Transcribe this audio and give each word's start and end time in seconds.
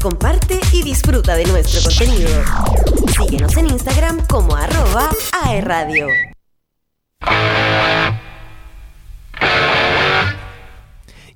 Comparte 0.00 0.60
y 0.72 0.82
disfruta 0.82 1.34
de 1.34 1.44
nuestro 1.46 1.82
contenido. 1.82 2.30
Síguenos 3.18 3.56
en 3.56 3.66
Instagram 3.70 4.24
como 4.26 4.54
arroba 4.54 5.10
aerradio. 5.44 6.06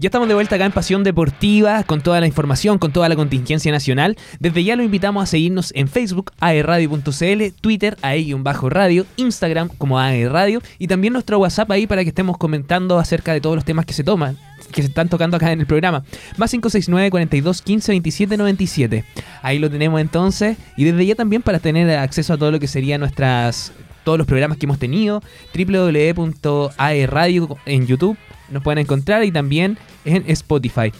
Ya 0.00 0.06
estamos 0.06 0.28
de 0.28 0.34
vuelta 0.34 0.54
acá 0.54 0.64
en 0.64 0.70
Pasión 0.70 1.02
Deportiva 1.02 1.82
con 1.82 2.00
toda 2.02 2.20
la 2.20 2.28
información, 2.28 2.78
con 2.78 2.92
toda 2.92 3.08
la 3.08 3.16
contingencia 3.16 3.72
nacional. 3.72 4.16
Desde 4.38 4.62
ya 4.62 4.76
lo 4.76 4.84
invitamos 4.84 5.24
a 5.24 5.26
seguirnos 5.26 5.72
en 5.74 5.88
Facebook, 5.88 6.30
aerradio.cl, 6.38 7.42
Twitter, 7.60 7.96
bajo 8.38 8.70
radio 8.70 9.06
Instagram 9.16 9.70
como 9.76 9.98
aerradio 9.98 10.62
y 10.78 10.86
también 10.86 11.14
nuestro 11.14 11.40
WhatsApp 11.40 11.72
ahí 11.72 11.88
para 11.88 12.04
que 12.04 12.10
estemos 12.10 12.38
comentando 12.38 13.00
acerca 13.00 13.32
de 13.32 13.40
todos 13.40 13.56
los 13.56 13.64
temas 13.64 13.86
que 13.86 13.92
se 13.92 14.04
toman, 14.04 14.38
que 14.72 14.82
se 14.82 14.88
están 14.88 15.08
tocando 15.08 15.36
acá 15.36 15.52
en 15.52 15.60
el 15.60 15.66
programa. 15.66 16.04
Más 16.36 16.50
569 16.50 17.10
42 17.10 17.62
15 17.62 17.92
27 17.92 18.36
97. 18.36 19.04
Ahí 19.42 19.58
lo 19.58 19.70
tenemos 19.70 20.00
entonces. 20.00 20.56
Y 20.76 20.84
desde 20.84 21.06
ya 21.06 21.14
también 21.14 21.42
para 21.42 21.58
tener 21.58 21.90
acceso 21.98 22.34
a 22.34 22.38
todo 22.38 22.50
lo 22.50 22.60
que 22.60 22.66
serían 22.66 23.00
nuestras 23.00 23.72
todos 24.04 24.16
los 24.16 24.26
programas 24.26 24.56
que 24.56 24.64
hemos 24.64 24.78
tenido, 24.78 25.22
www.aerradio 25.54 27.58
en 27.66 27.86
YouTube 27.86 28.16
nos 28.50 28.62
pueden 28.62 28.78
encontrar 28.78 29.24
y 29.24 29.32
también 29.32 29.78
en 30.04 30.24
Spotify. 30.28 30.92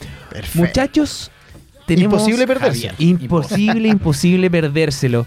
Muchachos, 0.55 1.31
tenemos... 1.87 2.21
Imposible 2.21 2.47
perdérselo. 2.47 2.95
Imposible, 2.99 3.89
imposible 3.89 4.51
perdérselo. 4.51 5.27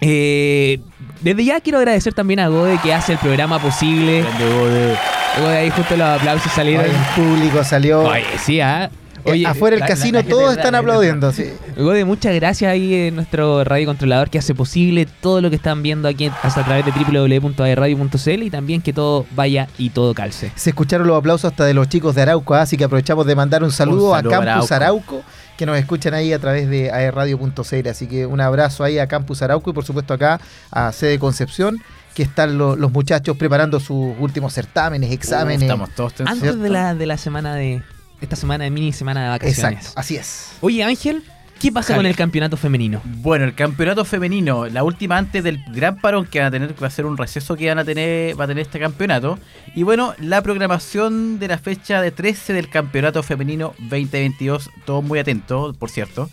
Eh, 0.00 0.80
desde 1.22 1.44
ya 1.44 1.60
quiero 1.60 1.78
agradecer 1.78 2.12
también 2.12 2.40
a 2.40 2.48
Gode 2.48 2.78
que 2.82 2.92
hace 2.92 3.12
el 3.12 3.18
programa 3.18 3.60
posible. 3.60 4.22
Gode. 4.22 4.96
Gode 5.38 5.56
ahí 5.56 5.70
justo 5.70 5.96
los 5.96 6.08
aplausos 6.08 6.50
salieron. 6.52 6.86
el 6.86 6.96
público 7.14 7.62
salió. 7.62 8.04
Oye, 8.04 8.24
sí, 8.42 8.60
¿ah? 8.60 8.90
Oye, 9.24 9.46
afuera 9.46 9.76
del 9.76 9.86
casino 9.86 10.24
todos 10.24 10.56
están 10.56 10.74
aplaudiendo. 10.74 11.32
Sí. 11.32 11.52
Gode, 11.76 12.04
muchas 12.04 12.34
gracias 12.34 12.70
ahí 12.70 12.94
en 12.94 13.16
nuestro 13.16 13.64
radio 13.64 13.86
controlador 13.86 14.30
que 14.30 14.38
hace 14.38 14.54
posible 14.54 15.06
todo 15.20 15.40
lo 15.40 15.50
que 15.50 15.56
están 15.56 15.82
viendo 15.82 16.08
aquí 16.08 16.30
a 16.42 16.50
través 16.50 16.84
de 16.84 16.92
www.aerradio.cl 16.92 18.42
y 18.42 18.50
también 18.50 18.80
que 18.82 18.92
todo 18.92 19.26
vaya 19.34 19.68
y 19.78 19.90
todo 19.90 20.14
calce. 20.14 20.52
Se 20.54 20.70
escucharon 20.70 21.06
los 21.06 21.18
aplausos 21.18 21.50
hasta 21.50 21.64
de 21.64 21.74
los 21.74 21.88
chicos 21.88 22.14
de 22.14 22.22
Arauco, 22.22 22.54
¿ah? 22.54 22.62
así 22.62 22.76
que 22.76 22.84
aprovechamos 22.84 23.26
de 23.26 23.34
mandar 23.34 23.62
un 23.62 23.72
saludo, 23.72 24.14
a 24.14 24.22
Campus 24.22 24.72
Arauco. 24.72 25.22
que 25.56 25.66
nos 25.66 25.76
escuchan 25.76 26.14
ahí 26.14 26.32
a 26.32 26.38
través 26.38 26.70
de 26.70 26.90
aerradio.cl. 26.90 27.88
Así 27.88 28.06
que 28.06 28.26
un 28.26 28.40
abrazo 28.40 28.84
ahí 28.84 28.98
a 28.98 29.06
Campus 29.06 29.42
Arauco 29.42 29.70
y 29.70 29.72
por 29.72 29.84
supuesto 29.84 30.14
acá 30.14 30.40
a 30.70 30.92
Sede 30.92 31.18
Concepción 31.18 31.82
que 32.16 32.22
están 32.22 32.56
los 32.56 32.92
muchachos 32.92 33.36
preparando 33.36 33.78
sus 33.78 34.14
últimos 34.18 34.54
certámenes, 34.54 35.12
exámenes. 35.12 35.60
estamos 35.60 35.90
todos 35.90 36.14
Antes 36.24 36.58
de 36.58 36.70
la, 36.70 36.94
de 36.94 37.04
la 37.04 37.18
semana 37.18 37.54
de, 37.54 37.82
esta 38.22 38.36
semana 38.36 38.64
de 38.64 38.70
mini 38.70 38.94
semana 38.94 39.24
de 39.24 39.28
vacaciones. 39.28 39.58
Exacto, 39.58 40.00
así 40.00 40.16
es. 40.16 40.52
Oye, 40.62 40.82
Ángel, 40.82 41.22
¿qué 41.60 41.70
pasa 41.70 41.94
con 41.94 42.06
el 42.06 42.16
campeonato 42.16 42.56
femenino? 42.56 43.02
Bueno, 43.04 43.44
el 43.44 43.54
campeonato 43.54 44.06
femenino, 44.06 44.66
la 44.66 44.82
última 44.82 45.18
antes 45.18 45.44
del 45.44 45.62
gran 45.74 46.00
parón 46.00 46.24
que 46.24 46.38
van 46.38 46.48
a 46.48 46.50
tener 46.50 46.74
que 46.74 46.86
hacer 46.86 47.04
un 47.04 47.18
receso 47.18 47.54
que 47.54 47.68
van 47.68 47.80
a 47.80 47.84
tener, 47.84 48.40
va 48.40 48.44
a 48.44 48.48
tener 48.48 48.62
este 48.62 48.80
campeonato. 48.80 49.38
Y 49.74 49.82
bueno, 49.82 50.14
la 50.18 50.40
programación 50.40 51.38
de 51.38 51.48
la 51.48 51.58
fecha 51.58 52.00
de 52.00 52.12
13 52.12 52.54
del 52.54 52.70
campeonato 52.70 53.22
femenino 53.22 53.74
2022, 53.90 54.70
todos 54.86 55.04
muy 55.04 55.18
atentos, 55.18 55.76
por 55.76 55.90
cierto. 55.90 56.30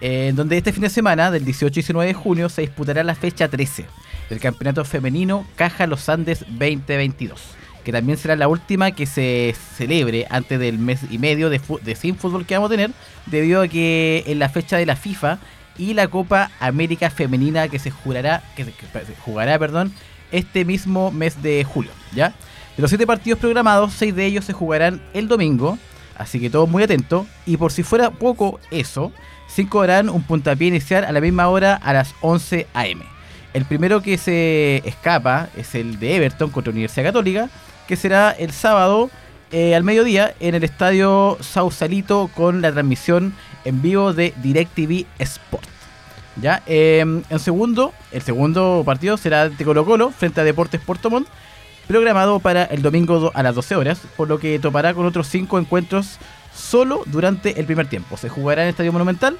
En 0.00 0.34
donde 0.34 0.56
este 0.56 0.72
fin 0.72 0.82
de 0.82 0.90
semana, 0.90 1.30
del 1.30 1.44
18 1.44 1.70
y 1.70 1.82
19 1.82 2.08
de 2.08 2.14
junio, 2.14 2.48
se 2.48 2.62
disputará 2.62 3.04
la 3.04 3.14
fecha 3.14 3.46
13 3.46 3.86
del 4.30 4.40
campeonato 4.40 4.84
femenino 4.86 5.46
Caja 5.56 5.86
Los 5.86 6.08
Andes 6.08 6.40
2022 6.48 7.60
que 7.84 7.92
también 7.92 8.18
será 8.18 8.36
la 8.36 8.48
última 8.48 8.92
que 8.92 9.06
se 9.06 9.54
celebre 9.76 10.26
antes 10.30 10.58
del 10.58 10.78
mes 10.78 11.00
y 11.10 11.18
medio 11.18 11.50
de, 11.50 11.60
sin 11.94 12.16
fútbol 12.16 12.46
que 12.46 12.54
vamos 12.54 12.68
a 12.68 12.74
tener, 12.74 12.90
debido 13.26 13.62
a 13.62 13.68
que 13.68 14.24
en 14.26 14.38
la 14.38 14.48
fecha 14.48 14.76
de 14.76 14.86
la 14.86 14.96
FIFA 14.96 15.38
y 15.78 15.94
la 15.94 16.08
Copa 16.08 16.50
América 16.60 17.10
Femenina 17.10 17.68
que 17.68 17.78
se 17.78 17.90
jurará, 17.90 18.42
que 18.54 18.64
se, 18.64 18.72
jugará, 19.24 19.58
perdón, 19.58 19.92
este 20.30 20.64
mismo 20.64 21.10
mes 21.10 21.42
de 21.42 21.64
julio, 21.64 21.90
¿ya? 22.14 22.34
De 22.76 22.82
los 22.82 22.90
siete 22.90 23.06
partidos 23.06 23.38
programados, 23.38 23.94
seis 23.94 24.14
de 24.14 24.26
ellos 24.26 24.44
se 24.44 24.52
jugarán 24.52 25.00
el 25.14 25.26
domingo, 25.26 25.78
así 26.16 26.38
que 26.38 26.50
todos 26.50 26.68
muy 26.68 26.82
atentos. 26.82 27.26
Y 27.46 27.56
por 27.56 27.72
si 27.72 27.82
fuera 27.82 28.10
poco 28.10 28.60
eso, 28.70 29.12
cinco 29.48 29.80
harán 29.80 30.08
un 30.08 30.22
puntapié 30.22 30.68
inicial 30.68 31.04
a 31.04 31.12
la 31.12 31.20
misma 31.20 31.48
hora 31.48 31.74
a 31.76 31.92
las 31.92 32.14
11 32.20 32.66
am. 32.74 33.02
El 33.52 33.64
primero 33.64 34.00
que 34.00 34.16
se 34.16 34.82
escapa 34.88 35.48
es 35.56 35.74
el 35.74 35.98
de 35.98 36.16
Everton 36.16 36.50
contra 36.50 36.70
Universidad 36.70 37.06
Católica, 37.06 37.50
que 37.88 37.96
será 37.96 38.30
el 38.30 38.52
sábado 38.52 39.10
eh, 39.50 39.74
al 39.74 39.82
mediodía 39.82 40.34
en 40.38 40.54
el 40.54 40.62
estadio 40.62 41.36
Sausalito 41.40 42.30
con 42.36 42.62
la 42.62 42.70
transmisión 42.70 43.34
en 43.64 43.82
vivo 43.82 44.12
de 44.12 44.32
DirecTV 44.42 45.06
Sport. 45.18 45.66
¿Ya? 46.40 46.62
Em, 46.66 47.24
en 47.28 47.38
segundo, 47.40 47.92
el 48.12 48.22
segundo 48.22 48.82
partido 48.86 49.16
será 49.16 49.48
de 49.48 49.64
Colo 49.64 49.84
Colo 49.84 50.10
frente 50.10 50.40
a 50.40 50.44
Deportes 50.44 50.80
Puerto 50.80 51.10
Montt, 51.10 51.26
programado 51.88 52.38
para 52.38 52.64
el 52.64 52.82
domingo 52.82 53.32
a 53.34 53.42
las 53.42 53.56
12 53.56 53.74
horas, 53.74 54.00
por 54.16 54.28
lo 54.28 54.38
que 54.38 54.60
topará 54.60 54.94
con 54.94 55.06
otros 55.06 55.26
cinco 55.26 55.58
encuentros 55.58 56.18
solo 56.54 57.02
durante 57.06 57.58
el 57.58 57.66
primer 57.66 57.88
tiempo. 57.88 58.16
Se 58.16 58.28
jugará 58.28 58.62
en 58.62 58.68
el 58.68 58.70
Estadio 58.70 58.92
Monumental, 58.92 59.36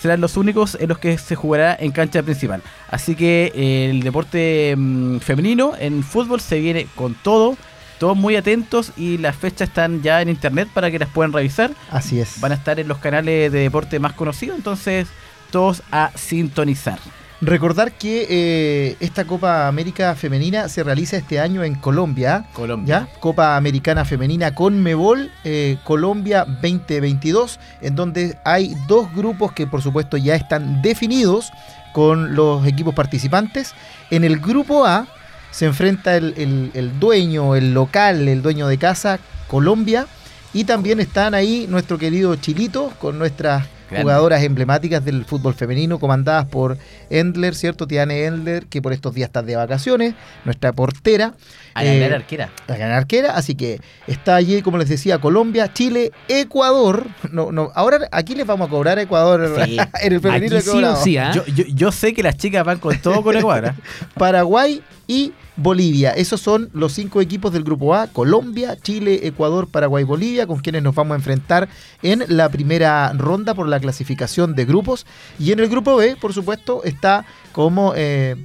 serán 0.00 0.20
los 0.20 0.36
únicos 0.36 0.76
en 0.80 0.88
los 0.88 0.98
que 0.98 1.18
se 1.18 1.34
jugará 1.34 1.76
en 1.78 1.92
cancha 1.92 2.22
principal. 2.22 2.62
Así 2.90 3.14
que 3.14 3.52
eh, 3.54 3.90
el 3.90 4.02
deporte 4.02 4.74
mm, 4.76 5.18
femenino 5.18 5.72
en 5.78 6.02
fútbol 6.02 6.40
se 6.40 6.60
viene 6.60 6.86
con 6.94 7.14
todo 7.14 7.56
todos 7.98 8.16
muy 8.16 8.36
atentos 8.36 8.92
y 8.96 9.18
las 9.18 9.36
fechas 9.36 9.68
están 9.68 10.02
ya 10.02 10.22
en 10.22 10.28
internet 10.28 10.68
para 10.72 10.90
que 10.90 10.98
las 10.98 11.08
puedan 11.08 11.32
revisar. 11.32 11.72
Así 11.90 12.20
es. 12.20 12.40
Van 12.40 12.52
a 12.52 12.54
estar 12.54 12.78
en 12.78 12.88
los 12.88 12.98
canales 12.98 13.52
de 13.52 13.58
deporte 13.58 13.98
más 13.98 14.12
conocidos, 14.12 14.56
entonces 14.56 15.08
todos 15.50 15.82
a 15.90 16.12
sintonizar. 16.14 16.98
Recordar 17.40 17.92
que 17.92 18.26
eh, 18.28 18.96
esta 18.98 19.24
Copa 19.24 19.68
América 19.68 20.16
Femenina 20.16 20.68
se 20.68 20.82
realiza 20.82 21.16
este 21.16 21.38
año 21.38 21.62
en 21.62 21.76
Colombia. 21.76 22.46
Colombia. 22.52 23.08
Copa 23.20 23.56
Americana 23.56 24.04
Femenina 24.04 24.56
con 24.56 24.82
Mebol 24.82 25.30
eh, 25.44 25.78
Colombia 25.84 26.44
2022, 26.44 27.60
en 27.80 27.94
donde 27.94 28.36
hay 28.44 28.74
dos 28.88 29.14
grupos 29.14 29.52
que 29.52 29.68
por 29.68 29.82
supuesto 29.82 30.16
ya 30.16 30.34
están 30.34 30.82
definidos 30.82 31.52
con 31.92 32.34
los 32.34 32.66
equipos 32.66 32.92
participantes. 32.92 33.72
En 34.10 34.24
el 34.24 34.40
grupo 34.40 34.84
A 34.84 35.06
se 35.52 35.66
enfrenta 35.66 36.16
el, 36.16 36.72
el, 36.74 36.98
dueño, 36.98 37.54
el 37.54 37.72
local, 37.72 38.26
el 38.26 38.42
dueño 38.42 38.66
de 38.66 38.78
casa, 38.78 39.20
Colombia. 39.46 40.08
Y 40.52 40.64
también 40.64 40.98
están 40.98 41.34
ahí 41.34 41.66
nuestro 41.68 41.98
querido 41.98 42.34
Chilito 42.34 42.92
con 42.98 43.18
nuestras 43.18 43.66
jugadoras 43.90 44.42
emblemáticas 44.42 45.04
del 45.04 45.24
fútbol 45.24 45.54
femenino, 45.54 45.98
comandadas 45.98 46.46
por 46.46 46.78
Endler, 47.10 47.54
¿cierto? 47.54 47.86
Tiane 47.86 48.24
Endler, 48.24 48.66
que 48.66 48.82
por 48.82 48.92
estos 48.92 49.14
días 49.14 49.28
está 49.28 49.42
de 49.42 49.56
vacaciones, 49.56 50.14
nuestra 50.44 50.72
portera. 50.72 51.34
A 51.78 51.84
la 51.84 51.94
gran 51.94 52.12
eh, 52.12 52.14
arquera. 52.16 52.50
La 52.66 52.76
gran 52.76 52.92
arquera, 52.92 53.34
así 53.34 53.54
que 53.54 53.80
está 54.06 54.36
allí, 54.36 54.62
como 54.62 54.78
les 54.78 54.88
decía, 54.88 55.18
Colombia, 55.18 55.72
Chile, 55.72 56.12
Ecuador. 56.28 57.06
No, 57.30 57.52
no, 57.52 57.70
ahora 57.74 58.08
aquí 58.12 58.34
les 58.34 58.46
vamos 58.46 58.68
a 58.68 58.70
cobrar 58.70 58.98
a 58.98 59.02
Ecuador 59.02 59.40
en 60.00 60.12
el 60.12 60.20
femenino. 60.20 60.60
Sí 60.96 61.16
¿ah? 61.16 61.32
yo, 61.32 61.42
yo, 61.46 61.92
sé 61.92 62.12
que 62.14 62.22
las 62.22 62.36
chicas 62.36 62.64
van 62.64 62.78
con 62.78 62.98
todo 62.98 63.22
con 63.22 63.36
Ecuador. 63.36 63.66
¿ah? 63.66 63.74
Paraguay 64.14 64.82
y 65.06 65.32
Bolivia. 65.56 66.12
Esos 66.12 66.40
son 66.40 66.70
los 66.72 66.92
cinco 66.92 67.20
equipos 67.20 67.52
del 67.52 67.64
grupo 67.64 67.94
A, 67.94 68.06
Colombia, 68.06 68.76
Chile, 68.80 69.26
Ecuador, 69.26 69.68
Paraguay, 69.68 70.04
Bolivia, 70.04 70.46
con 70.46 70.60
quienes 70.60 70.82
nos 70.82 70.94
vamos 70.94 71.14
a 71.14 71.16
enfrentar 71.16 71.68
en 72.02 72.24
la 72.28 72.48
primera 72.48 73.12
ronda 73.14 73.54
por 73.54 73.66
la 73.66 73.80
clasificación 73.80 74.54
de 74.54 74.64
grupos. 74.64 75.04
Y 75.38 75.50
en 75.50 75.58
el 75.58 75.68
grupo 75.68 75.96
B, 75.96 76.16
por 76.16 76.32
supuesto, 76.32 76.84
está 76.84 77.24
como 77.52 77.92
eh, 77.96 78.36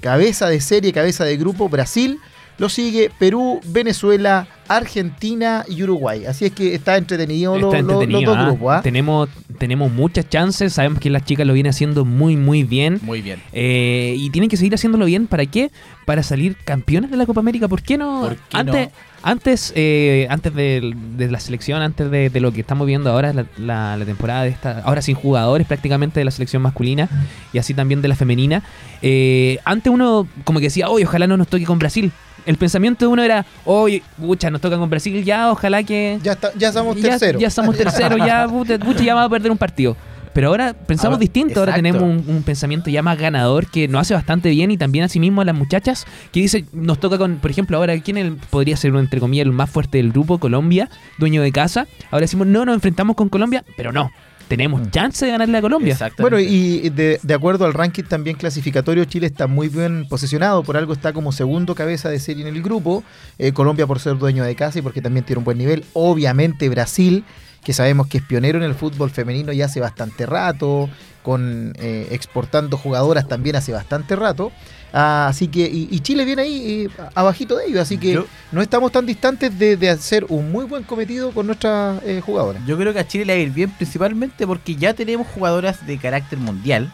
cabeza 0.00 0.48
de 0.48 0.60
serie, 0.60 0.92
cabeza 0.92 1.24
de 1.24 1.36
grupo 1.36 1.68
Brasil. 1.68 2.20
Lo 2.58 2.68
sigue 2.70 3.10
Perú, 3.18 3.60
Venezuela, 3.66 4.48
Argentina 4.68 5.64
y 5.68 5.82
Uruguay. 5.82 6.24
Así 6.24 6.46
es 6.46 6.52
que 6.52 6.74
está 6.74 6.96
entretenido, 6.96 7.58
los, 7.58 7.72
dos 7.86 8.04
¿ah? 8.34 8.44
grupos. 8.46 8.74
¿ah? 8.74 8.80
Tenemos, 8.82 9.28
tenemos 9.58 9.92
muchas 9.92 10.28
chances. 10.28 10.72
Sabemos 10.72 11.00
que 11.00 11.10
las 11.10 11.24
chicas 11.24 11.46
lo 11.46 11.52
vienen 11.52 11.70
haciendo 11.70 12.04
muy, 12.04 12.36
muy 12.36 12.64
bien. 12.64 12.98
Muy 13.02 13.20
bien. 13.20 13.42
Eh, 13.52 14.14
y 14.16 14.30
tienen 14.30 14.48
que 14.48 14.56
seguir 14.56 14.74
haciéndolo 14.74 15.04
bien. 15.04 15.26
¿Para 15.26 15.44
qué? 15.44 15.70
Para 16.06 16.22
salir 16.22 16.56
campeones 16.64 17.10
de 17.10 17.18
la 17.18 17.26
Copa 17.26 17.40
América. 17.40 17.68
¿Por 17.68 17.82
qué 17.82 17.98
no? 17.98 18.30
antes, 18.52 18.88
antes, 19.22 19.72
eh, 19.76 20.26
antes 20.30 20.54
de, 20.54 20.94
la 21.18 21.40
selección, 21.40 21.82
antes 21.82 22.10
de, 22.10 22.40
lo 22.40 22.52
que 22.52 22.62
estamos 22.62 22.86
viendo 22.86 23.10
ahora, 23.10 23.34
la, 23.34 23.46
la, 23.96 24.04
temporada 24.06 24.44
de 24.44 24.48
esta, 24.48 24.80
ahora 24.80 25.02
sin 25.02 25.14
jugadores 25.14 25.66
prácticamente 25.66 26.20
de 26.20 26.24
la 26.24 26.30
selección 26.30 26.62
masculina 26.62 27.08
y 27.52 27.58
así 27.58 27.74
también 27.74 28.00
de 28.00 28.08
la 28.08 28.16
femenina. 28.16 28.62
Eh, 29.02 29.58
antes 29.64 29.92
uno 29.92 30.26
como 30.44 30.58
que 30.58 30.66
decía, 30.66 30.88
oye, 30.88 31.04
ojalá 31.04 31.26
no 31.26 31.36
nos 31.36 31.48
toque 31.48 31.64
con 31.64 31.78
Brasil 31.78 32.12
el 32.46 32.56
pensamiento 32.56 33.04
de 33.04 33.12
uno 33.12 33.22
era, 33.22 33.44
oye, 33.64 34.02
pucha, 34.18 34.50
nos 34.50 34.60
toca 34.60 34.78
con 34.78 34.88
Brasil, 34.88 35.22
ya, 35.24 35.50
ojalá 35.50 35.82
que. 35.82 36.18
Ya, 36.22 36.38
ya 36.56 36.72
somos 36.72 36.96
terceros. 37.00 37.40
Ya 37.40 37.50
somos 37.50 37.76
terceros, 37.76 38.18
ya, 38.18 38.46
pucha, 38.84 39.02
ya 39.02 39.14
vamos 39.14 39.28
a 39.28 39.30
perder 39.30 39.50
un 39.50 39.58
partido. 39.58 39.96
Pero 40.36 40.48
ahora 40.48 40.74
pensamos 40.74 41.18
distinto, 41.18 41.60
ahora 41.60 41.74
tenemos 41.74 42.02
un, 42.02 42.42
pensamiento 42.44 42.90
ya 42.90 43.02
más 43.02 43.18
ganador 43.18 43.70
que 43.70 43.88
nos 43.88 44.02
hace 44.02 44.12
bastante 44.12 44.50
bien 44.50 44.70
y 44.70 44.76
también 44.76 45.02
asimismo 45.06 45.40
a 45.40 45.46
las 45.46 45.54
muchachas 45.54 46.04
que 46.30 46.40
dice, 46.40 46.66
nos 46.74 47.00
toca 47.00 47.16
con, 47.16 47.36
por 47.36 47.50
ejemplo, 47.50 47.78
ahora, 47.78 47.98
¿quién 48.00 48.38
podría 48.50 48.76
ser, 48.76 48.94
entre 48.96 49.18
comillas, 49.18 49.46
el 49.46 49.52
más 49.52 49.70
fuerte 49.70 49.96
del 49.96 50.12
grupo? 50.12 50.36
Colombia, 50.36 50.90
dueño 51.16 51.40
de 51.40 51.52
casa. 51.52 51.86
Ahora 52.10 52.24
decimos, 52.24 52.46
no, 52.46 52.66
nos 52.66 52.74
enfrentamos 52.74 53.16
con 53.16 53.30
Colombia, 53.30 53.64
pero 53.78 53.92
no. 53.92 54.10
Tenemos 54.48 54.90
chance 54.90 55.24
de 55.24 55.32
ganarle 55.32 55.58
a 55.58 55.60
Colombia. 55.60 55.92
Exactamente. 55.92 56.22
Bueno, 56.22 56.38
y 56.38 56.90
de, 56.90 57.18
de 57.22 57.34
acuerdo 57.34 57.64
al 57.64 57.74
ranking 57.74 58.04
también 58.04 58.36
clasificatorio, 58.36 59.04
Chile 59.04 59.26
está 59.26 59.46
muy 59.46 59.68
bien 59.68 60.06
posicionado, 60.08 60.62
por 60.62 60.76
algo 60.76 60.92
está 60.92 61.12
como 61.12 61.32
segundo 61.32 61.74
cabeza 61.74 62.08
de 62.08 62.18
serie 62.18 62.46
en 62.46 62.54
el 62.54 62.62
grupo, 62.62 63.02
eh, 63.38 63.52
Colombia 63.52 63.86
por 63.86 64.00
ser 64.00 64.18
dueño 64.18 64.44
de 64.44 64.54
casa 64.54 64.78
y 64.78 64.82
porque 64.82 65.02
también 65.02 65.24
tiene 65.24 65.38
un 65.38 65.44
buen 65.44 65.58
nivel, 65.58 65.84
obviamente 65.92 66.68
Brasil, 66.68 67.24
que 67.66 67.72
sabemos 67.72 68.06
que 68.06 68.18
es 68.18 68.22
pionero 68.24 68.58
en 68.58 68.64
el 68.64 68.76
fútbol 68.76 69.10
femenino 69.10 69.52
ya 69.52 69.64
hace 69.64 69.80
bastante 69.80 70.24
rato, 70.24 70.88
con 71.24 71.72
eh, 71.80 72.06
exportando 72.12 72.76
jugadoras 72.78 73.26
también 73.26 73.56
hace 73.56 73.72
bastante 73.72 74.14
rato. 74.14 74.52
Ah, 74.92 75.26
así 75.28 75.48
que, 75.48 75.62
y, 75.66 75.88
y 75.90 75.98
Chile 75.98 76.24
viene 76.24 76.42
ahí 76.42 76.84
eh, 76.84 76.88
abajito 77.16 77.56
de 77.56 77.66
ellos, 77.66 77.80
así 77.80 77.98
que 77.98 78.12
Yo- 78.12 78.26
no 78.52 78.62
estamos 78.62 78.92
tan 78.92 79.04
distantes 79.04 79.58
de, 79.58 79.76
de 79.76 79.90
hacer 79.90 80.24
un 80.28 80.52
muy 80.52 80.64
buen 80.64 80.84
cometido 80.84 81.32
con 81.32 81.46
nuestras 81.48 82.00
eh, 82.04 82.22
jugadoras. 82.24 82.64
Yo 82.66 82.78
creo 82.78 82.92
que 82.92 83.00
a 83.00 83.08
Chile 83.08 83.24
le 83.24 83.32
va 83.32 83.38
a 83.40 83.42
ir 83.42 83.50
bien 83.50 83.70
principalmente 83.70 84.46
porque 84.46 84.76
ya 84.76 84.94
tenemos 84.94 85.26
jugadoras 85.26 85.84
de 85.88 85.98
carácter 85.98 86.38
mundial. 86.38 86.92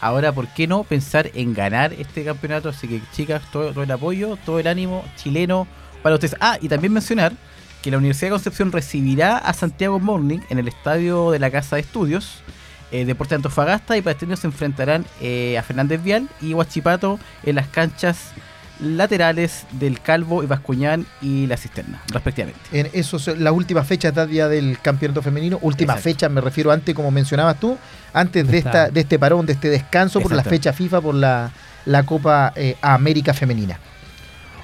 Ahora, 0.00 0.30
¿por 0.32 0.46
qué 0.54 0.68
no 0.68 0.84
pensar 0.84 1.32
en 1.34 1.52
ganar 1.52 1.92
este 1.94 2.22
campeonato? 2.24 2.68
Así 2.68 2.86
que, 2.86 3.00
chicas, 3.12 3.42
todo, 3.52 3.72
todo 3.72 3.82
el 3.82 3.90
apoyo, 3.90 4.38
todo 4.46 4.60
el 4.60 4.68
ánimo 4.68 5.04
chileno 5.16 5.66
para 6.00 6.14
ustedes. 6.14 6.36
Ah, 6.40 6.58
y 6.62 6.68
también 6.68 6.92
mencionar 6.92 7.32
que 7.82 7.90
la 7.90 7.98
Universidad 7.98 8.28
de 8.28 8.32
Concepción 8.32 8.72
recibirá 8.72 9.36
a 9.36 9.52
Santiago 9.52 9.98
Morning 9.98 10.38
en 10.48 10.58
el 10.58 10.68
estadio 10.68 11.32
de 11.32 11.38
la 11.38 11.50
Casa 11.50 11.76
de 11.76 11.82
Estudios. 11.82 12.42
Eh, 12.92 13.04
Deportes 13.04 13.30
de 13.30 13.36
Antofagasta 13.36 13.96
y 13.96 14.02
Pasteños 14.02 14.40
se 14.40 14.46
enfrentarán 14.46 15.04
eh, 15.20 15.58
a 15.58 15.62
Fernández 15.62 16.02
Vial 16.02 16.28
y 16.40 16.54
Huachipato 16.54 17.18
en 17.42 17.56
las 17.56 17.66
canchas 17.68 18.32
laterales 18.80 19.64
del 19.72 20.00
Calvo 20.00 20.42
y 20.42 20.46
Bascuñán 20.46 21.06
y 21.20 21.46
la 21.46 21.56
Cisterna, 21.56 22.02
respectivamente. 22.08 22.60
En 22.72 22.88
esos, 22.92 23.26
las 23.38 23.52
últimas 23.52 23.86
fechas 23.86 24.12
día 24.28 24.48
del 24.48 24.78
campeonato 24.80 25.22
femenino, 25.22 25.58
últimas 25.62 25.96
Exacto. 25.96 26.10
fechas 26.10 26.30
me 26.30 26.40
refiero 26.40 26.70
antes, 26.70 26.94
como 26.94 27.10
mencionabas 27.10 27.58
tú, 27.58 27.76
antes 28.12 28.46
de, 28.46 28.58
esta, 28.58 28.90
de 28.90 29.00
este 29.00 29.18
parón, 29.18 29.46
de 29.46 29.54
este 29.54 29.68
descanso 29.68 30.20
por 30.20 30.32
la 30.32 30.42
fecha 30.42 30.72
FIFA, 30.72 31.00
por 31.00 31.14
la, 31.14 31.50
la 31.86 32.02
Copa 32.04 32.52
eh, 32.56 32.76
América 32.82 33.32
Femenina. 33.34 33.78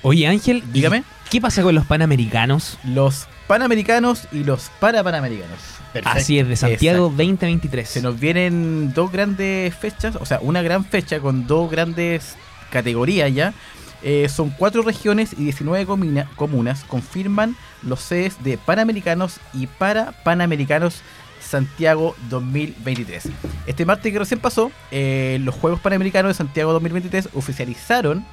Oye, 0.03 0.27
Ángel, 0.27 0.63
¿y 0.69 0.73
Dígame. 0.73 1.05
¿Qué 1.31 1.41
pasa 1.41 1.63
con 1.63 1.75
los 1.75 1.85
panamericanos? 1.87 2.79
los 2.85 3.27
Panamericanos 3.47 4.29
y 4.31 4.45
los 4.45 4.71
Parapanamericanos. 4.79 5.59
Así 6.05 6.39
es, 6.39 6.47
de 6.47 6.55
Santiago 6.57 7.07
Exacto. 7.07 7.17
2023. 7.23 7.89
Se 7.89 8.03
nos 8.03 8.21
vienen 8.21 8.93
dos 8.93 9.11
grandes 9.11 9.75
fechas, 9.75 10.17
o 10.17 10.27
sea, 10.27 10.39
una 10.43 10.61
gran 10.61 10.85
fecha 10.85 11.19
con 11.21 11.47
dos 11.47 11.71
grandes 11.71 12.37
categorías 12.71 13.33
ya. 13.35 13.55
Eh, 14.03 14.29
son 14.29 14.51
cuatro 14.51 14.83
regiones 14.83 15.33
y 15.33 15.45
19 15.45 15.87
comuna- 15.87 16.29
comunas. 16.37 16.85
Confirman 16.85 17.57
los 17.83 18.01
sedes 18.01 18.37
de 18.45 18.59
Panamericanos 18.59 19.41
y 19.55 19.67
para 19.67 20.13
Panamericanos 20.25 21.01
Santiago 21.41 22.15
2023. 22.29 23.31
Este 23.67 23.87
martes 23.87 24.13
que 24.13 24.19
recién 24.19 24.41
pasó, 24.41 24.71
eh, 24.91 25.39
los 25.41 25.55
Juegos 25.55 25.81
Panamericanos 25.81 26.29
de 26.29 26.35
Santiago 26.35 26.73
2023 26.75 27.31
oficializaron 27.35 28.27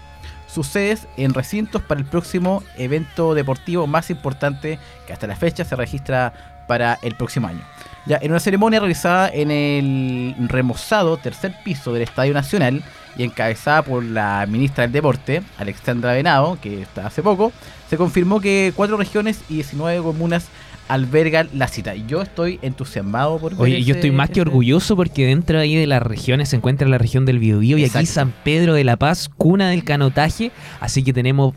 sus 0.47 0.67
sedes 0.67 1.07
en 1.17 1.33
recintos 1.33 1.81
para 1.81 1.99
el 1.99 2.05
próximo 2.05 2.63
evento 2.77 3.33
deportivo 3.33 3.87
más 3.87 4.09
importante 4.09 4.79
que 5.07 5.13
hasta 5.13 5.27
la 5.27 5.35
fecha 5.35 5.65
se 5.65 5.75
registra 5.75 6.33
para 6.67 6.97
el 7.01 7.15
próximo 7.15 7.47
año. 7.47 7.61
Ya, 8.05 8.19
en 8.21 8.31
una 8.31 8.39
ceremonia 8.39 8.79
realizada 8.79 9.29
en 9.29 9.49
el 9.49 10.35
remozado 10.47 11.17
tercer 11.17 11.55
piso 11.63 11.91
del 11.91 12.03
Estadio 12.03 12.33
Nacional 12.33 12.83
y 13.17 13.23
encabezada 13.23 13.81
por 13.81 14.03
la 14.03 14.45
ministra 14.47 14.83
del 14.83 14.91
Deporte, 14.91 15.41
Alexandra 15.57 16.13
Venado, 16.13 16.57
que 16.61 16.81
está 16.81 17.07
hace 17.07 17.23
poco, 17.23 17.51
se 17.89 17.97
confirmó 17.97 18.39
que 18.41 18.73
cuatro 18.75 18.97
regiones 18.97 19.41
y 19.49 19.55
19 19.55 20.03
comunas 20.03 20.49
albergan 20.87 21.49
la 21.53 21.67
cita. 21.67 21.95
Yo 21.95 22.21
estoy 22.21 22.59
entusiasmado 22.61 23.39
por 23.39 23.53
Oye, 23.59 23.83
yo 23.83 23.95
estoy 23.95 24.11
más 24.11 24.29
que 24.29 24.41
orgulloso 24.41 24.95
porque 24.95 25.25
dentro 25.25 25.59
ahí 25.59 25.75
de 25.75 25.87
las 25.87 26.01
regiones 26.01 26.49
se 26.49 26.57
encuentra 26.57 26.87
la 26.87 26.97
región 26.97 27.25
del 27.25 27.39
Biobío 27.39 27.77
y 27.77 27.85
aquí. 27.85 28.05
San 28.05 28.33
Pedro 28.43 28.73
de 28.73 28.83
la 28.83 28.97
Paz, 28.97 29.29
cuna 29.29 29.69
del 29.69 29.83
canotaje, 29.83 30.51
así 30.79 31.03
que 31.03 31.13
tenemos 31.13 31.53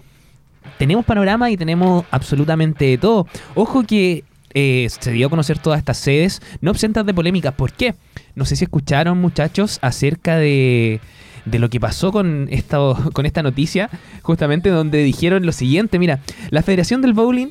tenemos 0.78 1.04
panorama 1.04 1.50
y 1.50 1.56
tenemos 1.56 2.04
absolutamente 2.10 2.84
de 2.84 2.98
todo. 2.98 3.26
Ojo 3.54 3.82
que 3.82 4.24
eh, 4.54 4.88
se 4.88 5.12
dio 5.12 5.26
a 5.26 5.30
conocer 5.30 5.58
todas 5.58 5.78
estas 5.78 5.98
sedes, 5.98 6.40
no 6.60 6.70
obsentas 6.70 7.04
de 7.04 7.14
polémicas. 7.14 7.52
¿Por 7.54 7.72
qué? 7.72 7.94
No 8.34 8.44
sé 8.44 8.56
si 8.56 8.64
escucharon, 8.64 9.18
muchachos, 9.20 9.78
acerca 9.82 10.36
de, 10.36 11.00
de 11.44 11.58
lo 11.58 11.68
que 11.68 11.80
pasó 11.80 12.12
con 12.12 12.48
esta, 12.50 12.78
con 13.12 13.26
esta 13.26 13.42
noticia, 13.42 13.90
justamente 14.22 14.70
donde 14.70 15.02
dijeron 15.02 15.44
lo 15.44 15.52
siguiente, 15.52 15.98
mira, 15.98 16.20
la 16.50 16.62
Federación 16.62 17.02
del 17.02 17.12
Bowling, 17.12 17.48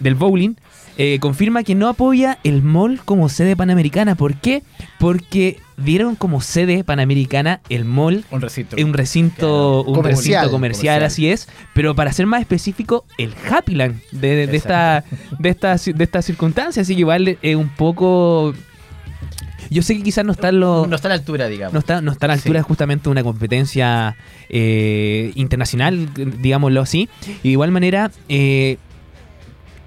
del 0.00 0.14
bowling 0.16 0.54
eh, 0.98 1.18
confirma 1.20 1.62
que 1.62 1.74
no 1.74 1.88
apoya 1.88 2.38
el 2.44 2.62
mall 2.62 3.00
como 3.04 3.28
sede 3.30 3.56
panamericana. 3.56 4.16
¿Por 4.16 4.34
qué? 4.34 4.62
Porque 4.98 5.58
dieron 5.78 6.14
como 6.14 6.42
sede 6.42 6.84
panamericana 6.84 7.60
el 7.70 7.86
mall 7.86 8.24
Un 8.30 8.42
recinto. 8.42 8.76
un 8.84 8.92
recinto, 8.92 9.82
un 9.82 9.94
Comercial. 9.94 10.04
recinto 10.44 10.50
comercial, 10.50 10.50
Comercial. 10.50 11.02
así 11.04 11.28
es, 11.30 11.48
pero 11.74 11.94
para 11.94 12.12
ser 12.12 12.26
más 12.26 12.42
específico, 12.42 13.06
el 13.16 13.32
Happyland 13.50 13.98
de, 14.10 14.46
de 14.46 14.56
esta, 14.56 15.04
de, 15.38 15.48
esta, 15.48 15.76
de 15.76 16.04
esta 16.04 16.20
circunstancia, 16.20 16.82
así 16.82 16.94
que 16.94 17.00
igual 17.00 17.38
es 17.40 17.56
un 17.56 17.70
poco... 17.70 18.52
Yo 19.70 19.82
sé 19.82 19.96
que 19.96 20.02
quizás 20.02 20.24
no 20.24 20.32
están 20.32 20.58
los... 20.60 20.86
no 20.88 20.96
está 20.96 21.08
a 21.08 21.10
la 21.10 21.14
altura, 21.14 21.46
digamos. 21.46 21.72
No 21.72 21.78
está, 21.78 22.02
no 22.02 22.10
está 22.12 22.26
a 22.26 22.28
la 22.28 22.34
altura 22.34 22.58
Sí. 22.58 22.62
de 22.62 22.62
justamente 22.64 23.08
una 23.08 23.22
competencia 23.22 24.16
eh, 24.48 25.30
internacional, 25.36 26.08
digámoslo 26.42 26.80
así. 26.82 27.08
Y 27.42 27.48
de 27.48 27.48
igual 27.50 27.70
manera, 27.70 28.10
eh, 28.28 28.78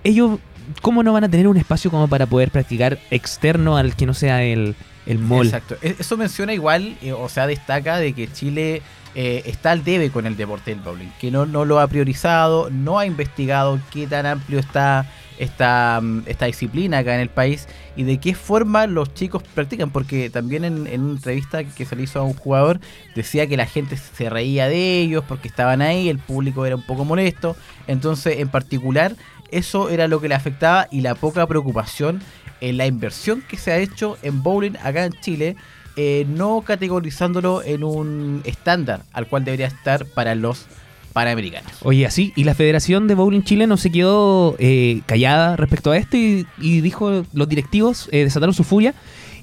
ellos, 0.04 0.40
¿cómo 0.82 1.04
no 1.04 1.14
van 1.14 1.24
a 1.24 1.30
tener 1.30 1.48
un 1.48 1.58
espacio 1.58 1.92
como 1.92 2.08
para 2.08 2.26
poder 2.26 2.52
practicar 2.52 3.00
externo 3.12 3.78
al 3.78 3.96
que 3.96 4.06
no 4.06 4.14
sea 4.14 4.44
el, 4.44 4.76
el 5.06 5.20
mall? 5.20 5.46
Exacto. 5.48 5.76
E- 5.82 5.96
Eso 6.00 6.18
menciona 6.18 6.54
igual, 6.54 6.98
eh, 7.02 7.14
o 7.14 7.30
sea, 7.30 7.48
destaca 7.48 7.98
de 7.98 8.14
que 8.14 8.32
Chile 8.32 8.82
eh, 9.16 9.44
está 9.46 9.72
al 9.72 9.84
debe 9.84 10.10
con 10.10 10.26
el 10.26 10.36
deporte 10.36 10.72
del 10.72 10.80
bowling, 10.82 11.10
que 11.20 11.32
no, 11.32 11.46
no 11.46 11.66
lo 11.66 11.80
ha 11.80 11.88
priorizado, 11.88 12.70
no 12.70 12.98
ha 13.00 13.06
investigado 13.06 13.80
qué 13.92 14.08
tan 14.08 14.26
amplio 14.26 14.60
está 14.60 15.06
esta, 15.40 16.00
mm, 16.02 16.24
esta 16.28 16.46
disciplina 16.46 17.00
acá 17.00 17.16
en 17.16 17.22
el 17.22 17.30
país 17.30 17.68
y 17.96 18.04
de 18.04 18.20
qué 18.20 18.34
forma 18.36 18.86
los 18.88 19.14
chicos 19.14 19.44
practican, 19.56 19.90
porque 19.92 20.30
también 20.30 20.64
en, 20.64 20.88
en 20.88 21.02
una 21.02 21.14
entrevista 21.14 21.64
que 21.64 21.86
se 21.86 21.96
le 21.96 22.04
hizo 22.04 22.20
a 22.20 22.24
un 22.24 22.34
jugador 22.34 22.80
decía 23.16 23.46
que 23.48 23.58
la 23.58 23.66
gente 23.66 23.98
se 23.98 24.30
reía 24.30 24.68
de 24.68 25.00
ellos 25.02 25.24
porque 25.28 25.48
estaban 25.48 25.82
ahí, 25.82 26.08
el 26.10 26.18
público 26.20 26.66
era 26.66 26.76
un 26.76 26.84
poco 26.84 27.04
molesto, 27.06 27.56
entonces 27.88 28.40
en 28.40 28.50
particular 28.50 29.16
eso 29.58 29.90
era 29.90 30.08
lo 30.08 30.20
que 30.20 30.28
le 30.28 30.36
afectaba 30.36 30.88
y 30.92 31.02
la 31.02 31.16
poca 31.16 31.46
preocupación 31.48 32.22
en 32.62 32.78
la 32.78 32.88
inversión 32.88 33.44
que 33.48 33.58
se 33.58 33.72
ha 33.72 33.78
hecho 33.78 34.18
en 34.22 34.42
bowling 34.42 34.78
acá 34.82 35.06
en 35.06 35.14
Chile, 35.22 35.56
eh, 35.96 36.26
no 36.28 36.62
categorizándolo 36.62 37.62
en 37.62 37.84
un 37.84 38.42
estándar 38.46 39.04
al 39.12 39.28
cual 39.28 39.44
debería 39.44 39.68
estar 39.68 40.06
para 40.06 40.34
los 40.34 40.66
panamericanos. 41.12 41.72
Oye, 41.84 42.06
así, 42.06 42.34
y 42.36 42.44
la 42.44 42.56
Federación 42.56 43.08
de 43.08 43.16
Bowling 43.16 43.44
Chile 43.44 43.68
no 43.68 43.78
se 43.78 43.92
quedó 43.92 44.56
eh, 44.60 45.02
callada 45.06 45.56
respecto 45.56 45.92
a 45.92 45.98
esto 45.98 46.18
y, 46.18 46.48
y 46.60 46.82
dijo, 46.82 47.24
los 47.34 47.50
directivos 47.50 48.10
eh, 48.12 48.24
desataron 48.24 48.54
su 48.54 48.64
furia 48.64 48.94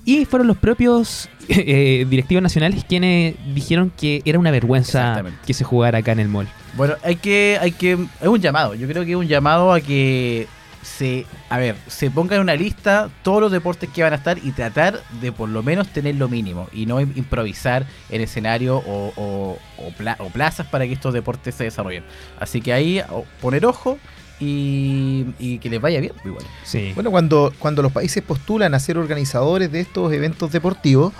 y 0.04 0.24
fueron 0.24 0.46
los 0.48 0.56
propios 0.56 1.28
eh, 1.48 2.06
directivos 2.08 2.42
nacionales 2.42 2.84
quienes 2.84 3.34
dijeron 3.54 3.92
que 3.96 4.22
era 4.24 4.38
una 4.38 4.50
vergüenza 4.50 5.14
que 5.46 5.54
se 5.54 5.64
jugara 5.64 5.98
acá 5.98 6.12
en 6.12 6.20
el 6.20 6.28
mall. 6.28 6.48
Bueno, 6.76 6.94
hay 7.02 7.16
que, 7.16 7.58
hay 7.60 7.72
que, 7.72 7.92
es 8.20 8.28
un 8.28 8.40
llamado. 8.40 8.74
Yo 8.74 8.86
creo 8.86 9.04
que 9.04 9.10
es 9.12 9.16
un 9.16 9.26
llamado 9.26 9.72
a 9.72 9.80
que 9.80 10.46
se, 10.82 11.26
a 11.50 11.58
ver, 11.58 11.76
se 11.88 12.10
ponga 12.10 12.36
en 12.36 12.42
una 12.42 12.54
lista 12.54 13.10
todos 13.22 13.40
los 13.42 13.52
deportes 13.52 13.90
que 13.90 14.02
van 14.02 14.12
a 14.14 14.16
estar 14.16 14.38
y 14.38 14.52
tratar 14.52 15.00
de 15.20 15.30
por 15.32 15.48
lo 15.48 15.62
menos 15.62 15.88
tener 15.88 16.14
lo 16.14 16.28
mínimo 16.28 16.68
y 16.72 16.86
no 16.86 17.00
im- 17.00 17.14
improvisar 17.16 17.84
en 18.08 18.22
escenario 18.22 18.76
o, 18.78 19.12
o- 19.16 19.58
o 19.78 19.90
pla- 19.98 20.16
o 20.20 20.28
plazas 20.30 20.66
para 20.68 20.86
que 20.86 20.92
estos 20.94 21.12
deportes 21.12 21.54
se 21.54 21.64
desarrollen. 21.64 22.04
Así 22.38 22.60
que 22.62 22.72
ahí 22.72 23.02
poner 23.42 23.66
ojo 23.66 23.98
y, 24.40 25.26
y 25.38 25.58
que 25.58 25.68
les 25.70 25.80
vaya 25.80 26.00
bien. 26.00 26.12
pues, 26.14 26.26
Igual. 26.26 26.44
Sí. 26.64 26.92
Bueno, 26.94 27.10
cuando, 27.10 27.52
cuando 27.58 27.82
los 27.82 27.92
países 27.92 28.22
postulan 28.22 28.74
a 28.74 28.80
ser 28.80 28.98
organizadores 28.98 29.70
de 29.70 29.80
estos 29.80 30.12
eventos 30.12 30.50
deportivos, 30.50 31.12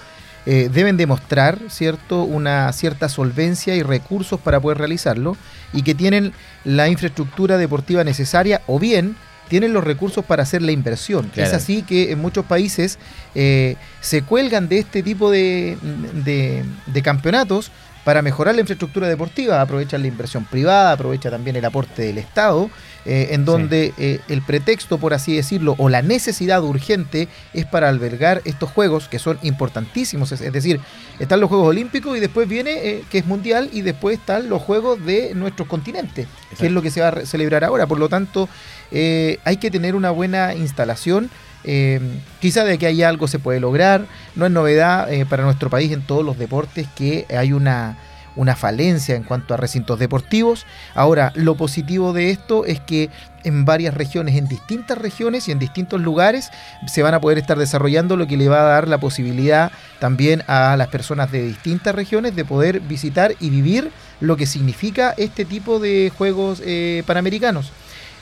eh, 0.46 0.70
deben 0.72 0.96
demostrar 0.96 1.58
cierto 1.68 2.22
una 2.22 2.72
cierta 2.72 3.08
solvencia 3.10 3.76
y 3.76 3.82
recursos 3.82 4.40
para 4.40 4.58
poder 4.58 4.78
realizarlo 4.78 5.36
y 5.74 5.82
que 5.82 5.94
tienen 5.94 6.32
la 6.64 6.88
infraestructura 6.88 7.58
deportiva 7.58 8.04
necesaria 8.04 8.62
o 8.66 8.78
bien 8.78 9.16
tienen 9.48 9.72
los 9.74 9.84
recursos 9.84 10.24
para 10.24 10.44
hacer 10.44 10.62
la 10.62 10.72
inversión. 10.72 11.28
Claro. 11.34 11.48
Es 11.50 11.54
así 11.54 11.82
que 11.82 12.12
en 12.12 12.20
muchos 12.20 12.46
países 12.46 12.98
eh, 13.34 13.76
se 14.00 14.22
cuelgan 14.22 14.68
de 14.68 14.78
este 14.78 15.02
tipo 15.02 15.30
de, 15.30 15.76
de- 16.24 16.64
de 16.86 17.02
campeonatos 17.02 17.70
para 18.04 18.22
mejorar 18.22 18.54
la 18.54 18.62
infraestructura 18.62 19.08
deportiva, 19.08 19.60
aprovechan 19.60 20.00
la 20.00 20.08
inversión 20.08 20.44
privada, 20.46 20.92
aprovecha 20.92 21.30
también 21.30 21.56
el 21.56 21.64
aporte 21.66 22.00
del 22.02 22.16
Estado, 22.16 22.70
eh, 23.04 23.28
en 23.30 23.44
donde 23.44 23.94
eh, 23.98 24.20
el 24.28 24.42
pretexto, 24.42 24.98
por 24.98 25.14
así 25.14 25.34
decirlo, 25.34 25.74
o 25.78 25.88
la 25.88 26.02
necesidad 26.02 26.62
urgente 26.62 27.28
es 27.54 27.66
para 27.66 27.88
albergar 27.88 28.42
estos 28.44 28.70
juegos 28.70 29.08
que 29.08 29.18
son 29.18 29.38
importantísimos. 29.42 30.32
Es, 30.32 30.40
es 30.40 30.52
decir, 30.52 30.80
están 31.18 31.40
los 31.40 31.48
Juegos 31.48 31.68
Olímpicos 31.68 32.16
y 32.16 32.20
después 32.20 32.48
viene, 32.48 32.72
eh, 32.72 33.04
que 33.10 33.18
es 33.18 33.26
mundial, 33.26 33.70
y 33.72 33.82
después 33.82 34.18
están 34.18 34.48
los 34.48 34.62
Juegos 34.62 35.04
de 35.04 35.34
nuestros 35.34 35.68
continentes, 35.68 36.26
que 36.58 36.66
es 36.66 36.72
lo 36.72 36.82
que 36.82 36.90
se 36.90 37.00
va 37.00 37.08
a 37.08 37.26
celebrar 37.26 37.64
ahora. 37.64 37.86
Por 37.86 37.98
lo 37.98 38.08
tanto, 38.08 38.48
hay 38.92 39.56
que 39.58 39.70
tener 39.70 39.94
una 39.94 40.10
buena 40.10 40.54
instalación 40.54 41.30
Eh, 41.64 42.00
quizá 42.40 42.64
de 42.64 42.78
que 42.78 42.86
hay 42.86 43.02
algo 43.02 43.28
se 43.28 43.38
puede 43.38 43.60
lograr. 43.60 44.06
No 44.34 44.46
es 44.46 44.52
novedad 44.52 45.12
eh, 45.12 45.26
para 45.26 45.44
nuestro 45.44 45.68
país 45.68 45.92
en 45.92 46.02
todos 46.02 46.24
los 46.24 46.38
deportes 46.38 46.86
que 46.96 47.26
hay 47.28 47.52
una, 47.52 47.98
una 48.36 48.56
falencia 48.56 49.14
en 49.14 49.22
cuanto 49.22 49.54
a 49.54 49.56
recintos 49.56 49.98
deportivos. 49.98 50.66
Ahora, 50.94 51.32
lo 51.34 51.54
positivo 51.56 52.12
de 52.12 52.30
esto 52.30 52.64
es 52.64 52.80
que 52.80 53.10
en 53.44 53.64
varias 53.64 53.94
regiones, 53.94 54.36
en 54.36 54.46
distintas 54.46 54.98
regiones 54.98 55.48
y 55.48 55.52
en 55.52 55.58
distintos 55.58 56.00
lugares, 56.00 56.50
se 56.86 57.02
van 57.02 57.14
a 57.14 57.20
poder 57.20 57.38
estar 57.38 57.58
desarrollando 57.58 58.16
lo 58.16 58.26
que 58.26 58.36
le 58.36 58.48
va 58.48 58.60
a 58.60 58.64
dar 58.64 58.88
la 58.88 58.98
posibilidad 58.98 59.72
también 59.98 60.42
a 60.46 60.76
las 60.76 60.88
personas 60.88 61.30
de 61.30 61.42
distintas 61.42 61.94
regiones 61.94 62.36
de 62.36 62.44
poder 62.44 62.80
visitar 62.80 63.34
y 63.40 63.50
vivir 63.50 63.90
lo 64.20 64.36
que 64.36 64.46
significa 64.46 65.14
este 65.16 65.44
tipo 65.44 65.78
de 65.78 66.12
Juegos 66.16 66.62
eh, 66.64 67.02
Panamericanos. 67.06 67.72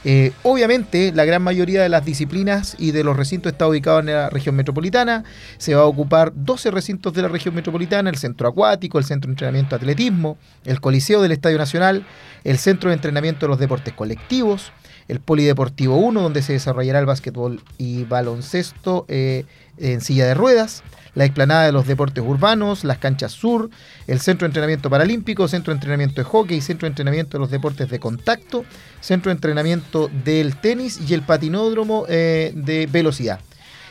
Eh, 0.04 0.32
obviamente, 0.42 1.12
la 1.12 1.24
gran 1.24 1.42
mayoría 1.42 1.82
de 1.82 1.88
las 1.88 2.04
disciplinas 2.04 2.76
y 2.78 2.92
de 2.92 3.04
los 3.04 3.16
recintos 3.16 3.52
está 3.52 3.66
ubicado 3.66 4.00
en 4.00 4.06
la 4.06 4.30
región 4.30 4.54
metropolitana. 4.54 5.24
Se 5.58 5.74
va 5.74 5.82
a 5.82 5.86
ocupar 5.86 6.32
12 6.34 6.70
recintos 6.70 7.12
de 7.14 7.22
la 7.22 7.28
región 7.28 7.54
metropolitana, 7.54 8.10
el 8.10 8.16
centro 8.16 8.48
acuático, 8.48 8.98
el 8.98 9.04
centro 9.04 9.28
de 9.28 9.32
entrenamiento 9.32 9.70
de 9.70 9.82
atletismo, 9.82 10.38
el 10.64 10.80
coliseo 10.80 11.20
del 11.20 11.32
Estadio 11.32 11.58
Nacional, 11.58 12.06
el 12.44 12.58
centro 12.58 12.90
de 12.90 12.94
entrenamiento 12.94 13.46
de 13.46 13.50
los 13.50 13.58
deportes 13.58 13.94
colectivos, 13.94 14.72
el 15.08 15.20
Polideportivo 15.20 15.96
1, 15.96 16.22
donde 16.22 16.42
se 16.42 16.52
desarrollará 16.52 16.98
el 16.98 17.06
básquetbol 17.06 17.62
y 17.78 18.04
baloncesto 18.04 19.06
eh, 19.08 19.44
en 19.78 20.00
silla 20.00 20.26
de 20.26 20.34
ruedas, 20.34 20.82
la 21.14 21.24
explanada 21.24 21.66
de 21.66 21.72
los 21.72 21.86
deportes 21.86 22.22
urbanos, 22.24 22.84
las 22.84 22.98
canchas 22.98 23.32
sur, 23.32 23.70
el 24.06 24.20
centro 24.20 24.46
de 24.46 24.50
entrenamiento 24.50 24.90
paralímpico, 24.90 25.48
centro 25.48 25.72
de 25.72 25.76
entrenamiento 25.76 26.16
de 26.16 26.24
hockey, 26.24 26.60
centro 26.60 26.86
de 26.86 26.90
entrenamiento 26.90 27.38
de 27.38 27.40
los 27.40 27.50
deportes 27.50 27.90
de 27.90 27.98
contacto, 27.98 28.64
centro 29.00 29.30
de 29.30 29.34
entrenamiento 29.34 30.10
del 30.24 30.56
tenis 30.56 31.00
y 31.08 31.14
el 31.14 31.22
patinódromo 31.22 32.04
eh, 32.08 32.52
de 32.54 32.86
velocidad. 32.86 33.40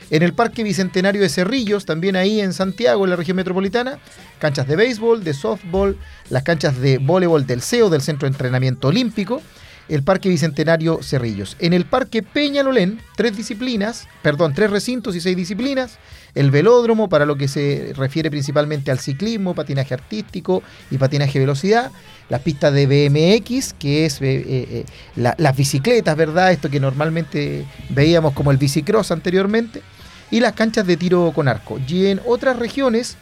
En 0.10 0.24
el 0.24 0.34
Parque 0.34 0.64
Bicentenario 0.64 1.22
de 1.22 1.28
Cerrillos, 1.28 1.86
también 1.86 2.16
ahí 2.16 2.40
en 2.40 2.54
Santiago, 2.54 3.04
en 3.04 3.10
la 3.10 3.18
región 3.18 3.36
metropolitana, 3.36 4.00
canchas 4.40 4.66
de 4.66 4.78
béisbol, 4.78 5.24
de 5.24 5.34
softball, 5.34 5.98
las 6.30 6.44
canchas 6.44 6.80
de 6.80 6.98
voleibol 6.98 7.46
del 7.46 7.62
CEO, 7.62 7.90
del 7.90 8.02
Centro 8.02 8.26
de 8.26 8.34
Entrenamiento 8.34 8.88
Olímpico, 8.88 9.42
el 9.90 10.04
Parque 10.04 10.30
Bicentenario 10.30 11.04
Cerrillos. 11.04 11.58
En 11.60 11.74
el 11.74 11.86
Parque 11.86 12.24
Peñalolén, 12.24 13.02
tres 13.18 13.36
disciplinas, 13.36 14.08
perdón, 14.22 14.54
tres 14.54 14.70
recintos 14.70 15.16
y 15.16 15.22
seis 15.22 15.36
disciplinas. 15.36 15.98
El 16.38 16.52
velódromo, 16.52 17.10
para 17.10 17.26
lo 17.26 17.36
que 17.36 17.48
se 17.48 17.94
refiere 17.96 18.30
principalmente 18.30 18.92
al 18.92 19.00
ciclismo, 19.00 19.56
patinaje 19.56 19.96
artístico 19.96 20.62
y 20.92 21.00
patinaje 21.00 21.40
velocidad. 21.40 21.92
Las 22.30 22.42
pistas 22.42 22.72
de 22.74 22.86
BMX, 22.86 23.74
que 23.74 24.06
es 24.06 24.22
eh, 24.22 24.46
eh, 24.48 24.86
la, 25.16 25.34
las 25.40 25.58
bicicletas, 25.58 26.16
¿verdad? 26.16 26.52
Esto 26.52 26.70
que 26.70 26.80
normalmente 26.80 27.66
veíamos 27.90 28.34
como 28.34 28.52
el 28.52 28.58
bicicross 28.58 29.10
anteriormente. 29.10 29.82
Y 30.30 30.40
las 30.40 30.54
canchas 30.54 30.86
de 30.86 30.96
tiro 30.96 31.32
con 31.34 31.48
arco. 31.48 31.80
Y 31.88 32.06
en 32.06 32.22
otras 32.24 32.60
regiones, 32.60 33.18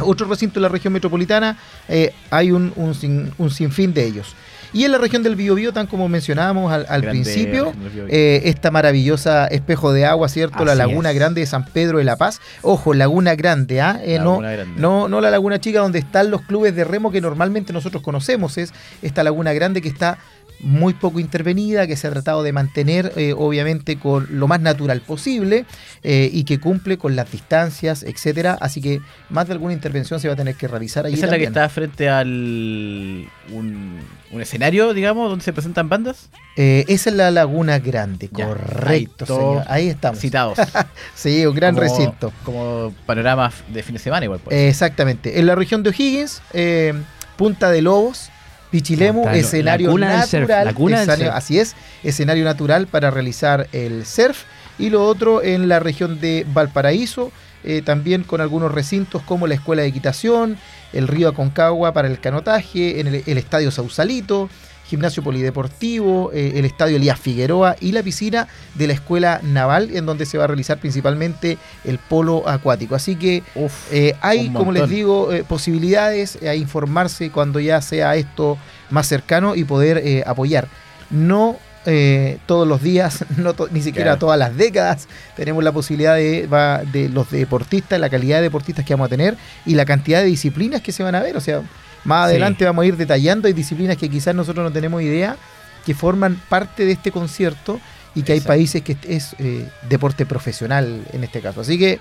otro 0.00 0.28
recinto 0.28 0.60
de 0.60 0.64
la 0.64 0.68
región 0.68 0.92
metropolitana, 0.92 1.56
eh, 1.88 2.12
hay 2.28 2.52
un, 2.52 2.74
un, 2.76 2.94
sin, 2.94 3.32
un 3.38 3.50
sinfín 3.50 3.94
de 3.94 4.04
ellos. 4.04 4.34
Y 4.74 4.84
en 4.84 4.92
la 4.92 4.98
región 4.98 5.22
del 5.22 5.36
Biobío, 5.36 5.72
tan 5.72 5.86
como 5.86 6.08
mencionábamos 6.08 6.72
al, 6.72 6.84
al 6.88 7.00
Grande 7.00 7.22
principio, 7.22 7.72
eh, 8.08 8.42
esta 8.44 8.72
maravillosa 8.72 9.46
espejo 9.46 9.92
de 9.92 10.04
agua, 10.04 10.28
¿cierto? 10.28 10.64
la 10.64 10.74
Laguna 10.74 11.10
es. 11.10 11.16
Grande 11.16 11.40
de 11.40 11.46
San 11.46 11.64
Pedro 11.64 11.98
de 11.98 12.04
la 12.04 12.16
Paz. 12.16 12.40
Ojo, 12.60 12.92
Laguna 12.92 13.36
Grande, 13.36 13.80
¿ah? 13.80 14.00
Eh, 14.02 14.18
no, 14.18 14.32
Laguna 14.32 14.52
Grande. 14.52 14.80
no, 14.80 15.08
no 15.08 15.20
la 15.20 15.30
Laguna 15.30 15.60
Chica 15.60 15.78
donde 15.78 16.00
están 16.00 16.30
los 16.30 16.42
clubes 16.42 16.74
de 16.74 16.82
remo 16.82 17.12
que 17.12 17.20
normalmente 17.20 17.72
nosotros 17.72 18.02
conocemos. 18.02 18.58
Es 18.58 18.74
esta 19.00 19.22
Laguna 19.22 19.52
Grande 19.52 19.80
que 19.80 19.88
está 19.88 20.18
muy 20.60 20.94
poco 20.94 21.20
intervenida, 21.20 21.86
que 21.86 21.96
se 21.96 22.06
ha 22.06 22.10
tratado 22.10 22.42
de 22.42 22.52
mantener 22.52 23.12
eh, 23.16 23.34
obviamente 23.36 23.98
con 23.98 24.26
lo 24.30 24.48
más 24.48 24.60
natural 24.60 25.00
posible 25.02 25.66
eh, 26.02 26.30
y 26.32 26.44
que 26.44 26.58
cumple 26.58 26.96
con 26.96 27.16
las 27.16 27.30
distancias, 27.30 28.02
etcétera. 28.02 28.56
Así 28.60 28.80
que 28.80 29.00
más 29.30 29.46
de 29.46 29.52
alguna 29.52 29.74
intervención 29.74 30.20
se 30.20 30.28
va 30.28 30.34
a 30.34 30.36
tener 30.36 30.54
que 30.54 30.66
realizar 30.68 31.04
allí 31.06 31.14
Esa 31.16 31.26
es 31.26 31.32
la 31.32 31.38
que 31.38 31.44
está 31.44 31.68
frente 31.68 32.08
al 32.08 33.26
un, 33.52 33.98
un 34.30 34.40
escenario, 34.40 34.94
digamos, 34.94 35.28
donde 35.28 35.44
se 35.44 35.52
presentan 35.52 35.88
bandas 35.88 36.30
Eh, 36.56 36.84
esa 36.88 37.10
es 37.10 37.16
la 37.16 37.30
Laguna 37.30 37.78
Grande, 37.78 38.30
Ya, 38.32 38.46
correcto, 38.46 39.24
ahí 39.24 39.36
señor. 39.36 39.64
Ahí 39.68 39.88
estamos. 39.88 40.18
citados. 40.20 40.58
Sí, 41.14 41.44
un 41.46 41.54
gran 41.54 41.74
Como- 41.74 41.86
recinto. 41.88 42.32
Como 42.44 42.94
panorama 43.06 43.52
de 43.72 43.82
fin 43.82 43.94
de 43.94 43.98
semana 43.98 44.24
igual. 44.24 44.40
pues. 44.42 44.56
Exactamente. 44.56 45.38
En 45.38 45.46
la 45.46 45.54
región 45.54 45.82
de 45.82 45.90
O'Higgins, 45.90 46.40
eh, 46.52 46.94
Punta 47.36 47.70
de 47.70 47.82
Lobos, 47.82 48.30
Pichilemu, 48.74 49.28
escenario 49.28 49.86
la 49.86 49.92
cuna 49.92 50.10
del 50.18 50.28
surf, 50.28 50.48
natural. 50.48 50.90
la 50.90 51.02
escenario-. 51.02 51.32
Así 51.32 51.60
es, 51.60 51.76
escenario 52.02 52.44
natural 52.44 52.88
para 52.88 53.08
realizar 53.12 53.68
el 53.70 54.04
surf. 54.04 54.42
Y 54.80 54.90
lo 54.90 55.06
otro 55.06 55.44
en 55.44 55.68
la 55.68 55.78
región 55.78 56.18
de 56.18 56.44
Valparaíso, 56.52 57.30
eh, 57.62 57.82
también 57.82 58.24
con 58.24 58.40
algunos 58.40 58.72
recintos 58.72 59.22
como 59.22 59.46
la 59.46 59.54
Escuela 59.54 59.82
de 59.82 59.88
Equitación, 59.88 60.58
el 60.92 61.06
Río 61.06 61.28
Aconcagua 61.28 61.92
para 61.92 62.08
el 62.08 62.18
canotaje, 62.18 62.98
en 62.98 63.06
el, 63.06 63.22
el 63.24 63.38
Estadio 63.38 63.70
Sausalito, 63.70 64.50
Gimnasio 64.94 65.22
Polideportivo, 65.24 66.30
eh, 66.32 66.52
el 66.56 66.64
Estadio 66.64 66.96
Elías 66.96 67.18
Figueroa 67.18 67.74
y 67.80 67.90
la 67.92 68.02
piscina 68.02 68.46
de 68.74 68.86
la 68.86 68.92
Escuela 68.92 69.40
Naval, 69.42 69.90
en 69.96 70.06
donde 70.06 70.24
se 70.24 70.38
va 70.38 70.44
a 70.44 70.46
realizar 70.46 70.78
principalmente 70.78 71.58
el 71.84 71.98
polo 71.98 72.48
acuático. 72.48 72.94
Así 72.94 73.16
que 73.16 73.42
Uf, 73.56 73.72
eh, 73.92 74.14
hay, 74.20 74.50
como 74.50 74.70
les 74.72 74.88
digo, 74.88 75.32
eh, 75.32 75.42
posibilidades 75.42 76.38
a 76.42 76.54
informarse 76.54 77.30
cuando 77.30 77.58
ya 77.60 77.80
sea 77.82 78.14
esto 78.16 78.56
más 78.90 79.06
cercano 79.08 79.56
y 79.56 79.64
poder 79.64 80.22
apoyar. 80.26 80.68
No 81.10 81.56
eh, 81.86 82.38
todos 82.46 82.66
los 82.66 82.80
días, 82.82 83.24
no 83.36 83.52
to- 83.52 83.68
ni 83.70 83.82
siquiera 83.82 84.12
Claro. 84.12 84.18
todas 84.20 84.38
las 84.38 84.56
décadas, 84.56 85.06
tenemos 85.36 85.62
la 85.62 85.70
posibilidad 85.72 86.14
de, 86.14 86.46
va- 86.46 86.82
de 86.84 87.08
los 87.10 87.30
deportistas, 87.30 88.00
la 88.00 88.08
calidad 88.08 88.36
de 88.38 88.44
deportistas 88.44 88.84
que 88.86 88.94
vamos 88.94 89.06
a 89.06 89.10
tener 89.10 89.36
y 89.66 89.74
la 89.74 89.84
cantidad 89.84 90.20
de 90.20 90.26
disciplinas 90.26 90.80
que 90.80 90.92
se 90.92 91.02
van 91.02 91.14
a 91.14 91.20
ver. 91.20 91.36
O 91.36 91.40
sea, 91.40 91.60
más 92.04 92.28
Sí. 92.28 92.30
adelante 92.32 92.64
vamos 92.64 92.82
a 92.84 92.86
ir 92.86 92.96
detallando. 92.96 93.48
Hay 93.48 93.54
disciplinas 93.54 93.96
que 93.96 94.08
quizás 94.08 94.34
nosotros 94.34 94.64
no 94.64 94.72
tenemos 94.72 95.02
idea 95.02 95.36
que 95.84 95.94
forman 95.94 96.40
parte 96.48 96.84
de 96.84 96.92
este 96.92 97.10
concierto 97.10 97.80
y 98.14 98.22
que 98.22 98.32
hay 98.32 98.40
países 98.40 98.82
que 98.82 98.96
es 99.08 99.34
eh, 99.38 99.68
deporte 99.88 100.24
profesional 100.24 101.02
en 101.12 101.24
este 101.24 101.40
caso. 101.40 101.60
Así 101.62 101.78
que 101.78 101.98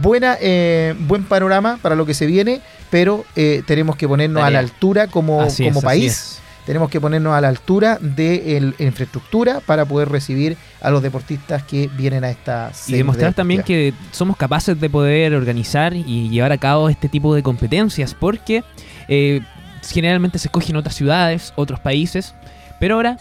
buena, 0.00 0.36
eh, 0.40 0.94
buen 1.00 1.24
panorama 1.24 1.78
para 1.82 1.94
lo 1.94 2.06
que 2.06 2.14
se 2.14 2.26
viene, 2.26 2.60
pero 2.90 3.24
eh, 3.36 3.62
tenemos 3.66 3.96
que 3.96 4.08
ponernos 4.08 4.42
a 4.42 4.50
la 4.50 4.58
altura 4.60 5.08
como, 5.08 5.42
Así 5.42 5.64
como 5.64 5.80
es, 5.80 5.84
país. 5.84 6.38
Tenemos 6.66 6.88
que 6.88 6.98
ponernos 6.98 7.34
a 7.34 7.42
la 7.42 7.48
altura 7.48 7.98
de 8.00 8.56
el- 8.56 8.74
infraestructura 8.78 9.60
para 9.60 9.84
poder 9.84 10.08
recibir 10.08 10.56
a 10.80 10.88
los 10.90 11.02
deportistas 11.02 11.62
que 11.62 11.90
vienen 11.94 12.24
a 12.24 12.30
esta 12.30 12.72
Y 12.88 12.94
demostrar 12.94 13.34
también 13.34 13.62
que 13.62 13.92
somos 14.12 14.34
capaces 14.38 14.80
de 14.80 14.88
poder 14.88 15.34
organizar 15.34 15.92
y 15.94 16.30
llevar 16.30 16.52
a 16.52 16.58
cabo 16.58 16.88
este 16.88 17.10
tipo 17.10 17.34
de 17.34 17.42
competencias, 17.42 18.14
porque 18.14 18.64
eh, 19.08 19.40
generalmente 19.88 20.38
se 20.38 20.48
escogen 20.48 20.76
otras 20.76 20.94
ciudades, 20.94 21.52
otros 21.56 21.80
países, 21.80 22.34
pero 22.80 22.96
ahora 22.96 23.16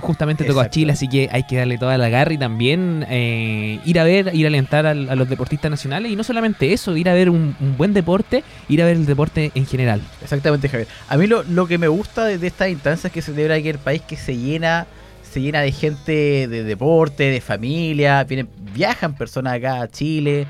justamente 0.00 0.44
tocó 0.44 0.60
a. 0.60 0.70
Chile, 0.70 0.92
así 0.92 1.06
que 1.06 1.28
hay 1.30 1.42
que 1.44 1.56
darle 1.56 1.76
toda 1.76 1.98
la 1.98 2.08
garra 2.08 2.32
y 2.32 2.38
también 2.38 3.04
eh, 3.10 3.78
ir 3.84 4.00
a 4.00 4.04
ver, 4.04 4.30
ir 4.34 4.46
a 4.46 4.48
alentar 4.48 4.86
al- 4.86 5.10
a, 5.10 5.14
los 5.14 5.28
deportistas 5.28 5.70
nacionales 5.70 6.10
y 6.10 6.16
no 6.16 6.24
solamente 6.24 6.72
eso, 6.72 6.96
ir 6.96 7.10
a 7.10 7.14
ver 7.14 7.28
un, 7.28 7.54
un 7.60 7.76
buen 7.76 7.92
deporte, 7.92 8.42
ir 8.68 8.80
a 8.82 8.86
ver 8.86 8.96
el 8.96 9.04
deporte 9.04 9.52
en 9.54 9.66
general. 9.66 10.00
Exactamente, 10.22 10.68
Javier. 10.70 10.88
A 11.08 11.16
mí 11.18 11.26
lo, 11.26 11.42
lo 11.42 11.66
que 11.66 11.76
me 11.76 11.88
gusta 11.88 12.24
de, 12.24 12.38
de 12.38 12.46
estas 12.46 12.70
instancias 12.70 13.12
que 13.12 13.20
se 13.20 13.32
celebra 13.32 13.56
aquí 13.56 13.68
el 13.68 13.78
país 13.78 14.00
que 14.00 14.16
se 14.16 14.36
llena 14.36 14.86
se 15.30 15.40
llena 15.40 15.60
de 15.62 15.72
gente 15.72 16.46
de 16.46 16.62
deporte, 16.62 17.24
de 17.24 17.40
familia, 17.40 18.22
vienen, 18.24 18.48
viajan 18.74 19.14
personas 19.14 19.54
acá 19.54 19.80
a 19.80 19.88
Chile, 19.88 20.46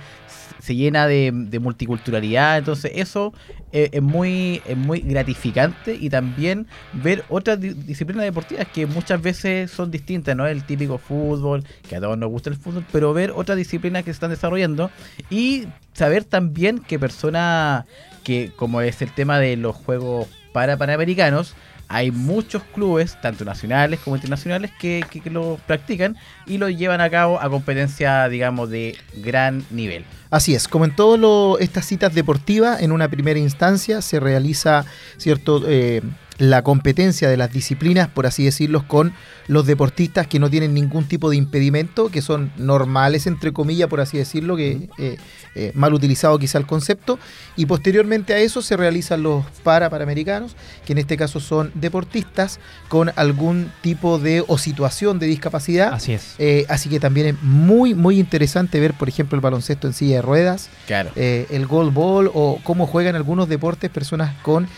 se 0.63 0.77
llena 0.77 1.09
de, 1.09 1.33
de 1.35 1.59
multiculturalidad, 1.59 2.59
entonces 2.59 2.93
eso 2.95 3.33
eh, 3.73 3.89
es 3.91 4.01
muy 4.03 4.63
es 4.65 4.77
muy 4.77 5.01
gratificante 5.01 5.97
y 6.01 6.09
también 6.09 6.69
ver 6.93 7.25
otras 7.29 7.61
di- 7.61 7.75
disciplinas 7.75 8.25
deportivas 8.25 8.69
que 8.69 8.87
muchas 8.87 9.21
veces 9.21 9.73
son 9.73 9.91
distintas, 9.91 10.37
no 10.37 10.47
el 10.47 10.63
típico 10.63 10.99
fútbol, 10.99 11.65
que 11.89 11.97
a 11.97 12.01
todos 12.01 12.17
nos 12.17 12.31
gusta 12.31 12.51
el 12.51 12.57
fútbol, 12.57 12.85
pero 12.93 13.13
ver 13.13 13.33
otras 13.35 13.59
disciplinas 13.59 14.05
que 14.05 14.11
se 14.13 14.17
están 14.19 14.31
desarrollando 14.31 14.91
y 15.31 15.67
saber 15.95 16.23
también 16.23 16.79
que 16.79 16.97
personas 17.01 17.85
que 18.23 18.53
como 18.55 18.83
es 18.83 19.03
el 19.03 19.11
tema 19.13 19.41
de 19.41 19.57
los 19.57 19.75
juegos 19.75 20.29
para 20.53 20.77
panamericanos, 20.77 21.55
hay 21.89 22.11
muchos 22.11 22.63
clubes, 22.75 23.21
tanto 23.21 23.45
nacionales 23.45 24.01
como 24.01 24.17
internacionales, 24.17 24.71
que, 24.79 25.05
que, 25.11 25.31
lo 25.31 25.59
practican 25.67 26.17
y 26.47 26.59
lo 26.59 26.69
llevan 26.69 27.01
a 27.01 27.11
cabo 27.11 27.41
a 27.41 27.49
competencia, 27.51 28.29
digamos, 28.29 28.71
de 28.71 28.97
gran 29.17 29.65
nivel. 29.71 30.05
Así 30.31 30.55
es, 30.55 30.69
como 30.69 30.85
en 30.85 30.97
todas 30.97 31.61
estas 31.61 31.85
citas 31.87 32.15
deportivas, 32.15 32.81
en 32.81 32.93
una 32.93 33.09
primera 33.09 33.39
instancia 33.39 34.01
se 34.01 34.19
realiza 34.21 34.87
cierto 35.19 35.63
eh, 35.67 36.01
la 36.39 36.63
competencia 36.63 37.29
de 37.29 37.37
las 37.37 37.53
disciplinas, 37.53 38.09
por 38.09 38.27
así 38.27 38.45
decirlo, 38.45 38.87
con 38.89 39.13
los 39.49 39.67
deportistas 39.67 40.27
que 40.27 40.39
no 40.39 40.49
tienen 40.51 40.75
ningún 40.75 41.05
tipo 41.05 41.31
de 41.31 41.37
impedimento, 41.37 42.11
que 42.11 42.23
son 42.23 42.53
normales, 42.57 43.27
entre 43.27 43.53
comillas, 43.53 43.89
por 43.89 44.01
así 44.01 44.17
decirlo, 44.19 44.57
que 44.57 44.89
eh, 44.99 45.17
eh, 45.55 45.73
mal 45.75 45.93
utilizado 45.95 46.39
quizá 46.39 46.59
el 46.59 46.67
concepto, 46.67 47.19
y 47.57 47.67
posteriormente 47.67 48.35
a 48.35 48.39
eso 48.39 48.63
se 48.63 48.77
realizan 48.77 49.23
los 49.23 49.45
para 49.63 49.91
panamericanos, 49.91 50.57
que 50.87 50.93
en 50.93 50.99
este 50.99 51.17
caso 51.17 51.41
son 51.41 51.73
deportistas 51.75 52.61
con 52.89 53.11
algún 53.17 53.71
tipo 53.83 54.19
de 54.19 54.45
o 54.47 54.59
situación 54.59 55.19
de 55.19 55.27
discapacidad. 55.27 55.93
Así 55.93 56.13
es. 56.13 56.35
Eh, 56.39 56.65
así 56.69 56.89
que 56.89 57.01
también 57.01 57.27
es 57.27 57.43
muy, 57.43 57.95
muy 57.95 58.19
interesante 58.21 58.81
ver, 58.81 58.95
por 58.95 59.09
ejemplo, 59.09 59.37
el 59.37 59.41
baloncesto 59.43 59.87
en 59.87 59.93
silla 59.93 60.17
de 60.17 60.23
ruedas, 60.23 60.69
Claro. 60.87 61.11
el 61.17 61.67
goalball 61.67 62.31
o 62.33 62.61
cómo 62.63 62.87
juegan 62.87 63.17
algunos 63.17 63.49
deportes 63.49 63.91
personas 63.91 64.35
con 64.43 64.69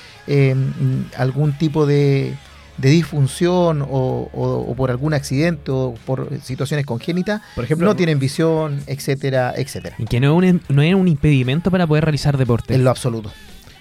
algún 1.16 1.52
tipo 1.58 1.86
de, 1.86 2.34
de 2.78 2.90
disfunción 2.90 3.82
o, 3.82 3.86
o- 4.32 4.64
o 4.70 4.74
por 4.74 4.90
algún 4.90 5.14
accidente 5.14 5.70
o 5.70 5.94
por 6.04 6.28
situaciones 6.42 6.84
congénitas, 6.86 7.40
Por 7.54 7.64
ejemplo, 7.64 7.86
no 7.86 7.94
tienen 7.96 8.18
visión, 8.18 8.80
etcétera, 8.86 9.54
etcétera. 9.56 9.94
Y 9.98 10.06
que 10.06 10.18
no 10.20 10.42
es 10.42 10.52
un, 10.52 10.62
no 10.68 10.82
es 10.82 10.94
un 10.94 11.06
impedimento 11.08 11.70
para 11.70 11.86
poder 11.86 12.04
realizar 12.04 12.36
deporte. 12.36 12.74
En 12.74 12.82
lo 12.84 12.90
absoluto. 12.90 13.32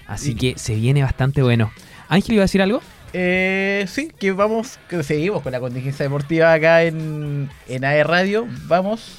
Así 0.06 0.30
Y- 0.32 0.34
que 0.34 0.54
se 0.58 0.74
viene 0.76 1.02
bastante 1.02 1.42
bueno. 1.42 1.72
Ángel, 2.08 2.34
¿iba 2.34 2.42
a 2.42 2.44
decir 2.44 2.62
algo? 2.62 2.80
Eh, 3.12 3.86
sí, 3.88 4.10
que 4.18 4.32
vamos, 4.32 4.78
que 4.88 5.02
seguimos 5.02 5.42
con 5.42 5.52
la 5.52 5.60
contingencia 5.60 6.04
deportiva 6.04 6.52
acá 6.52 6.82
en, 6.82 7.48
en 7.68 7.84
AE 7.84 8.02
Radio. 8.04 8.46
Vamos 8.66 9.18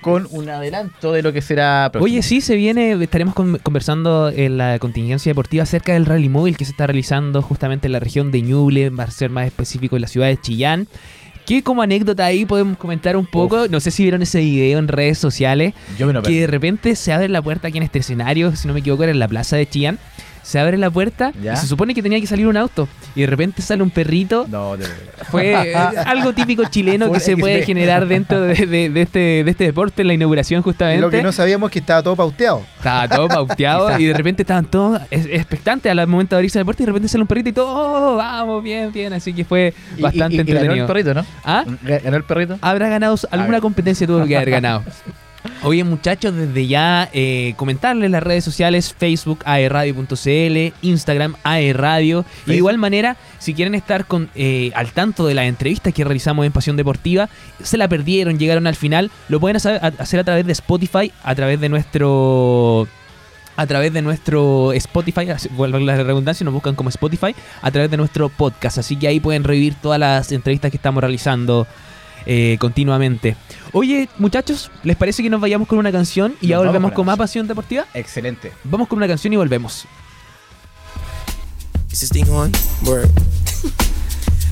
con 0.00 0.26
un 0.30 0.48
adelanto 0.48 1.12
de 1.12 1.22
lo 1.22 1.32
que 1.32 1.40
será 1.42 1.88
próximo. 1.92 2.04
Oye, 2.12 2.22
sí, 2.22 2.40
se 2.40 2.54
viene, 2.56 2.92
estaremos 3.02 3.34
con- 3.34 3.58
conversando 3.58 4.30
en 4.34 4.56
la 4.56 4.78
contingencia 4.78 5.30
deportiva 5.30 5.64
acerca 5.64 5.92
del 5.94 6.06
rally 6.06 6.28
móvil 6.28 6.56
que 6.56 6.64
se 6.64 6.70
está 6.70 6.86
realizando 6.86 7.42
justamente 7.42 7.86
en 7.88 7.92
la 7.92 8.00
región 8.00 8.30
de 8.30 8.42
Ñuble, 8.42 8.90
va 8.90 9.04
a 9.04 9.10
ser 9.10 9.30
más 9.30 9.46
específico 9.46 9.96
en 9.96 10.02
la 10.02 10.08
ciudad 10.08 10.28
de 10.28 10.40
Chillán. 10.40 10.86
Que 11.46 11.62
como 11.62 11.80
anécdota 11.80 12.26
ahí 12.26 12.44
podemos 12.44 12.76
comentar 12.76 13.16
un 13.16 13.24
poco, 13.24 13.68
no 13.68 13.80
sé 13.80 13.90
si 13.90 14.02
vieron 14.02 14.20
ese 14.20 14.40
video 14.40 14.78
en 14.78 14.86
redes 14.86 15.16
sociales, 15.16 15.72
yo 15.98 16.06
me 16.06 16.20
que 16.20 16.40
de 16.42 16.46
repente 16.46 16.94
se 16.94 17.10
abre 17.12 17.28
la 17.30 17.40
puerta 17.40 17.68
aquí 17.68 17.78
en 17.78 17.84
este 17.84 18.00
escenario, 18.00 18.54
si 18.54 18.68
no 18.68 18.74
me 18.74 18.80
equivoco 18.80 19.04
era 19.04 19.12
en 19.12 19.18
la 19.18 19.28
plaza 19.28 19.56
de 19.56 19.66
Chillán, 19.66 19.98
se 20.48 20.58
abre 20.58 20.78
la 20.78 20.90
puerta 20.90 21.30
¿Ya? 21.42 21.52
y 21.52 21.56
se 21.58 21.66
supone 21.66 21.94
que 21.94 22.02
tenía 22.02 22.18
que 22.18 22.26
salir 22.26 22.46
un 22.46 22.56
auto 22.56 22.88
y 23.14 23.20
de 23.20 23.26
repente 23.26 23.60
sale 23.60 23.82
un 23.82 23.90
perrito 23.90 24.46
No, 24.48 24.78
de 24.78 24.86
fue 25.30 25.54
algo 26.06 26.32
típico 26.32 26.64
chileno 26.70 27.12
que 27.12 27.20
se 27.20 27.36
puede 27.36 27.62
generar 27.64 28.06
dentro 28.06 28.40
de, 28.40 28.54
de- 28.66 28.88
de 28.88 29.02
este, 29.02 29.18
de 29.44 29.50
este 29.50 29.64
deporte 29.64 30.00
en 30.00 30.08
la 30.08 30.14
inauguración 30.14 30.62
justamente. 30.62 31.02
Lo 31.02 31.10
que 31.10 31.22
no 31.22 31.32
sabíamos 31.32 31.68
es 31.68 31.72
que 31.74 31.78
estaba 31.80 32.02
todo 32.02 32.16
pauteado. 32.16 32.62
Estaba 32.78 33.06
todo 33.08 33.28
pauteado 33.28 33.98
y 34.00 34.06
de 34.06 34.14
repente 34.14 34.42
estaban 34.42 34.64
todos 34.64 35.02
es- 35.10 35.26
expectantes 35.26 35.92
al 35.92 36.06
momento 36.06 36.34
de 36.34 36.38
abrirse 36.38 36.58
el 36.58 36.62
deporte 36.64 36.82
y 36.82 36.86
de 36.86 36.92
repente 36.92 37.08
sale 37.08 37.22
un 37.22 37.28
perrito 37.28 37.48
y 37.50 37.52
todo, 37.52 37.66
"Oh, 37.68 38.16
vamos, 38.16 38.62
bien, 38.62 38.90
bien. 38.90 39.12
Así 39.12 39.34
que 39.34 39.44
fue 39.44 39.74
Y- 39.98 40.00
bastante 40.00 40.36
y- 40.36 40.40
y 40.40 40.44
ganó 40.44 40.50
el 40.50 40.56
entretenido. 40.56 40.86
perrito, 40.86 41.12
¿no? 41.14 41.26
¿Ah? 41.44 41.64
¿Ganó 41.82 42.16
el 42.16 42.24
perrito? 42.24 42.56
Habrá 42.62 42.88
ganado 42.88 43.16
alguna 43.30 43.60
competencia 43.60 44.06
tuvo 44.06 44.24
que 44.24 44.34
haber 44.34 44.50
ganado. 44.50 44.82
Oye 45.62 45.84
muchachos, 45.84 46.34
desde 46.34 46.66
ya 46.66 47.08
eh, 47.12 47.54
comentarles 47.56 48.10
las 48.10 48.22
redes 48.22 48.44
sociales, 48.44 48.94
Facebook 48.96 49.40
aerradio.cl, 49.44 50.74
Instagram 50.82 51.36
aerradio. 51.42 52.24
Y 52.46 52.50
de 52.50 52.56
igual 52.56 52.78
manera, 52.78 53.16
si 53.38 53.54
quieren 53.54 53.74
estar 53.74 54.06
con, 54.06 54.30
eh, 54.34 54.70
al 54.74 54.92
tanto 54.92 55.26
de 55.26 55.34
las 55.34 55.46
entrevistas 55.46 55.92
que 55.92 56.04
realizamos 56.04 56.46
en 56.46 56.52
Pasión 56.52 56.76
Deportiva, 56.76 57.28
se 57.62 57.76
la 57.76 57.88
perdieron, 57.88 58.38
llegaron 58.38 58.66
al 58.66 58.76
final, 58.76 59.10
lo 59.28 59.40
pueden 59.40 59.56
hacer 59.56 59.80
a, 59.82 60.24
través 60.24 60.46
de 60.46 60.52
Spotify, 60.52 61.12
a 61.22 61.34
través 61.34 61.60
de 61.60 61.68
nuestro 61.68 62.86
a 63.56 63.66
través 63.66 63.92
de 63.92 64.02
nuestro 64.02 64.72
Spotify, 64.72 65.26
vuelvo 65.50 65.78
a 65.78 65.80
la 65.80 65.96
redundancia, 65.96 66.44
nos 66.44 66.54
buscan 66.54 66.76
como 66.76 66.90
Spotify, 66.90 67.34
a 67.60 67.70
través 67.72 67.90
de 67.90 67.96
nuestro 67.96 68.28
podcast. 68.28 68.78
Así 68.78 68.94
que 68.94 69.08
ahí 69.08 69.18
pueden 69.18 69.42
revivir 69.42 69.74
todas 69.74 69.98
las 69.98 70.30
entrevistas 70.30 70.70
que 70.70 70.76
estamos 70.76 71.00
realizando 71.00 71.66
eh, 72.28 72.56
continuamente. 72.60 73.36
Oye, 73.72 74.08
muchachos, 74.18 74.70
¿les 74.84 74.96
parece 74.96 75.22
que 75.22 75.30
nos 75.30 75.40
vayamos 75.40 75.66
con 75.66 75.78
una 75.78 75.90
canción 75.90 76.36
y 76.40 76.48
ya 76.48 76.56
Nos 76.56 76.66
vamos 76.66 76.72
volvemos 76.74 76.92
con 76.92 77.06
más 77.06 77.16
pasión 77.16 77.48
deportiva? 77.48 77.86
Excelente. 77.94 78.52
Vamos 78.64 78.86
con 78.86 78.98
una 78.98 79.08
canción 79.08 79.32
y 79.32 79.36
volvemos. 79.36 79.86
Is 81.90 82.00
this 82.00 82.10
thing 82.10 82.28
on? 82.30 82.52
Word. 82.84 83.08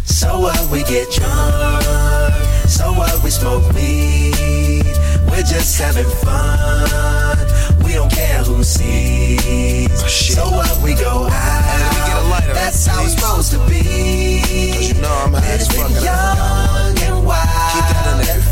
So 0.06 0.40
what 0.40 0.59
we 0.71 0.83
get 0.85 1.06
drunk, 1.12 2.33
so 2.66 2.92
what 2.95 3.23
we 3.23 3.28
smoke 3.30 3.71
weed, 3.75 4.87
we're 5.28 5.42
just 5.45 5.78
having 5.78 6.06
fun. 6.25 7.37
We 7.85 7.92
don't 7.92 8.11
care 8.11 8.42
who 8.42 8.64
sees. 8.64 9.92
so 10.11 10.49
what 10.50 10.75
we 10.82 10.95
go 10.95 11.28
Hey, 11.28 11.60
let 11.69 11.91
me 11.93 11.99
get 12.06 12.08
a 12.08 12.17
out, 12.17 12.30
lighter, 12.30 12.54
that's 12.54 12.86
how 12.86 13.04
it's 13.04 13.12
supposed 13.15 13.52
to 13.52 13.58
be. 13.69 14.41
Cause 14.73 14.89
you 14.89 15.02
know 15.02 15.12
I'm 15.26 15.34
high 15.34 15.47
as 15.60 15.69
fuck. 15.69 15.91
Young 16.02 16.99
and 17.04 17.26
wild 17.26 17.66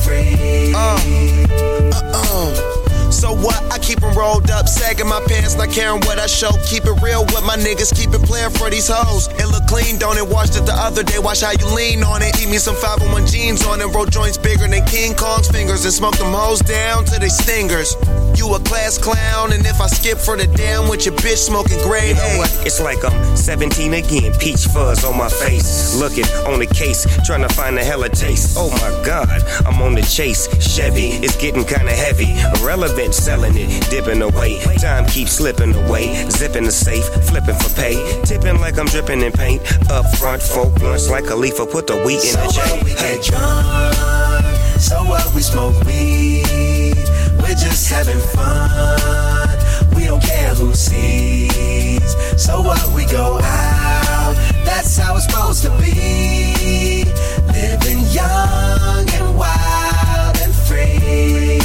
there. 0.06 0.16
and 0.16 0.34
free. 0.38 0.72
Uh, 0.74 1.92
uh-uh. 1.92 3.10
So 3.10 3.32
what? 3.34 3.62
I 3.72 3.78
keep 3.94 4.02
'em 4.04 4.16
rolled 4.16 4.50
up, 4.50 4.68
sagging 4.68 5.06
my 5.06 5.20
pants, 5.28 5.54
not 5.54 5.70
caring 5.70 6.00
what 6.02 6.18
I 6.18 6.26
show. 6.26 6.50
Keep 6.66 6.86
it 6.86 7.02
real 7.02 7.24
with 7.26 7.44
my 7.44 7.56
niggas, 7.56 7.94
keep 7.94 8.12
it 8.12 8.22
playing 8.22 8.50
for 8.50 8.70
these 8.70 8.88
hoes. 8.88 9.28
It 9.38 9.46
look 9.46 9.66
clean, 9.66 9.98
don't 9.98 10.18
it? 10.18 10.26
Washed 10.26 10.56
it 10.56 10.66
the 10.66 10.74
other 10.74 11.02
day, 11.02 11.18
watch 11.18 11.42
how 11.42 11.52
you 11.52 11.66
lean 11.74 12.02
on 12.02 12.22
it. 12.22 12.40
Eat 12.40 12.48
me 12.48 12.58
some 12.58 12.74
501 12.74 13.26
jeans 13.26 13.64
on 13.64 13.80
it, 13.80 13.86
roll 13.86 14.06
joints 14.06 14.38
bigger 14.38 14.66
than 14.66 14.84
King 14.86 15.14
Kong's 15.14 15.48
fingers, 15.48 15.84
and 15.84 15.94
smoke 15.94 16.16
them 16.16 16.32
hoes 16.32 16.60
down 16.60 17.04
to 17.06 17.18
they 17.20 17.28
stingers. 17.28 17.96
You 18.36 18.52
a 18.54 18.60
class 18.60 18.98
clown, 18.98 19.52
and 19.52 19.64
if 19.64 19.80
I 19.80 19.86
skip 19.86 20.18
for 20.18 20.36
the 20.36 20.46
damn 20.46 20.88
with 20.88 21.06
your 21.06 21.14
bitch 21.14 21.38
smoking 21.38 21.78
gray. 21.82 22.08
You 22.08 22.14
know 22.14 22.38
what? 22.38 22.50
It's 22.66 22.80
like 22.80 23.04
I'm 23.04 23.36
17 23.36 23.94
again. 23.94 24.34
Peach 24.38 24.66
fuzz 24.66 25.04
on 25.04 25.16
my 25.16 25.28
face. 25.28 25.94
Looking 25.94 26.26
on 26.46 26.58
the 26.58 26.66
case, 26.66 27.06
trying 27.24 27.42
to 27.42 27.54
find 27.54 27.78
a 27.78 27.84
hella 27.84 28.08
taste. 28.08 28.56
Oh 28.58 28.70
my 28.70 28.90
god, 29.04 29.42
I'm 29.66 29.80
on 29.82 29.94
the 29.94 30.02
chase. 30.02 30.48
Chevy, 30.58 31.10
it's 31.22 31.36
getting 31.36 31.64
kinda 31.64 31.92
heavy. 31.92 32.34
Irrelevant, 32.60 33.14
selling 33.14 33.56
it, 33.56 33.83
dipping 33.90 34.22
away. 34.22 34.60
Time 34.78 35.06
keeps 35.06 35.32
slipping 35.32 35.74
away. 35.74 36.28
Zipping 36.30 36.64
the 36.64 36.72
safe, 36.72 37.04
flipping 37.28 37.54
for 37.56 37.70
pay. 37.74 37.96
Tipping 38.24 38.60
like 38.60 38.78
I'm 38.78 38.86
dripping 38.86 39.22
in 39.22 39.32
paint. 39.32 39.62
Up 39.90 40.04
front, 40.16 40.42
folk 40.42 40.74
blunts 40.78 41.08
like 41.10 41.30
a 41.30 41.34
leaf. 41.34 41.56
Put 41.56 41.86
the 41.86 41.96
wheat 42.04 42.22
in 42.24 42.32
So 42.34 42.40
the 42.40 42.80
we 42.84 42.90
Hey. 42.92 43.20
drunk, 43.22 44.44
so 44.78 45.02
what 45.04 45.34
we 45.34 45.40
smoke 45.42 45.74
weed, 45.84 46.96
we're 47.40 47.54
just 47.56 47.88
having 47.90 48.18
fun. 48.34 49.48
We 49.96 50.04
don't 50.06 50.22
care 50.22 50.54
who 50.54 50.74
sees. 50.74 52.14
So 52.36 52.60
what 52.60 52.86
we 52.92 53.04
go 53.06 53.38
out, 53.42 54.34
that's 54.64 54.96
how 54.96 55.16
it's 55.16 55.26
supposed 55.26 55.62
to 55.62 55.70
be. 55.80 57.04
Living 57.52 58.00
young 58.10 59.08
and 59.18 59.36
wild 59.38 60.36
and 60.42 60.54
free. 60.54 61.60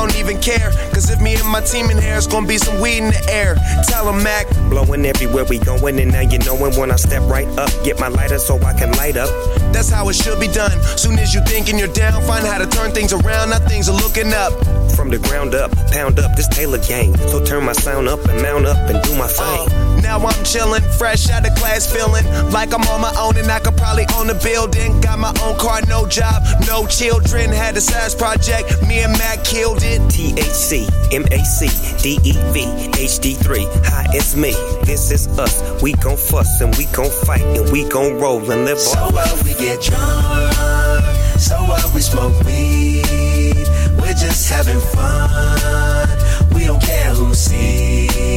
Don't 0.00 0.16
even 0.16 0.40
care. 0.40 0.70
Cause 0.94 1.10
if 1.10 1.20
me 1.20 1.34
and 1.34 1.46
my 1.46 1.60
team 1.60 1.90
in 1.90 1.98
here, 2.00 2.16
it's 2.16 2.26
gonna 2.26 2.46
be 2.46 2.56
some 2.56 2.80
weed 2.80 3.04
in 3.04 3.08
the 3.08 3.22
air. 3.30 3.54
Tell 3.86 4.08
'em, 4.08 4.22
Mac. 4.22 4.48
Blowing 4.70 5.04
everywhere 5.04 5.44
we 5.44 5.58
going, 5.58 6.00
and 6.00 6.10
now 6.10 6.20
you 6.22 6.38
knowin' 6.38 6.74
when 6.74 6.90
I 6.90 6.96
step 6.96 7.20
right 7.28 7.46
up. 7.58 7.68
Get 7.84 8.00
my 8.00 8.08
lighter 8.08 8.38
so 8.38 8.58
I 8.64 8.72
can 8.72 8.92
light 8.92 9.18
up. 9.18 9.28
That's 9.74 9.90
how 9.90 10.08
it 10.08 10.14
should 10.14 10.40
be 10.40 10.48
done. 10.48 10.72
Soon 10.96 11.18
as 11.18 11.34
you 11.34 11.42
thinking 11.44 11.78
you're 11.78 11.92
down, 11.92 12.22
find 12.22 12.46
how 12.46 12.56
to 12.56 12.66
turn 12.66 12.92
things 12.92 13.12
around. 13.12 13.50
Now 13.50 13.58
things 13.58 13.90
are 13.90 13.98
looking 14.04 14.32
up. 14.32 14.54
From 14.96 15.10
the 15.10 15.18
ground 15.18 15.54
up, 15.54 15.70
pound 15.92 16.18
up 16.18 16.34
this 16.34 16.48
Taylor 16.48 16.78
gang. 16.78 17.14
So 17.28 17.44
turn 17.44 17.64
my 17.64 17.72
sound 17.72 18.08
up 18.08 18.24
and 18.24 18.40
mount 18.40 18.64
up 18.64 18.78
and 18.88 19.02
do 19.02 19.14
my 19.16 19.28
thing. 19.28 19.68
Uh, 19.68 20.00
now 20.00 20.16
I'm 20.16 20.40
chillin', 20.44 20.84
fresh 20.98 21.28
out 21.30 21.46
of 21.46 21.54
class, 21.56 21.86
feeling 21.86 22.24
like 22.50 22.72
I'm 22.72 22.86
on 22.88 23.02
my 23.02 23.12
own 23.20 23.36
and 23.36 23.50
I 23.50 23.59
probably 23.80 24.06
own 24.16 24.28
a 24.30 24.34
building. 24.34 25.00
Got 25.00 25.18
my 25.18 25.32
own 25.42 25.58
car, 25.58 25.80
no 25.88 26.06
job, 26.06 26.42
no 26.68 26.86
children. 26.86 27.50
Had 27.50 27.76
a 27.76 27.80
size 27.80 28.14
project, 28.14 28.86
me 28.86 29.00
and 29.00 29.12
Mac 29.18 29.42
killed 29.44 29.82
it. 29.82 30.00
THC, 30.12 30.86
MAC, 31.10 31.60
DEV, 32.02 32.56
HD3. 32.94 33.66
Hi, 33.86 34.06
it's 34.12 34.36
me. 34.36 34.52
This 34.84 35.10
is 35.10 35.26
us. 35.38 35.54
We 35.82 35.94
gon' 35.94 36.16
fuss 36.16 36.60
and 36.60 36.76
we 36.76 36.84
gon' 36.86 37.10
fight 37.26 37.42
and 37.42 37.70
we 37.72 37.88
gon' 37.88 38.18
roll 38.20 38.38
and 38.50 38.64
live 38.66 38.78
So 38.78 38.98
off. 38.98 39.12
what 39.12 39.44
we 39.44 39.54
get 39.54 39.80
drunk, 39.82 41.04
so 41.38 41.56
what 41.64 41.92
we 41.94 42.00
smoke 42.00 42.36
weed, 42.44 43.66
we're 43.98 44.14
just 44.14 44.48
having 44.50 44.80
fun. 44.80 46.08
We 46.54 46.66
don't 46.66 46.82
care 46.82 47.10
who 47.14 47.34
sees. 47.34 48.29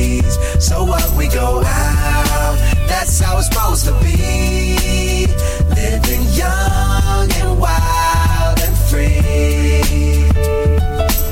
So 0.63 0.86
what 0.86 1.12
we 1.17 1.28
go 1.28 1.62
out, 1.62 2.56
that's 2.88 3.19
how 3.19 3.38
it's 3.38 3.47
supposed 3.47 3.84
to 3.84 3.91
be. 4.02 5.28
Living 5.76 6.23
young 6.32 7.30
and 7.34 7.60
wild 7.60 8.62
and 8.62 8.78
free. 8.88 10.23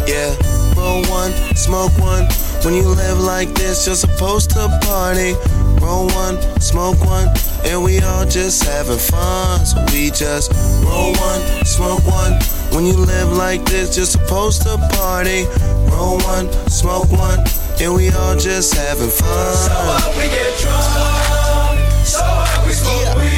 Yeah, 0.05 0.35
roll 0.75 1.01
one, 1.05 1.31
smoke 1.55 1.97
one. 1.97 2.27
When 2.63 2.75
you 2.75 2.89
live 2.89 3.19
like 3.19 3.49
this, 3.55 3.87
you're 3.87 3.95
supposed 3.95 4.51
to 4.51 4.67
party. 4.83 5.33
roll 5.81 6.07
one, 6.09 6.37
smoke 6.61 6.99
one, 7.03 7.27
and 7.65 7.83
we 7.83 7.99
all 8.01 8.23
just 8.25 8.63
having 8.63 8.99
fun. 8.99 9.65
So 9.65 9.83
we 9.91 10.11
just 10.11 10.51
roll 10.85 11.11
one, 11.13 11.41
smoke 11.65 12.05
one. 12.05 12.33
When 12.73 12.85
you 12.85 12.93
live 12.93 13.31
like 13.33 13.65
this, 13.65 13.97
you're 13.97 14.05
supposed 14.05 14.61
to 14.63 14.77
party. 14.93 15.45
Roll 15.89 16.19
one, 16.19 16.51
smoke 16.69 17.11
one, 17.11 17.39
and 17.81 17.95
we 17.95 18.09
all 18.11 18.37
just 18.37 18.75
having 18.75 19.09
fun. 19.09 19.55
So 19.55 19.73
what 19.73 20.15
we 20.15 20.23
get 20.29 20.59
drunk, 20.59 22.05
so 22.05 22.21
what 22.21 22.67
we 22.67 22.73
smoke 22.73 23.15
weed. 23.17 23.30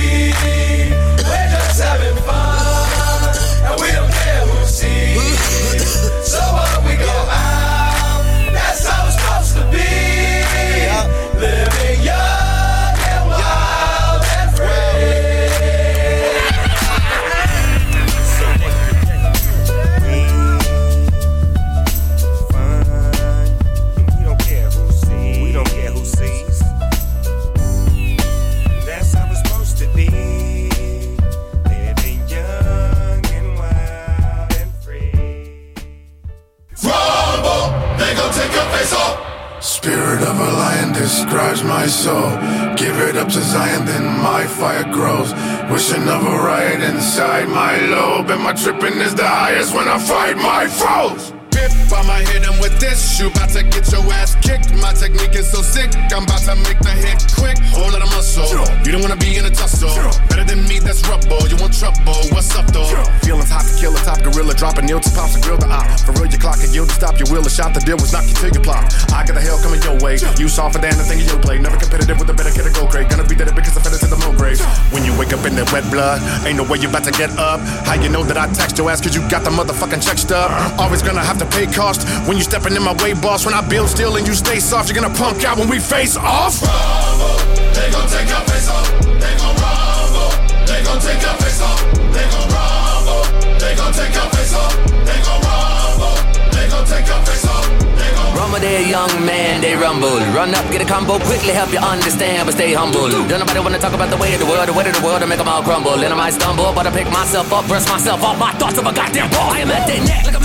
Describes 40.93 41.63
my 41.63 41.87
soul. 41.87 42.29
Give 42.75 42.97
it 42.99 43.17
up 43.17 43.27
to 43.29 43.41
Zion, 43.41 43.85
then 43.85 44.05
my 44.21 44.45
fire 44.45 44.83
grows. 44.91 45.33
Wishing 45.71 46.07
of 46.07 46.21
a 46.25 46.37
riot 46.37 46.81
inside 46.81 47.49
my 47.49 47.77
lobe. 47.87 48.29
And 48.29 48.43
my 48.43 48.53
tripping 48.53 48.99
is 48.99 49.13
the 49.15 49.27
highest 49.27 49.73
when 49.75 49.87
I 49.87 49.97
fight 49.97 50.37
my 50.37 50.67
foes. 50.67 51.42
Pip, 51.63 51.71
I'ma 51.95 52.19
hit 52.27 52.43
him 52.43 52.59
with 52.59 52.75
this. 52.79 52.99
You 53.19 53.31
bout 53.31 53.47
to 53.55 53.63
get 53.63 53.87
your 53.87 54.03
ass 54.11 54.35
kicked. 54.43 54.75
My 54.83 54.91
technique 54.91 55.35
is 55.35 55.47
so 55.47 55.61
sick, 55.63 55.95
I'm 56.11 56.27
about 56.27 56.43
to 56.43 56.55
make 56.67 56.79
the 56.83 56.91
hit 56.91 57.23
quick. 57.39 57.55
Lot 57.71 58.03
of 58.03 58.11
muscle. 58.11 58.51
You 58.83 58.91
don't 58.91 58.99
wanna 58.99 59.15
be 59.15 59.39
in 59.39 59.45
a 59.45 59.49
tussle. 59.49 59.95
Better 60.27 60.43
than 60.43 60.67
me, 60.67 60.83
that's 60.83 60.99
rubble. 61.07 61.47
You 61.47 61.55
want 61.55 61.71
trouble? 61.71 62.19
What's 62.35 62.51
up 62.55 62.67
though? 62.75 62.91
Feelings 63.23 63.47
hot 63.47 63.63
to 63.63 63.73
kill 63.79 63.95
a 63.95 64.01
top 64.03 64.19
gorilla, 64.23 64.53
dropping 64.53 64.91
nail 64.91 64.99
to 64.99 65.11
pops 65.15 65.35
and 65.35 65.43
grill 65.43 65.55
the 65.55 65.71
op. 65.71 65.87
For 66.03 66.11
real, 66.19 66.27
your 66.27 66.41
clock 66.43 66.59
and 66.59 66.73
yield 66.75 66.89
to 66.91 66.95
stop 66.95 67.15
your 67.15 67.31
will. 67.31 67.47
A 67.47 67.49
shot 67.49 67.71
the 67.71 67.79
deal 67.79 67.95
was 67.95 68.11
knock 68.11 68.27
you 68.27 68.35
till 68.35 68.51
you 68.51 68.59
plop. 68.59 68.83
I 69.15 69.23
got 69.23 69.39
the 69.39 69.43
hell 69.43 69.59
coming 69.63 69.79
your 69.87 69.95
way. 70.03 70.19
You 70.35 70.51
softer 70.51 70.83
than 70.83 70.99
the 70.99 71.07
thing 71.07 71.23
in 71.23 71.27
your 71.31 71.39
play. 71.39 71.63
Never 71.63 71.79
competitive 71.79 72.19
with 72.19 72.27
a 72.27 72.35
better 72.35 72.51
kid 72.51 72.67
to 72.67 72.75
go 72.75 72.87
crate. 72.91 73.07
Gonna 73.07 73.23
be 73.23 73.39
dead 73.39 73.47
because 73.55 73.79
I 73.79 73.81
fed 73.81 73.95
it 73.95 74.03
to 74.03 74.11
the 74.11 74.19
low 74.19 74.35
grade. 74.35 74.59
When 74.91 75.07
you 75.07 75.15
wake 75.15 75.31
up 75.31 75.47
in 75.47 75.55
that 75.55 75.71
wet 75.71 75.87
blood, 75.87 76.19
ain't 76.43 76.59
no 76.59 76.67
way 76.67 76.83
you 76.83 76.89
about 76.89 77.07
to 77.07 77.15
get 77.15 77.31
up. 77.39 77.63
How 77.87 77.95
you 77.95 78.09
know 78.09 78.23
that 78.27 78.35
I 78.35 78.51
text 78.51 78.75
your 78.75 78.91
ass 78.91 78.99
cause 78.99 79.15
you 79.15 79.23
got 79.31 79.47
the 79.47 79.53
motherfucking 79.53 80.03
check 80.03 80.19
stub? 80.19 80.51
Uh-huh. 80.51 80.83
Always 80.83 80.99
gonna 80.99 81.23
have 81.23 81.39
to 81.39 81.47
pay 81.53 81.67
cost 81.67 82.09
when 82.27 82.37
you 82.37 82.43
stepping 82.43 82.75
in 82.75 82.83
my 82.83 82.93
way, 83.03 83.13
boss. 83.13 83.45
When 83.45 83.53
I 83.53 83.61
build 83.61 83.87
still 83.89 84.17
and 84.17 84.25
you 84.27 84.33
stay 84.33 84.59
soft, 84.59 84.89
you're 84.89 84.99
gonna 84.99 85.13
punk 85.13 85.45
out 85.45 85.57
when 85.57 85.69
we 85.69 85.79
face 85.79 86.17
off. 86.17 86.61
Rumble, 86.61 87.37
they 87.77 87.87
gon' 87.93 88.09
take 88.09 88.27
your 88.27 88.43
face 88.49 88.69
off. 88.69 88.87
They 89.21 89.33
gon' 89.37 89.55
rumble, 89.61 90.31
they 90.65 90.81
gon' 90.83 90.99
take 90.99 91.21
your 91.21 91.37
face 91.37 91.61
off. 91.61 91.79
They 92.15 92.25
gon' 92.33 92.49
rumble, 92.49 93.23
they 93.61 93.73
gon' 93.77 93.93
take 93.93 94.13
your 94.17 94.29
face 94.33 94.53
off. 94.57 94.73
They 95.05 95.19
gon' 95.21 95.41
rumble, 95.45 96.15
they 96.57 96.65
gon' 96.73 96.85
take 96.89 97.05
your 97.05 97.21
face 97.21 97.45
off. 97.45 97.65
Rumble, 97.69 97.95
They 98.01 98.09
gon' 98.17 98.33
Rumble 98.33 98.59
there, 98.59 98.81
young 98.81 99.13
man, 99.25 99.61
they 99.61 99.75
rumble. 99.75 100.17
Run 100.33 100.55
up, 100.57 100.65
get 100.73 100.81
a 100.81 100.85
combo, 100.85 101.19
quickly 101.19 101.53
help 101.53 101.71
you 101.71 101.79
understand, 101.79 102.47
but 102.47 102.55
stay 102.57 102.73
humble. 102.73 103.09
Don't 103.29 103.39
nobody 103.39 103.59
wanna 103.59 103.77
talk 103.77 103.93
about 103.93 104.09
the 104.09 104.17
way 104.17 104.33
of 104.33 104.39
the 104.41 104.49
world, 104.49 104.67
the 104.67 104.73
way 104.73 104.85
of 104.89 104.95
the 104.97 105.05
world, 105.05 105.21
to 105.21 105.27
make 105.27 105.37
them 105.37 105.47
all 105.47 105.61
crumble. 105.61 105.93
And 106.01 106.11
I 106.13 106.17
might 106.17 106.33
stumble, 106.33 106.73
but 106.73 106.87
I 106.87 106.91
pick 106.91 107.09
myself 107.11 107.53
up, 107.53 107.67
brush 107.67 107.87
myself 107.87 108.23
off 108.23 108.37
my 108.39 108.51
thoughts 108.57 108.77
of 108.79 108.85
a 108.87 108.93
goddamn 108.93 109.29
ball. 109.29 109.53
I 109.53 109.59
am 109.59 109.69
at 109.69 109.85
their 109.87 110.01
neck, 110.01 110.25
like 110.25 110.35
I'm 110.35 110.42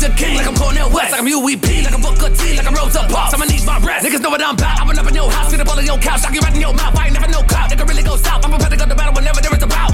Dr. 0.00 0.16
King, 0.16 0.36
like 0.36 0.46
I'm 0.46 0.56
Cornel 0.56 0.88
West, 0.88 1.12
like 1.12 1.20
I'm 1.20 1.28
UEP, 1.28 1.84
like 1.84 1.92
I'm 1.92 2.00
Booker 2.00 2.32
T, 2.32 2.56
like 2.56 2.66
I'm 2.66 2.72
Rosa 2.72 3.04
Parks. 3.12 3.34
I'ma 3.34 3.44
need 3.44 3.62
my 3.66 3.76
rest. 3.84 4.06
Niggas 4.06 4.22
know 4.22 4.30
what 4.30 4.40
I'm 4.40 4.54
about. 4.54 4.80
I 4.80 4.86
run 4.86 4.98
up 4.98 5.06
in 5.06 5.14
your 5.14 5.30
house, 5.30 5.50
get 5.50 5.60
up 5.60 5.68
all 5.68 5.78
in 5.78 5.84
your 5.84 5.98
couch, 5.98 6.22
knock 6.22 6.32
you 6.32 6.40
right 6.40 6.54
in 6.54 6.60
your 6.62 6.72
mouth. 6.72 6.96
I 6.96 7.12
ain't 7.12 7.20
never 7.20 7.28
no 7.28 7.42
cop, 7.42 7.70
nigga 7.70 7.86
really 7.86 8.02
go 8.02 8.16
south. 8.16 8.42
I'm 8.42 8.50
prepared 8.50 8.72
to 8.72 8.78
go 8.78 8.86
to 8.88 8.94
battle 8.94 9.12
whenever 9.12 9.42
there 9.42 9.52
is 9.52 9.62
a 9.62 9.66
bout. 9.66 9.89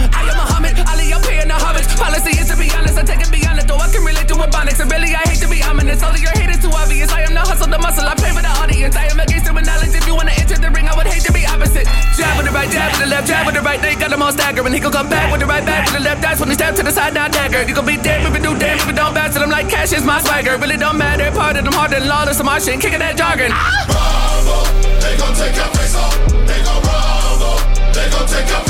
Muhammad, 0.77 0.93
Ali, 0.93 1.13
I'm 1.13 1.23
paying 1.23 1.49
the 1.49 1.57
homage. 1.57 1.89
Policy 1.97 2.37
is 2.37 2.49
to 2.53 2.57
be 2.57 2.69
honest, 2.77 2.99
I 2.99 3.03
take 3.03 3.21
it 3.21 3.33
beyond 3.33 3.59
it, 3.59 3.67
though 3.67 3.81
I 3.81 3.89
can 3.89 4.05
relate 4.05 4.29
to 4.29 4.35
Ebonics. 4.37 4.81
And 4.81 4.91
really, 4.93 5.15
I 5.17 5.25
hate 5.25 5.41
to 5.41 5.49
be 5.49 5.63
ominous. 5.65 6.03
All 6.03 6.13
of 6.13 6.21
your 6.21 6.33
hate 6.37 6.51
is 6.51 6.61
too 6.61 6.73
obvious. 6.73 7.09
I 7.13 7.23
am 7.23 7.33
the 7.33 7.41
hustle, 7.41 7.69
the 7.69 7.79
muscle, 7.79 8.05
I 8.05 8.15
pay 8.15 8.33
for 8.37 8.43
the 8.45 8.53
audience. 8.61 8.97
I 8.97 9.09
am 9.09 9.21
against 9.21 9.49
it 9.49 9.55
with 9.55 9.65
knowledge. 9.65 9.95
If 9.97 10.07
you 10.07 10.15
wanna 10.15 10.37
enter 10.37 10.57
the 10.61 10.71
ring, 10.71 10.89
I 10.89 10.95
would 10.97 11.09
hate 11.09 11.25
to 11.25 11.33
be 11.33 11.47
opposite. 11.49 11.89
Jab 12.17 12.37
with 12.37 12.47
the 12.47 12.53
right, 12.53 12.69
jab 12.69 12.93
with 12.93 13.01
the 13.01 13.09
left, 13.09 13.27
jab 13.29 13.47
with 13.47 13.57
the 13.57 13.65
right. 13.65 13.81
They 13.81 13.95
got 13.97 14.11
them 14.11 14.23
all 14.23 14.33
staggering. 14.33 14.73
He 14.73 14.81
gon' 14.81 14.93
come 14.93 15.09
back 15.09 15.33
with 15.33 15.41
the 15.41 15.49
right 15.49 15.65
back 15.65 15.89
with 15.89 15.97
the 15.97 16.05
left. 16.05 16.21
That's 16.21 16.41
when 16.41 16.49
he 16.51 16.57
step 16.57 16.77
to 16.77 16.83
the 16.83 16.93
side, 16.93 17.15
now 17.15 17.29
dagger. 17.29 17.63
You 17.65 17.75
gon' 17.75 17.87
be 17.87 17.97
dead 17.97 18.27
if 18.27 18.33
you 18.37 18.43
do 18.43 18.53
damn 18.59 18.77
if 18.77 18.87
you 18.87 18.93
don't 18.93 19.15
bounce. 19.15 19.37
I'm 19.37 19.49
like 19.49 19.69
cash 19.69 19.93
is 19.93 20.05
my 20.05 20.21
swagger. 20.21 20.57
Really 20.59 20.77
don't 20.77 20.99
matter. 20.99 21.31
Part 21.33 21.57
of 21.57 21.65
them 21.65 21.73
harder 21.73 22.01
than 22.01 22.09
lawless. 22.09 22.41
I'm 22.41 22.49
shit, 22.61 22.81
kicking 22.81 23.01
that 23.01 23.17
jargon. 23.17 23.53
rumble, 23.53 24.65
they 25.01 25.17
gon' 25.17 25.35
take 25.35 25.57
your 25.57 25.71
face 25.73 25.97
off. 25.97 26.15
They 26.45 26.61
gon' 26.61 26.83
rumble, 26.85 27.59
they 27.97 28.07
gon' 28.13 28.29
take 28.29 28.49
your 28.49 28.66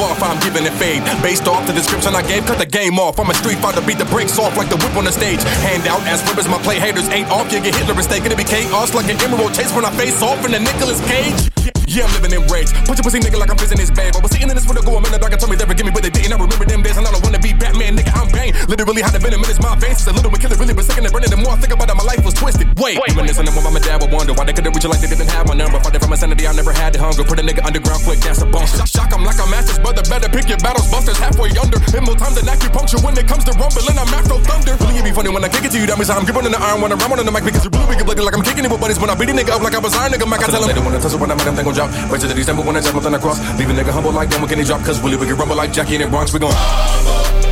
Off, 0.00 0.22
I'm 0.22 0.38
giving 0.40 0.64
it 0.64 0.72
fade. 0.80 1.02
Based 1.22 1.46
off 1.46 1.66
the 1.66 1.72
description 1.72 2.14
I 2.14 2.22
gave, 2.22 2.46
cut 2.46 2.58
the 2.58 2.66
game 2.66 2.98
off. 2.98 3.18
I'm 3.18 3.30
a 3.30 3.34
street 3.34 3.58
fighter, 3.58 3.80
beat 3.82 3.98
the 3.98 4.06
brakes 4.06 4.38
off 4.38 4.56
like 4.56 4.68
the 4.68 4.76
whip 4.76 4.96
on 4.96 5.04
the 5.04 5.12
stage. 5.12 5.42
Hand 5.62 5.86
out 5.86 6.00
as 6.06 6.22
ribbons, 6.28 6.48
my 6.48 6.58
play 6.62 6.78
haters 6.80 7.08
ain't 7.10 7.30
off. 7.30 7.52
You 7.52 7.60
get 7.60 7.74
Hitler 7.74 7.94
mistaken 7.94 8.30
to 8.30 8.36
be 8.36 8.44
chaos 8.44 8.94
like 8.94 9.08
an 9.10 9.20
emerald 9.20 9.54
chase 9.54 9.72
when 9.74 9.84
I 9.84 9.90
face 9.90 10.22
off 10.22 10.44
in 10.44 10.52
the 10.52 10.60
Nicolas 10.60 11.00
Cage. 11.06 11.61
Yeah, 11.86 12.06
I'm 12.06 12.12
living 12.14 12.32
in 12.32 12.42
rage. 12.48 12.70
Put 12.86 12.96
your 12.98 13.04
pussy 13.04 13.20
nigga 13.20 13.38
like 13.38 13.50
I'm 13.50 13.56
prison 13.56 13.78
his 13.78 13.90
babe. 13.90 14.14
I 14.14 14.20
was 14.20 14.30
sitting 14.30 14.48
in 14.48 14.54
this 14.54 14.64
for 14.66 14.74
the 14.74 14.82
go, 14.82 14.96
I'm 14.96 15.04
in 15.04 15.12
the 15.12 15.18
dark 15.18 15.32
and 15.32 15.40
told 15.40 15.50
me 15.50 15.56
never 15.56 15.74
give 15.74 15.86
me 15.86 15.92
but 15.92 16.02
they 16.02 16.10
didn't. 16.10 16.32
I 16.32 16.38
remember 16.38 16.64
them 16.64 16.82
days 16.82 16.96
and 16.96 17.06
I 17.06 17.10
don't 17.10 17.22
wanna 17.22 17.38
be 17.38 17.52
Batman, 17.52 17.96
nigga. 17.96 18.12
I'm 18.14 18.28
Bane. 18.32 18.54
Literally 18.68 19.02
had 19.02 19.12
to 19.14 19.20
been 19.20 19.34
in 19.34 19.40
my 19.40 19.74
veins. 19.76 20.02
Since 20.02 20.08
a 20.08 20.12
little 20.12 20.30
bit 20.30 20.40
killer, 20.40 20.56
really 20.56 20.74
been 20.74 20.84
sick 20.84 20.98
and 20.98 21.08
burning. 21.12 21.30
The 21.30 21.38
more 21.38 21.52
I 21.54 21.58
think 21.60 21.72
about 21.72 21.90
it, 21.90 21.96
my 21.96 22.06
life 22.06 22.24
was 22.24 22.34
twisted. 22.34 22.68
Wait, 22.78 22.98
reminiscing 22.98 23.46
of 23.46 23.54
when 23.54 23.72
my 23.72 23.82
dad 23.82 24.00
would 24.00 24.12
wonder 24.12 24.32
why 24.32 24.44
they 24.44 24.52
couldn't 24.52 24.72
reach 24.72 24.84
it 24.84 24.92
like 24.92 25.00
they 25.02 25.10
didn't 25.10 25.28
have 25.30 25.46
my 25.46 25.54
number. 25.54 25.78
Fighting 25.80 26.00
for 26.00 26.08
my 26.08 26.16
sanity, 26.16 26.46
I 26.46 26.52
never 26.52 26.72
had 26.72 26.94
the 26.94 26.98
hunger. 26.98 27.24
Put 27.24 27.38
a 27.38 27.44
nigga 27.44 27.64
underground 27.64 28.02
quick, 28.04 28.20
that's 28.20 28.40
a 28.42 28.46
bunker. 28.46 28.72
Shock, 28.72 28.88
shock, 28.88 29.10
I'm 29.12 29.24
like 29.24 29.40
a 29.42 29.46
master's 29.50 29.78
brother. 29.78 30.02
Better 30.06 30.30
pick 30.32 30.48
your 30.48 30.60
battles, 30.64 30.88
busters 30.88 31.18
halfway 31.18 31.52
under. 31.58 31.78
Hit 31.92 32.02
more 32.02 32.16
time 32.16 32.32
than 32.32 32.48
acupuncture 32.48 33.02
when 33.04 33.18
it 33.18 33.28
comes 33.28 33.44
to 33.44 33.52
rumbling. 33.58 33.98
I'm 33.98 34.08
Afro 34.14 34.38
Thunder. 34.40 34.78
Really, 34.80 35.02
it 35.02 35.04
be 35.04 35.12
funny 35.12 35.28
when 35.28 35.44
I 35.44 35.50
kick 35.50 35.66
it 35.66 35.72
to 35.74 35.78
you. 35.78 35.86
That 35.90 35.98
means 35.98 36.08
I'm 36.08 36.24
gripping 36.24 36.46
on 36.46 36.54
the 36.54 36.62
iron 36.62 36.80
when 36.80 36.94
I'm 36.94 36.98
ramming 37.02 37.18
on 37.18 37.26
the 37.26 37.34
mic 37.34 37.44
because 37.44 37.66
you're 37.66 37.74
really 37.74 37.92
wicked 37.92 38.06
looking 38.06 38.24
like 38.24 38.36
I'm 38.38 38.46
kicking 38.46 38.64
it 38.64 38.70
with 38.70 38.80
buddies. 38.80 39.02
When 39.02 39.10
I 39.10 39.16
beat 39.18 39.28
a 39.28 39.34
nigga 39.36 39.58
up 39.58 39.62
like 39.62 39.74
I 39.74 39.82
was 39.82 39.92
iron, 39.98 40.12
nigga, 40.14 40.24
Mac, 40.24 40.40
I 40.42 40.48
tell 40.48 40.62
him. 40.62 40.68
They 40.70 40.76
don't 40.78 40.86
wanna 40.86 41.02
tussle 41.02 41.18
when 41.18 41.30
I 41.30 41.34
make 41.34 41.44
them 41.44 41.56
think 41.56 41.71
gon' 41.74 41.90
drop. 41.90 42.10
The 42.20 42.34
December 42.34 42.62
when 42.62 42.76
I 42.76 42.80
jump 42.80 42.96
nothing 42.96 43.14
across. 43.14 43.38
Leave 43.58 43.70
a 43.70 43.72
nigga 43.72 43.90
humble 43.90 44.12
like 44.12 44.30
them, 44.30 44.40
when 44.40 44.48
can 44.48 44.58
he 44.58 44.64
drop? 44.64 44.82
Cause 44.82 45.00
really, 45.02 45.16
we 45.16 45.26
can 45.26 45.36
rumble 45.36 45.56
like 45.56 45.72
Jackie 45.72 45.96
in 45.96 46.02
the 46.02 46.06
Bronx. 46.08 46.32
We 46.32 46.40
gon' 46.40 46.52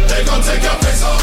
they 0.09 0.25
gon' 0.25 0.43
take 0.43 0.63
your 0.63 0.73
face 0.83 1.03
off. 1.03 1.20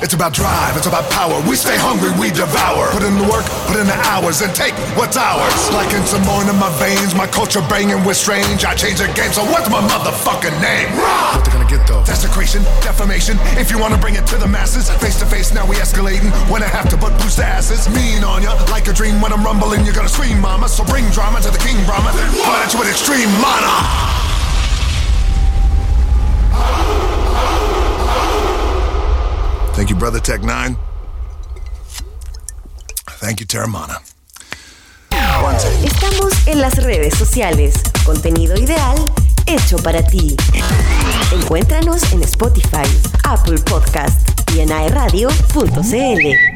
It's 0.00 0.14
about 0.14 0.32
drive, 0.32 0.76
it's 0.76 0.86
about 0.86 1.10
power. 1.10 1.42
We 1.48 1.56
stay 1.56 1.74
hungry, 1.74 2.14
we 2.14 2.30
devour. 2.30 2.86
Put 2.94 3.02
in 3.02 3.18
the 3.18 3.26
work, 3.26 3.42
put 3.66 3.82
in 3.82 3.86
the 3.90 3.98
hours, 4.06 4.40
and 4.46 4.54
take 4.54 4.72
what's 4.94 5.18
ours. 5.18 5.58
Like 5.74 5.90
in 5.90 6.06
Simone 6.06 6.46
in 6.46 6.54
my 6.54 6.70
veins, 6.78 7.18
my 7.18 7.26
culture 7.26 7.60
banging 7.66 8.04
with 8.06 8.16
strange. 8.16 8.64
I 8.64 8.78
change 8.78 9.02
the 9.02 9.10
game, 9.18 9.34
so 9.34 9.42
what's 9.50 9.66
my 9.66 9.82
motherfucking 9.82 10.54
name? 10.62 10.94
What 10.94 11.42
they 11.44 11.50
gonna 11.50 11.66
get 11.66 11.82
though? 11.90 12.04
Desecration, 12.06 12.62
defamation. 12.86 13.38
If 13.58 13.70
you 13.74 13.78
wanna 13.78 13.98
bring 13.98 14.14
it 14.14 14.26
to 14.30 14.36
the 14.38 14.46
masses, 14.46 14.88
face 15.02 15.18
to 15.18 15.26
face, 15.26 15.52
now 15.52 15.66
we 15.66 15.74
escalating. 15.76 16.30
When 16.46 16.62
I 16.62 16.70
have 16.70 16.88
to 16.90 16.96
but 16.96 17.10
boost 17.18 17.38
the 17.38 17.44
asses, 17.44 17.90
mean 17.90 18.22
on 18.22 18.42
ya. 18.42 18.54
Like 18.70 18.86
a 18.86 18.94
dream 18.94 19.20
when 19.20 19.32
I'm 19.32 19.42
rumbling, 19.42 19.84
you're 19.84 19.98
gonna 19.98 20.08
scream, 20.08 20.38
mama. 20.40 20.68
So 20.68 20.84
bring 20.84 21.10
drama 21.10 21.40
to 21.42 21.50
the 21.50 21.58
king, 21.58 21.74
Brahma. 21.84 22.14
At 22.14 22.72
you 22.72 22.78
with 22.78 22.88
extreme 22.88 23.30
mana. 23.42 24.38
Thank 29.78 29.90
you, 29.90 29.96
Brother 29.96 30.18
Tech 30.18 30.42
9. 30.42 30.76
Thank 33.20 33.38
you, 33.38 33.46
Terramana. 33.46 34.00
Estamos 35.84 36.48
en 36.48 36.60
las 36.60 36.82
redes 36.82 37.14
sociales. 37.14 37.80
Contenido 38.04 38.56
ideal 38.56 38.96
hecho 39.46 39.76
para 39.76 40.04
ti. 40.04 40.36
Encuéntranos 41.32 42.12
en 42.12 42.24
Spotify, 42.24 42.88
Apple 43.22 43.58
Podcast 43.60 44.28
y 44.52 44.62
en 44.62 44.72
aeradio.cl. 44.72 46.47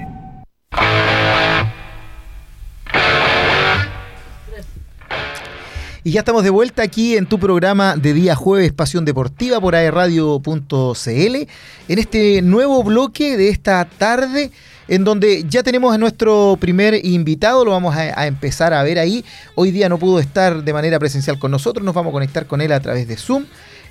Y 6.04 6.10
ya 6.10 6.20
estamos 6.20 6.42
de 6.42 6.50
vuelta 6.50 6.82
aquí 6.82 7.16
en 7.16 7.26
tu 7.26 7.38
programa 7.38 7.94
de 7.96 8.12
día 8.12 8.34
jueves 8.34 8.72
Pasión 8.72 9.04
Deportiva 9.04 9.60
por 9.60 9.76
aerradio.cl 9.76 11.06
en 11.06 11.48
este 11.88 12.42
nuevo 12.42 12.82
bloque 12.82 13.36
de 13.36 13.48
esta 13.50 13.84
tarde 13.84 14.50
en 14.88 15.04
donde 15.04 15.44
ya 15.48 15.62
tenemos 15.62 15.94
a 15.94 15.98
nuestro 15.98 16.58
primer 16.58 17.04
invitado, 17.06 17.64
lo 17.64 17.70
vamos 17.70 17.94
a, 17.94 18.26
empezar 18.26 18.74
a 18.74 18.82
ver 18.82 18.98
ahí. 18.98 19.24
Hoy 19.54 19.70
día 19.70 19.88
no 19.88 19.96
pudo 19.96 20.18
estar 20.18 20.64
de 20.64 20.72
manera 20.72 20.98
presencial 20.98 21.38
con 21.38 21.52
nosotros, 21.52 21.84
nos 21.84 21.94
vamos 21.94 22.10
a 22.10 22.14
conectar 22.14 22.46
con 22.46 22.60
él 22.60 22.72
a 22.72 22.80
través 22.80 23.06
de 23.06 23.16
Zoom. 23.16 23.44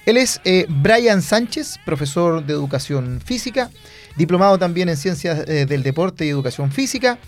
Él 0.06 0.18
es 0.18 0.42
eh, 0.44 0.66
Brian 0.68 1.22
Sánchez, 1.22 1.80
profesor 1.86 2.46
de 2.46 2.52
educación 2.52 3.22
física, 3.24 3.70
diplomado 4.18 4.58
también 4.58 4.90
en 4.90 4.98
ciencias 4.98 5.48
eh, 5.48 5.66
del 5.66 5.82
deporte 5.82 6.26
y 6.26 6.30
educación 6.30 6.74
física, 6.74 7.20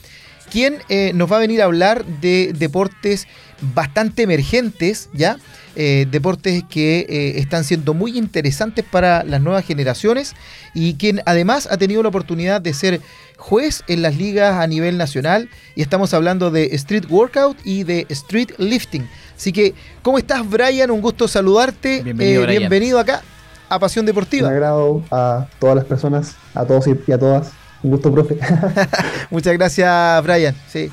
quien 0.54 0.78
eh, 0.88 1.12
nos 1.16 1.30
va 1.32 1.38
a 1.38 1.40
venir 1.40 1.62
a 1.62 1.66
hablar 1.66 2.06
de 2.06 2.54
deportes 2.56 3.28
bastante 3.74 4.22
emergentes, 4.22 5.10
¿ya? 5.14 5.38
Eh, 5.76 6.06
deportes 6.12 6.64
que 6.70 7.00
eh, 7.10 7.40
están 7.40 7.64
siendo 7.64 7.96
muy 7.96 8.16
interesantes 8.16 8.86
para 8.86 9.24
las 9.24 9.42
nuevas 9.42 9.66
generaciones 9.66 10.36
y 10.76 10.94
quien 10.94 11.22
además 11.26 11.68
ha 11.72 11.78
tenido 11.78 12.04
la 12.04 12.10
oportunidad 12.10 12.62
de 12.62 12.76
ser 12.76 13.02
juez 13.38 13.82
en 13.88 14.04
las 14.04 14.16
ligas 14.16 14.60
a 14.60 14.68
nivel 14.68 15.00
nacional 15.00 15.50
y 15.76 15.82
estamos 15.82 16.14
hablando 16.14 16.52
de 16.52 16.66
Street 16.76 17.06
Workout 17.10 17.58
y 17.64 17.84
de 17.84 18.06
Street 18.10 18.52
Lifting. 18.60 19.10
Así 19.36 19.52
que, 19.52 19.74
¿cómo 20.04 20.20
estás 20.20 20.48
Brian? 20.48 20.92
Un 20.92 21.02
gusto 21.02 21.28
saludarte. 21.28 22.04
Bienvenido, 22.04 22.44
Eh, 22.44 22.46
Brian. 22.46 22.60
bienvenido 22.60 23.00
acá 23.00 23.24
a 23.68 23.80
Pasión 23.80 24.04
Un 24.04 24.08
Deportiva. 24.08 24.50
agrado 24.50 25.04
a 25.10 25.48
todas 25.60 25.76
las 25.76 25.86
personas, 25.86 26.36
a 26.54 26.64
todos 26.66 26.86
y 27.08 27.12
a 27.12 27.18
todas. 27.18 27.52
Un 27.84 27.92
gusto, 27.92 28.12
profe. 28.12 28.38
Muchas 29.30 29.54
gracias, 29.54 30.24
Brian. 30.24 30.56
Sí. 30.72 30.90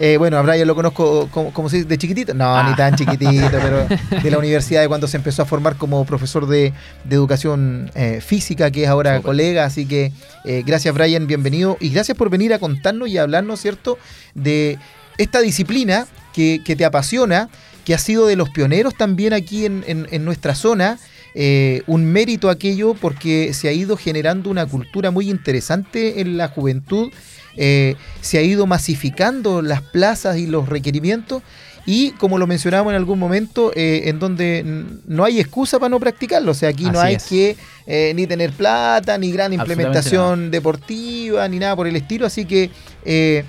Eh, 0.00 0.16
bueno, 0.16 0.36
a 0.38 0.42
Brian 0.42 0.66
lo 0.66 0.74
conozco 0.74 1.28
como, 1.30 1.52
como 1.52 1.68
se 1.68 1.76
dice, 1.76 1.88
de 1.88 1.96
chiquitito. 1.98 2.34
No, 2.34 2.56
Ah. 2.56 2.66
ni 2.68 2.74
tan 2.74 2.96
chiquitito, 2.96 3.48
pero 3.62 3.86
de 4.22 4.30
la 4.30 4.38
universidad 4.38 4.80
de 4.80 4.88
cuando 4.88 5.06
se 5.06 5.16
empezó 5.16 5.42
a 5.42 5.44
formar 5.44 5.76
como 5.76 6.04
profesor 6.04 6.48
de, 6.48 6.72
de 7.04 7.14
educación 7.14 7.90
eh, 7.94 8.20
física, 8.20 8.70
que 8.72 8.82
es 8.84 8.88
ahora 8.88 9.20
colega. 9.22 9.64
Así 9.64 9.86
que 9.86 10.10
eh, 10.44 10.64
gracias, 10.66 10.92
Brian, 10.94 11.28
bienvenido. 11.28 11.76
Y 11.78 11.90
gracias 11.90 12.18
por 12.18 12.30
venir 12.30 12.52
a 12.52 12.58
contarnos 12.58 13.08
y 13.08 13.18
hablarnos, 13.18 13.60
¿cierto?, 13.60 13.96
de 14.34 14.78
esta 15.18 15.40
disciplina 15.40 16.06
que, 16.32 16.62
que 16.64 16.74
te 16.74 16.84
apasiona, 16.84 17.48
que 17.84 17.94
ha 17.94 17.98
sido 17.98 18.26
de 18.26 18.34
los 18.34 18.50
pioneros 18.50 18.96
también 18.96 19.32
aquí 19.34 19.66
en, 19.66 19.84
en- 19.86 20.08
en 20.10 20.24
nuestra 20.24 20.56
zona. 20.56 20.98
Eh, 21.34 21.82
un 21.86 22.04
mérito 22.04 22.50
aquello 22.50 22.94
porque 22.94 23.54
se 23.54 23.68
ha 23.68 23.72
ido 23.72 23.96
generando 23.96 24.50
una 24.50 24.66
cultura 24.66 25.10
muy 25.10 25.30
interesante 25.30 26.20
en 26.20 26.36
la 26.36 26.48
juventud, 26.48 27.10
eh, 27.56 27.96
se 28.20 28.38
ha 28.38 28.42
ido 28.42 28.66
masificando 28.66 29.62
las 29.62 29.82
plazas 29.82 30.38
y 30.38 30.46
los 30.46 30.68
requerimientos 30.68 31.42
y 31.84 32.12
como 32.12 32.38
lo 32.38 32.46
mencionábamos 32.46 32.92
en 32.92 32.96
algún 32.96 33.18
momento, 33.18 33.72
eh, 33.74 34.02
en 34.06 34.18
donde 34.18 34.64
no 35.06 35.24
hay 35.24 35.40
excusa 35.40 35.78
para 35.78 35.88
no 35.88 35.98
practicarlo, 35.98 36.52
o 36.52 36.54
sea, 36.54 36.68
aquí 36.68 36.84
no 36.84 37.00
hay 37.00 37.16
es. 37.16 37.24
que 37.24 37.56
eh, 37.86 38.12
ni 38.14 38.26
tener 38.26 38.52
plata, 38.52 39.18
ni 39.18 39.32
gran 39.32 39.52
implementación 39.52 40.50
deportiva, 40.50 41.48
ni 41.48 41.58
nada 41.58 41.74
por 41.74 41.86
el 41.86 41.96
estilo, 41.96 42.26
así 42.26 42.44
que... 42.44 42.70
eh, 43.04 43.44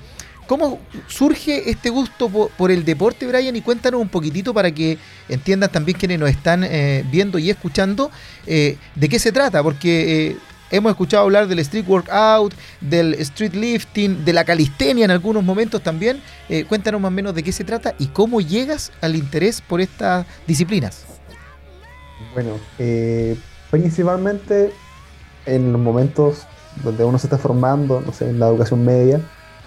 ¿Cómo 0.48 0.80
surge 1.08 1.70
este 1.70 1.90
gusto 1.90 2.30
po- 2.30 2.50
por, 2.58 2.72
el 2.72 2.84
deporte, 2.86 3.26
Brian? 3.26 3.56
Y 3.56 3.62
cuéntanos 3.62 4.02
un 4.02 4.10
poquitito 4.10 4.54
para 4.54 4.72
que 4.72 4.98
entiendan 5.30 5.72
también 5.72 5.98
quienes 5.98 6.20
nos 6.20 6.30
están 6.30 6.64
eh, 6.64 7.04
viendo 7.12 7.40
y 7.40 7.50
escuchando 7.50 8.12
eh, 8.46 8.78
de 8.96 9.10
qué 9.10 9.20
se 9.20 9.32
trata, 9.32 9.64
porque 9.64 10.28
eh, 10.28 10.38
hemos 10.72 10.92
escuchado 10.92 11.24
hablar 11.24 11.48
del 11.48 11.60
street 11.60 11.88
workout, 11.88 12.54
del 12.82 13.14
street 13.16 13.54
lifting, 13.54 14.26
de 14.26 14.34
la 14.34 14.44
calistenia 14.44 15.06
en 15.06 15.12
algunos 15.12 15.44
momentos 15.44 15.82
también. 15.82 16.22
Eh, 16.50 16.66
cuéntanos 16.66 17.00
más 17.00 17.10
o 17.10 17.12
menos 17.12 17.34
de 17.34 17.44
qué 17.44 17.52
se 17.52 17.64
trata 17.64 17.96
y 18.00 18.08
cómo 18.08 18.42
llegas 18.42 18.92
al 19.02 19.16
interés 19.16 19.62
por 19.62 19.82
estas 19.82 20.26
disciplinas. 20.48 21.06
Bueno, 22.34 22.58
principalmente 23.70 24.72
en 25.46 25.72
los 25.72 25.82
momentos 25.82 26.40
donde 26.84 27.04
uno 27.04 27.20
se 27.20 27.28
está 27.28 27.38
formando, 27.38 28.02
no 28.02 28.12
sé, 28.14 28.30
en 28.30 28.40
la 28.40 28.48
educación 28.48 28.84
media, 28.84 29.22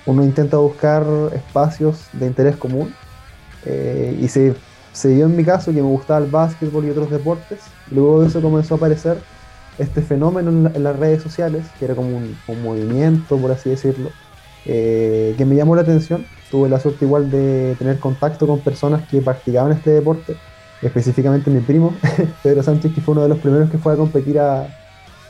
uno 0.07 0.23
intenta 0.25 0.57
buscar 0.59 1.05
espacios 1.35 2.09
de 2.13 2.27
interés 2.27 2.57
común. 2.57 2.95
eh, 3.65 4.17
y 4.21 4.29
se, 4.29 4.55
se 4.93 5.09
dio 5.09 5.27
en 5.27 5.37
mi 5.37 5.45
caso 5.45 5.73
que 5.73 5.83
me 5.83 5.89
gustaba 5.89 6.21
el 6.25 6.31
básquetbol 6.31 6.85
y 6.87 6.91
otros 6.91 7.11
deportes. 7.11 7.61
Luego 7.91 8.21
de 8.23 8.29
eso 8.29 8.41
comenzó 8.41 8.75
a 8.75 8.77
aparecer 8.79 9.19
este 9.79 10.01
fenómeno 10.03 10.51
en, 10.51 10.65
la- 10.65 10.71
en 10.75 10.85
las 10.85 10.97
redes 10.99 11.23
sociales, 11.23 11.67
que 11.79 11.85
era 11.87 11.95
como 11.95 12.17
un, 12.17 12.37
un 12.49 12.63
movimiento, 12.63 13.37
por 13.37 13.51
así 13.53 13.69
decirlo, 13.71 14.11
eh, 14.65 15.35
que 15.37 15.45
me 15.45 15.55
llamó 15.57 15.75
la 15.77 15.83
atención. 15.83 16.25
Tuve 16.51 16.69
la 16.69 16.79
suerte 16.81 17.05
igual 17.05 17.31
de 17.31 17.75
tener 17.79 17.99
contacto 17.99 18.47
con 18.47 18.61
personas 18.61 19.07
que 19.09 19.21
practicaban 19.21 19.73
este 19.73 19.91
deporte, 19.91 20.37
específicamente 20.81 21.51
mi 21.51 21.61
primo, 21.61 21.93
Pedro 22.43 22.63
Sánchez, 22.63 22.95
que 22.95 23.01
fue 23.01 23.13
uno 23.13 23.23
de 23.25 23.29
los 23.31 23.39
primeros 23.39 23.69
que 23.71 23.79
fue 23.79 23.93
a 23.95 23.97
competir 23.97 24.39
a- 24.39 24.67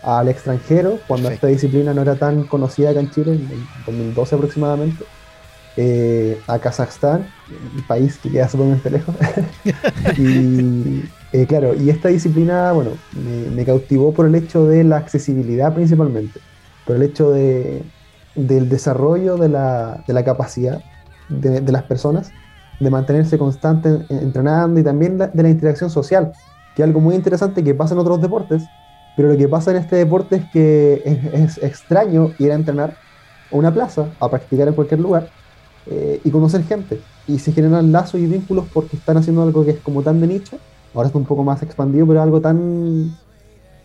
al 0.06 0.28
extranjero, 0.28 1.00
cuando 1.06 1.28
esta 1.30 1.48
disciplina 1.48 1.92
no 1.94 2.02
era 2.02 2.18
tan 2.18 2.46
conocida 2.46 2.90
acá 2.90 3.00
en 3.00 3.10
Chile, 3.10 3.32
en 3.34 3.50
el 3.50 3.68
2012 3.84 4.34
aproximadamente, 4.36 5.04
eh, 5.76 6.44
a 6.46 6.58
Kazajstán, 6.60 7.34
un 7.48 7.86
país 7.86 8.18
que 8.18 8.30
queda 8.30 8.48
sumamente 8.48 8.90
lejos. 8.90 9.16
y 10.18 11.12
eh, 11.32 11.46
claro, 11.46 11.74
y 11.74 11.90
esta 11.90 12.08
disciplina, 12.08 12.72
bueno, 12.72 13.04
me, 13.12 13.50
me 13.50 13.64
cautivó 13.64 14.14
por 14.14 14.26
el 14.26 14.34
hecho 14.34 14.66
de 14.66 14.84
la 14.84 14.96
accesibilidad 14.98 15.74
principalmente, 15.74 16.40
por 16.84 16.96
el 16.96 17.02
hecho 17.02 17.30
de, 17.32 17.92
del 18.34 18.68
desarrollo 18.68 19.36
de 19.36 19.48
la, 19.48 20.04
de 20.06 20.14
la 20.14 20.24
capacidad 20.24 20.84
de, 21.28 21.60
de 21.60 21.72
las 21.72 21.82
personas 21.84 22.32
de 22.78 22.90
mantenerse 22.90 23.38
constante 23.38 23.88
en- 23.88 24.06
entrenando 24.10 24.78
y 24.80 24.84
también 24.84 25.18
la- 25.18 25.28
de 25.28 25.42
la 25.42 25.48
interacción 25.50 25.90
social, 25.90 26.32
que 26.74 26.82
es 26.82 26.86
algo 26.86 27.00
muy 27.00 27.14
interesante 27.14 27.64
que 27.64 27.74
pasa 27.74 27.94
en 27.94 28.00
otros 28.00 28.20
deportes, 28.20 28.64
pero 29.16 29.32
lo 29.32 29.36
que 29.36 29.48
pasa 29.48 29.70
en 29.70 29.78
este 29.78 29.96
deporte 29.96 30.36
es 30.36 30.44
que 30.52 31.02
es, 31.04 31.56
es 31.56 31.62
extraño 31.62 32.32
ir 32.38 32.52
a 32.52 32.54
entrenar 32.54 32.96
a 33.50 33.56
una 33.56 33.72
plaza, 33.72 34.08
a 34.20 34.28
practicar 34.28 34.68
en 34.68 34.74
cualquier 34.74 35.00
lugar 35.00 35.30
eh, 35.86 36.20
y 36.24 36.30
conocer 36.30 36.64
gente. 36.64 37.00
Y 37.28 37.38
se 37.38 37.52
generan 37.52 37.92
lazos 37.92 38.20
y 38.20 38.26
vínculos 38.26 38.66
porque 38.72 38.96
están 38.96 39.16
haciendo 39.16 39.42
algo 39.42 39.64
que 39.64 39.72
es 39.72 39.78
como 39.78 40.02
tan 40.02 40.20
de 40.20 40.26
nicho, 40.26 40.58
ahora 40.94 41.06
está 41.08 41.18
un 41.18 41.24
poco 41.24 41.44
más 41.44 41.62
expandido, 41.62 42.06
pero 42.06 42.22
algo 42.22 42.40
tan, 42.40 43.16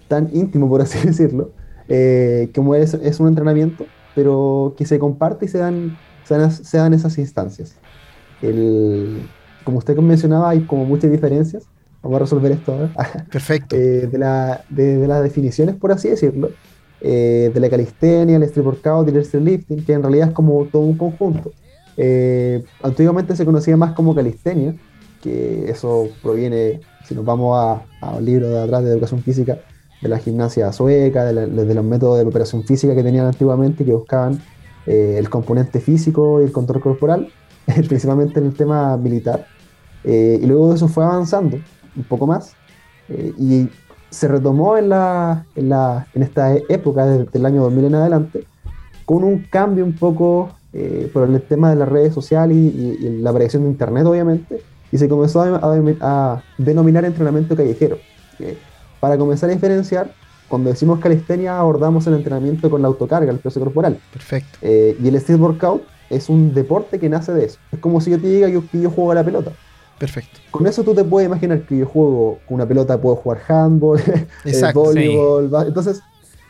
tan 0.08 0.30
íntimo, 0.34 0.68
por 0.68 0.82
así 0.82 1.00
decirlo, 1.08 1.52
eh, 1.88 2.52
como 2.56 2.76
es, 2.76 2.94
es 2.96 3.20
un 3.20 3.28
entrenamiento, 3.28 3.86
pero 4.16 4.74
que 4.78 4.86
se 4.86 5.00
comparte 5.00 5.46
y 5.46 5.48
se 5.48 5.60
dan, 5.60 5.98
se 6.26 6.38
dan, 6.38 6.52
se 6.52 6.78
dan 6.78 6.94
esas 6.94 7.18
instancias. 7.18 7.76
El, 8.42 9.22
como 9.64 9.78
usted 9.78 9.96
mencionaba, 9.98 10.50
hay 10.50 10.62
como 10.62 10.86
muchas 10.86 11.12
diferencias. 11.12 11.68
Vamos 12.02 12.16
a 12.18 12.20
resolver 12.20 12.52
esto 12.52 12.74
ahora. 12.74 12.92
Perfecto. 13.32 13.76
Eh, 13.76 14.08
de, 14.08 14.18
la, 14.18 14.64
de, 14.70 14.98
de 14.98 15.08
las 15.08 15.22
definiciones, 15.24 15.76
por 15.76 15.92
así 15.92 16.10
decirlo, 16.10 16.50
eh, 17.00 17.52
de 17.54 17.60
la 17.60 17.70
calistenia, 17.70 18.38
el 18.38 18.44
street 18.44 18.66
workout 18.66 19.08
y 19.08 19.12
el 19.12 19.18
street 19.18 19.44
lifting, 19.44 19.86
que 19.86 19.94
en 19.94 20.02
realidad 20.04 20.30
es 20.30 20.34
como 20.34 20.66
todo 20.66 20.82
un 20.84 20.98
conjunto. 20.98 21.54
Eh, 21.98 22.64
antiguamente 22.82 23.36
se 23.36 23.46
conocía 23.46 23.78
más 23.78 23.94
como 23.94 24.16
calistenia, 24.16 24.76
que 25.22 25.70
eso 25.70 26.18
proviene, 26.24 26.82
si 27.04 27.14
nos 27.14 27.24
vamos 27.26 27.56
a, 27.58 27.86
a 28.02 28.16
un 28.16 28.26
libro 28.26 28.50
de 28.50 28.60
atrás 28.64 28.84
de 28.84 28.92
educación 28.92 29.22
física, 29.22 29.60
de 30.02 30.10
la 30.10 30.18
gimnasia 30.18 30.72
sueca, 30.74 31.26
de, 31.26 31.34
la- 31.34 31.46
de 31.48 31.74
los 31.76 31.86
métodos 31.86 32.18
de 32.18 32.24
preparación 32.26 32.64
física 32.64 32.96
que 32.96 33.04
tenían 33.04 33.28
antiguamente, 33.28 33.86
que 33.86 33.94
buscaban 33.94 34.42
eh, 34.88 35.18
el 35.20 35.30
componente 35.30 35.80
físico 35.80 36.42
y 36.42 36.46
el 36.46 36.52
control 36.52 36.82
corporal, 36.82 37.32
principalmente 37.88 38.40
en 38.40 38.48
el 38.48 38.56
tema 38.56 38.98
militar. 38.98 39.46
Eh, 40.04 40.40
y 40.42 40.46
luego 40.48 40.74
eso 40.74 40.88
fue 40.88 41.04
avanzando 41.04 41.64
un 41.96 42.04
poco 42.04 42.28
más 42.28 42.54
eh, 43.10 43.34
y 43.38 43.70
se 44.10 44.28
retomó 44.28 44.78
en, 44.78 44.90
la, 44.90 45.46
en, 45.56 45.70
la, 45.70 46.08
en 46.14 46.24
esta 46.24 46.54
e- 46.56 46.64
época, 46.70 47.06
desde 47.06 47.38
el 47.38 47.46
año 47.46 47.62
2000 47.64 47.86
en 47.86 47.96
adelante, 47.96 48.46
con 49.06 49.24
un 49.24 49.40
cambio 49.50 49.86
un 49.86 49.94
poco 49.94 50.52
eh, 50.74 51.10
por 51.14 51.30
el 51.30 51.42
tema 51.42 51.70
de 51.70 51.76
las 51.78 51.88
redes 51.90 52.14
sociales 52.14 52.56
y, 52.58 52.60
y- 52.68 52.98
y 53.06 53.22
la 53.22 53.30
aparición 53.30 53.64
de 53.64 53.70
Internet, 53.70 54.06
obviamente, 54.06 54.62
y 54.92 54.98
se 54.98 55.08
comenzó 55.08 55.42
a, 55.42 55.56
a- 55.58 55.96
a 56.02 56.44
denominar 56.58 57.06
entrenamiento 57.06 57.56
callejero. 57.56 57.98
que 58.38 58.58
para 59.00 59.18
comenzar 59.18 59.50
a 59.50 59.54
diferenciar, 59.54 60.14
cuando 60.48 60.70
decimos 60.70 61.00
calistenia 61.00 61.58
abordamos 61.60 62.06
el 62.08 62.14
entrenamiento 62.16 62.70
con 62.70 62.82
la 62.82 62.88
autocarga, 62.90 63.32
el 63.32 63.40
peso 63.40 63.60
corporal. 63.62 63.98
Perfecto. 64.12 64.60
Eh, 64.62 64.98
y 65.02 65.08
el 65.08 65.16
street 65.16 65.40
workout 65.40 65.84
es 66.10 66.28
un 66.30 66.54
deporte 66.54 67.00
que 67.00 67.08
nace 67.10 67.34
de 67.34 67.46
eso. 67.46 67.58
Es 67.72 67.80
como 67.80 68.02
si 68.02 68.12
yo 68.12 68.20
te 68.20 68.28
diga 68.28 68.48
que, 68.52 68.62
que 68.68 68.82
yo 68.82 68.90
juego 68.92 69.12
a 69.12 69.16
la 69.16 69.24
pelota. 69.24 69.52
Perfecto. 70.02 70.40
Con 70.50 70.66
eso 70.66 70.84
tú 70.84 70.96
te 70.96 71.04
puedes 71.04 71.28
imaginar 71.28 71.62
que 71.62 71.78
yo 71.78 71.86
juego 71.86 72.40
con 72.48 72.56
una 72.56 72.66
pelota, 72.68 73.00
puedo 73.00 73.16
jugar 73.18 73.40
handball, 73.48 74.00
eh, 74.08 74.28
Exacto, 74.46 74.80
voleibol, 74.82 75.48
ba- 75.48 75.68
entonces 75.68 76.02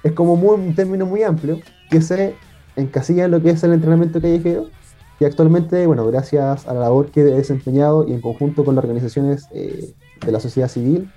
es 0.04 0.14
como 0.14 0.38
muy, 0.38 0.56
un 0.56 0.74
término 0.74 1.06
muy 1.06 1.22
amplio 1.22 1.60
que 1.90 2.02
se 2.02 2.34
encasilla 2.78 3.26
en 3.26 3.32
lo 3.32 3.42
que 3.42 3.50
es 3.50 3.62
el 3.66 3.74
entrenamiento 3.74 4.22
callejero 4.22 4.68
y 5.20 5.26
actualmente, 5.26 5.86
bueno, 5.86 6.08
gracias 6.08 6.66
a 6.66 6.74
la 6.74 6.80
labor 6.80 7.12
que 7.12 7.20
he 7.20 7.24
desempeñado 7.26 8.08
y 8.08 8.14
en 8.14 8.22
conjunto 8.22 8.64
con 8.64 8.74
las 8.76 8.86
organizaciones 8.86 9.48
eh, 9.54 9.94
de 10.26 10.32
la 10.32 10.40
sociedad 10.40 10.70
civil, 10.70 11.12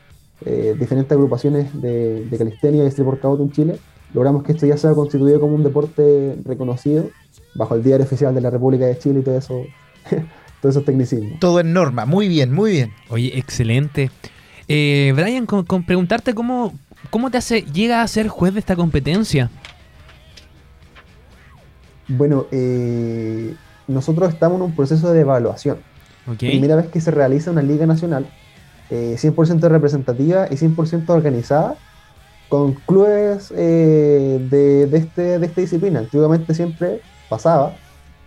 eh, 0.44 0.74
diferentes 0.76 1.12
agrupaciones 1.12 1.80
de, 1.80 2.24
de 2.28 2.36
calistenia 2.36 2.82
y 2.82 2.88
street 2.88 3.06
workout 3.06 3.40
en 3.40 3.52
Chile, 3.52 3.78
logramos 4.12 4.42
que 4.42 4.52
esto 4.52 4.66
ya 4.66 4.76
sea 4.76 4.92
constituido 4.92 5.38
como 5.38 5.54
un 5.54 5.62
deporte 5.62 6.36
reconocido 6.44 7.08
bajo 7.54 7.76
el 7.76 7.84
diario 7.84 8.04
oficial 8.04 8.34
de 8.34 8.40
la 8.40 8.50
República 8.50 8.86
de 8.86 8.98
Chile 8.98 9.20
y 9.20 9.22
todo 9.22 9.38
eso, 9.38 9.62
todos 10.64 10.76
esos 10.76 10.86
tecnicismos. 10.86 11.38
Todo 11.40 11.60
en 11.60 11.74
norma, 11.74 12.06
muy 12.06 12.26
bien, 12.26 12.50
muy 12.50 12.70
bien. 12.70 12.94
Oye, 13.10 13.38
excelente. 13.38 14.10
Eh, 14.66 15.12
Brian, 15.14 15.44
con, 15.44 15.66
con 15.66 15.84
preguntarte 15.84 16.32
cómo, 16.32 16.72
cómo 17.10 17.30
te 17.30 17.36
hace, 17.36 17.60
llega 17.60 18.00
a 18.00 18.08
ser 18.08 18.28
juez 18.28 18.54
de 18.54 18.60
esta 18.60 18.74
competencia. 18.74 19.50
Bueno, 22.08 22.46
eh, 22.50 23.54
nosotros 23.88 24.32
estamos 24.32 24.56
en 24.56 24.62
un 24.62 24.74
proceso 24.74 25.12
de 25.12 25.20
evaluación. 25.20 25.76
Ok. 26.26 26.38
Primera 26.38 26.76
vez 26.76 26.86
que 26.86 27.02
se 27.02 27.10
realiza 27.10 27.50
una 27.50 27.60
liga 27.60 27.84
nacional 27.84 28.26
eh, 28.88 29.16
100% 29.18 29.68
representativa 29.68 30.46
y 30.50 30.54
100% 30.54 31.10
organizada 31.10 31.76
con 32.48 32.72
clubes 32.72 33.52
eh, 33.54 34.46
de, 34.50 34.86
de 34.86 34.96
este, 34.96 35.38
de 35.38 35.44
esta 35.44 35.60
disciplina. 35.60 35.98
Antiguamente 35.98 36.54
siempre 36.54 37.02
pasaba 37.28 37.76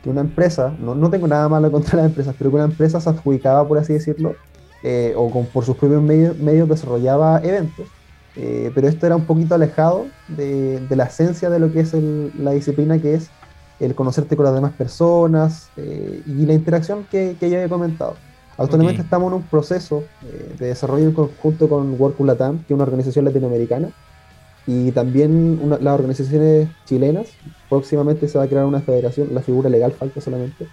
que 0.07 0.11
una 0.11 0.21
empresa, 0.21 0.73
no, 0.79 0.95
no 0.95 1.09
tengo 1.09 1.27
nada 1.27 1.49
malo 1.49 1.71
contra 1.71 1.97
las 1.97 2.05
empresas, 2.05 2.33
pero 2.37 2.49
que 2.49 2.55
una 2.55 2.65
empresa 2.65 2.99
se 3.01 3.09
adjudicaba, 3.09 3.67
por 3.67 3.77
así 3.77 3.93
decirlo, 3.93 4.35
eh, 4.83 5.13
o 5.17 5.29
con, 5.29 5.45
por 5.47 5.65
sus 5.65 5.75
propios 5.75 6.01
medios, 6.01 6.37
medios 6.37 6.69
desarrollaba 6.69 7.39
eventos, 7.43 7.85
eh, 8.35 8.71
pero 8.73 8.87
esto 8.87 9.05
era 9.05 9.15
un 9.15 9.25
poquito 9.25 9.55
alejado 9.55 10.05
de, 10.29 10.79
de 10.87 10.95
la 10.95 11.05
esencia 11.05 11.49
de 11.49 11.59
lo 11.59 11.71
que 11.73 11.81
es 11.81 11.93
el- 11.93 12.31
la 12.39 12.51
disciplina, 12.51 12.99
que 12.99 13.15
es 13.15 13.29
el 13.79 13.95
conocerte 13.95 14.35
con 14.35 14.45
las 14.45 14.53
demás 14.55 14.71
personas 14.73 15.69
eh, 15.77 16.21
y 16.25 16.45
la 16.45 16.53
interacción 16.53 17.05
que, 17.11 17.35
que 17.39 17.49
ya 17.49 17.57
había 17.57 17.69
comentado. 17.69 18.15
Actualmente 18.57 19.01
estamos 19.03 19.27
en 19.31 19.33
un 19.35 19.43
proceso 19.43 20.03
de 20.59 20.65
desarrollo 20.67 21.05
en 21.05 21.11
conjunto 21.13 21.67
con 21.69 21.95
Work 21.99 22.19
Latam, 22.21 22.57
que 22.59 22.73
es 22.73 22.75
una 22.75 22.83
organización 22.85 23.25
latinoamericana, 23.25 23.89
y 24.67 24.91
también 24.91 25.59
una- 25.63 25.77
las 25.79 25.95
organizaciones 25.95 26.67
chilenas. 26.85 27.27
Próximamente 27.69 28.27
se 28.27 28.37
va 28.37 28.43
a 28.43 28.47
crear 28.47 28.65
una 28.65 28.81
federación, 28.81 29.29
la 29.33 29.41
figura 29.41 29.69
legal 29.69 29.93
falta 29.93 30.21
solamente, 30.21 30.67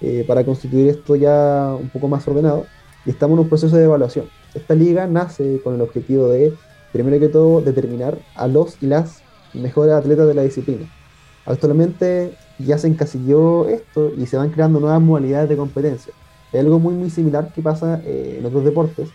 eh, 0.00 0.24
para 0.26 0.44
constituir 0.44 0.88
esto 0.88 1.16
ya 1.16 1.76
un 1.78 1.90
poco 1.90 2.08
más 2.08 2.26
ordenado. 2.28 2.64
Y 3.04 3.10
estamos 3.10 3.34
en 3.36 3.40
un 3.40 3.48
proceso 3.48 3.76
de 3.76 3.84
evaluación. 3.84 4.26
Esta 4.54 4.74
liga 4.74 5.06
nace 5.06 5.60
con 5.62 5.74
el 5.74 5.80
objetivo 5.80 6.28
de, 6.28 6.54
primero 6.92 7.18
que 7.18 7.28
todo, 7.28 7.60
determinar 7.60 8.18
a 8.34 8.46
los 8.46 8.82
y 8.82 8.86
las 8.86 9.22
mejores 9.52 9.94
atletas 9.94 10.26
de 10.28 10.34
la 10.34 10.42
disciplina. 10.42 10.88
Actualmente 11.46 12.32
ya 12.58 12.78
se 12.78 12.88
encasilló 12.88 13.68
esto 13.68 14.12
y 14.16 14.26
se 14.26 14.36
van 14.36 14.50
creando 14.50 14.80
nuevas 14.80 15.00
modalidades 15.00 15.48
de 15.48 15.56
competencia. 15.56 16.12
Es 16.52 16.60
algo 16.60 16.78
muy, 16.78 16.94
muy 16.94 17.10
similar 17.10 17.52
que 17.52 17.62
pasa 17.62 18.00
eh, 18.04 18.36
en 18.38 18.46
otros 18.46 18.64
deportes, 18.64 19.08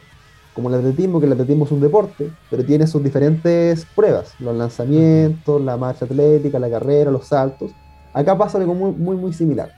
como 0.56 0.70
el 0.70 0.76
atletismo, 0.76 1.20
que 1.20 1.26
el 1.26 1.34
atletismo 1.34 1.65
es 1.65 1.72
un 1.72 1.82
deporte, 1.82 2.32
pero 2.50 2.63
tiene 2.63 2.88
sus 2.88 3.04
diferentes 3.04 3.86
pruebas, 3.94 4.34
los 4.39 4.56
lanzamientos, 4.56 5.62
la 5.62 5.76
marcha 5.76 6.06
atlética, 6.06 6.58
la 6.58 6.70
carrera, 6.70 7.12
los 7.12 7.28
saltos. 7.28 7.72
Acá 8.13 8.38
pasa 8.38 8.58
algo 8.58 8.74
muy, 8.74 8.91
muy, 8.94 9.18
muy 9.18 9.34
similar. 9.34 9.72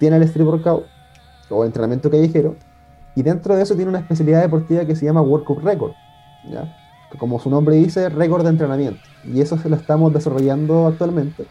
Tiene 0.00 0.16
el 0.16 0.22
street 0.22 0.46
workout 0.46 0.84
o 1.50 1.64
entrenamiento 1.66 2.10
callejero, 2.10 2.56
y 3.14 3.22
dentro 3.22 3.54
de 3.54 3.62
eso 3.62 3.74
tiene 3.74 3.90
una 3.90 3.98
especialidad 3.98 4.40
deportiva 4.40 4.86
que 4.86 4.96
se 4.96 5.04
llama 5.04 5.20
Workout 5.20 5.62
Record, 5.62 5.92
¿ya? 6.50 6.74
como 7.18 7.38
su 7.38 7.50
nombre 7.50 7.76
dice, 7.76 8.08
récord 8.08 8.42
de 8.42 8.48
entrenamiento. 8.48 9.00
Y 9.24 9.42
eso 9.42 9.58
se 9.58 9.68
lo 9.68 9.76
estamos 9.76 10.14
desarrollando 10.14 10.86
actualmente, 10.86 11.44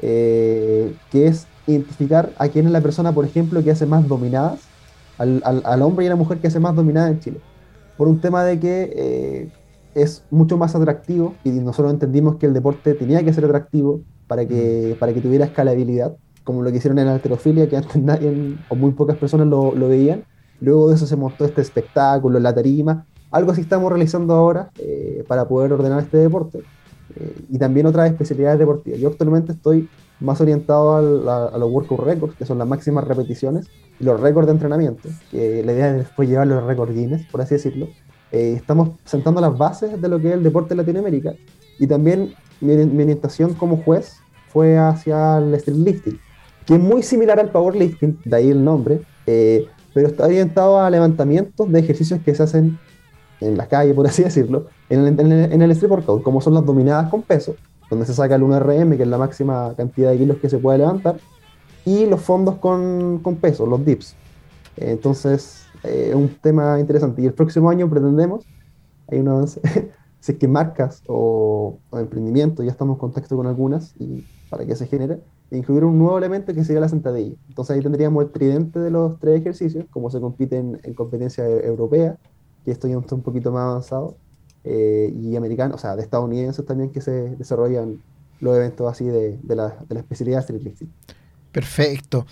eh, 0.00 0.94
que 1.10 1.26
es 1.26 1.48
identificar 1.66 2.30
a 2.38 2.48
quién 2.48 2.66
es 2.66 2.72
la 2.72 2.80
persona, 2.80 3.12
por 3.12 3.24
ejemplo, 3.24 3.62
que 3.64 3.72
hace 3.72 3.84
más 3.84 4.06
dominadas, 4.06 4.60
al 5.18 5.82
hombre 5.82 6.04
y 6.04 6.06
a 6.06 6.10
la 6.10 6.16
mujer 6.16 6.38
que 6.38 6.46
hace 6.46 6.60
más 6.60 6.76
dominadas 6.76 7.10
en 7.10 7.18
Chile. 7.18 7.40
Por 7.98 8.08
un 8.08 8.20
tema 8.20 8.44
de 8.44 8.58
que 8.58 8.92
eh, 8.96 9.52
es 9.94 10.24
mucho 10.30 10.56
más 10.56 10.74
atractivo 10.74 11.34
y 11.44 11.50
nosotros 11.50 11.92
entendimos 11.92 12.36
que 12.36 12.46
el 12.46 12.54
deporte 12.54 12.94
tenía 12.94 13.24
que 13.24 13.32
ser 13.34 13.44
atractivo 13.44 14.00
para 14.28 14.46
que, 14.46 14.96
para 15.00 15.12
que 15.12 15.20
tuviera 15.20 15.44
escalabilidad, 15.44 16.16
como 16.44 16.62
lo 16.62 16.70
que 16.70 16.76
hicieron 16.76 17.00
en 17.00 17.06
la 17.06 17.14
alterofilia, 17.14 17.68
que 17.68 17.76
antes 17.76 17.96
nadie 18.02 18.56
o 18.68 18.76
muy 18.76 18.92
pocas 18.92 19.16
personas 19.16 19.48
lo, 19.48 19.74
lo 19.74 19.88
veían. 19.88 20.22
Luego 20.60 20.88
de 20.88 20.94
eso 20.94 21.06
se 21.06 21.16
montó 21.16 21.44
este 21.44 21.60
espectáculo, 21.60 22.38
la 22.38 22.54
tarima. 22.54 23.04
Algo 23.32 23.50
así 23.50 23.60
estamos 23.62 23.90
realizando 23.90 24.34
ahora 24.34 24.70
eh, 24.78 25.24
para 25.26 25.46
poder 25.46 25.72
ordenar 25.72 26.00
este 26.00 26.18
deporte. 26.18 26.60
Eh, 27.16 27.46
y 27.50 27.58
también 27.58 27.86
otras 27.86 28.10
especialidades 28.10 28.60
deportivas. 28.60 29.00
Yo 29.00 29.08
actualmente 29.08 29.52
estoy 29.52 29.88
más 30.20 30.40
orientado 30.40 30.96
al- 30.96 31.28
a, 31.28 31.44
a 31.46 31.58
los 31.58 31.70
workout 31.70 32.00
records, 32.00 32.34
que 32.36 32.44
son 32.44 32.58
las 32.58 32.66
máximas 32.66 33.04
repeticiones, 33.04 33.66
y 34.00 34.04
los 34.04 34.20
récords 34.20 34.46
de 34.46 34.52
entrenamiento, 34.52 35.08
que 35.30 35.62
la 35.64 35.72
idea 35.72 35.90
es 35.90 35.96
después 35.98 36.28
llevar 36.28 36.46
los 36.46 36.62
récords 36.64 36.94
Guinness, 36.94 37.26
por 37.30 37.40
así 37.40 37.54
decirlo. 37.54 37.88
Eh, 38.30 38.52
estamos 38.56 38.90
sentando 39.04 39.40
las 39.40 39.56
bases 39.56 40.00
de 40.00 40.08
lo 40.08 40.20
que 40.20 40.28
es 40.28 40.34
el 40.34 40.42
deporte 40.42 40.74
en 40.74 40.78
Latinoamérica. 40.78 41.34
Y 41.78 41.86
también 41.86 42.34
mi, 42.60 42.76
mi 42.76 43.02
orientación 43.02 43.54
como 43.54 43.78
juez 43.78 44.16
fue 44.48 44.76
hacia 44.78 45.38
el 45.38 45.54
street 45.54 45.78
lifting, 45.78 46.18
que 46.66 46.74
es 46.74 46.80
muy 46.80 47.02
similar 47.02 47.38
al 47.40 47.50
powerlifting, 47.50 48.20
de 48.24 48.36
ahí 48.36 48.50
el 48.50 48.62
nombre, 48.62 49.00
eh, 49.26 49.66
pero 49.94 50.08
está 50.08 50.26
orientado 50.26 50.80
a 50.80 50.90
levantamientos 50.90 51.70
de 51.72 51.80
ejercicios 51.80 52.20
que 52.24 52.34
se 52.34 52.42
hacen 52.42 52.78
en 53.40 53.56
la 53.56 53.66
calle, 53.66 53.94
por 53.94 54.06
así 54.06 54.22
decirlo, 54.24 54.66
en 54.90 55.00
el, 55.00 55.20
en 55.20 55.32
el- 55.32 55.52
en 55.52 55.62
el 55.62 55.70
street 55.70 55.90
workout, 55.90 56.22
como 56.22 56.40
son 56.40 56.54
las 56.54 56.64
dominadas 56.66 57.08
con 57.10 57.22
peso, 57.22 57.54
donde 57.90 58.06
se 58.06 58.14
saca 58.14 58.34
el 58.36 58.42
1RM, 58.42 58.96
que 58.96 59.02
es 59.04 59.08
la 59.08 59.18
máxima 59.18 59.74
cantidad 59.76 60.10
de 60.10 60.18
kilos 60.18 60.38
que 60.38 60.48
se 60.50 60.58
puede 60.58 60.78
levantar, 60.78 61.22
y 61.84 62.06
los 62.06 62.20
fondos 62.22 62.58
con, 62.58 63.20
con 63.22 63.40
peso, 63.40 63.66
los 63.66 63.84
dips. 63.84 64.18
Eh, 64.76 64.92
Entonces, 64.92 65.72
eh, 65.82 66.08
es 66.10 66.14
un 66.14 66.40
tema 66.40 66.80
interesante. 66.80 67.22
Y 67.22 67.26
el 67.26 67.34
próximo 67.34 67.70
año 67.70 67.88
pretendemos, 67.90 68.50
hay 69.08 69.20
un 69.20 69.28
avance, 69.28 69.60
si 70.20 70.32
es 70.32 70.38
que 70.38 70.48
marcas 70.48 71.02
o, 71.06 71.80
o 71.90 71.98
emprendimientos, 71.98 72.64
ya 72.64 72.72
estamos 72.72 72.96
en 72.96 73.00
contacto 73.00 73.36
con 73.36 73.46
algunas, 73.46 73.94
y 73.98 74.28
para 74.48 74.66
que 74.66 74.76
se 74.76 74.86
genere, 74.86 75.22
incluir 75.50 75.84
un 75.84 75.98
nuevo 75.98 76.18
elemento 76.18 76.54
que 76.54 76.64
sería 76.64 76.80
la 76.80 76.88
sentadilla. 76.88 77.36
Entonces 77.48 77.76
ahí 77.76 77.82
tendríamos 77.82 78.24
el 78.24 78.32
tridente 78.32 78.78
de 78.80 78.90
los 78.90 79.18
tres 79.18 79.40
ejercicios, 79.40 79.86
como 79.90 80.10
se 80.10 80.20
compite 80.20 80.58
en, 80.58 80.80
en 80.82 80.94
competencia 80.94 81.46
e- 81.48 81.66
europea, 81.66 82.18
que 82.64 82.70
esto 82.72 82.88
ya 82.88 82.98
está 82.98 83.14
un 83.14 83.22
poquito 83.22 83.52
más 83.52 83.62
avanzado, 83.64 84.18
eh, 84.68 85.10
y 85.22 85.36
americano, 85.36 85.74
o 85.74 85.78
sea, 85.78 85.96
de 85.96 86.02
estadounidenses 86.02 86.64
también 86.66 86.90
que 86.90 87.00
se 87.00 87.36
desarrollan 87.36 88.02
los 88.40 88.56
eventos 88.56 88.86
así 88.90 89.04
de, 89.04 89.38
de 89.42 89.56
la, 89.56 89.76
de 89.88 89.94
la 89.94 90.00
especialidad 90.00 90.46
de 90.46 90.56
street. 90.58 90.88
Perfecto. 91.50 92.26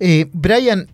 Eh, 0.00 0.28
Brian, 0.32 0.88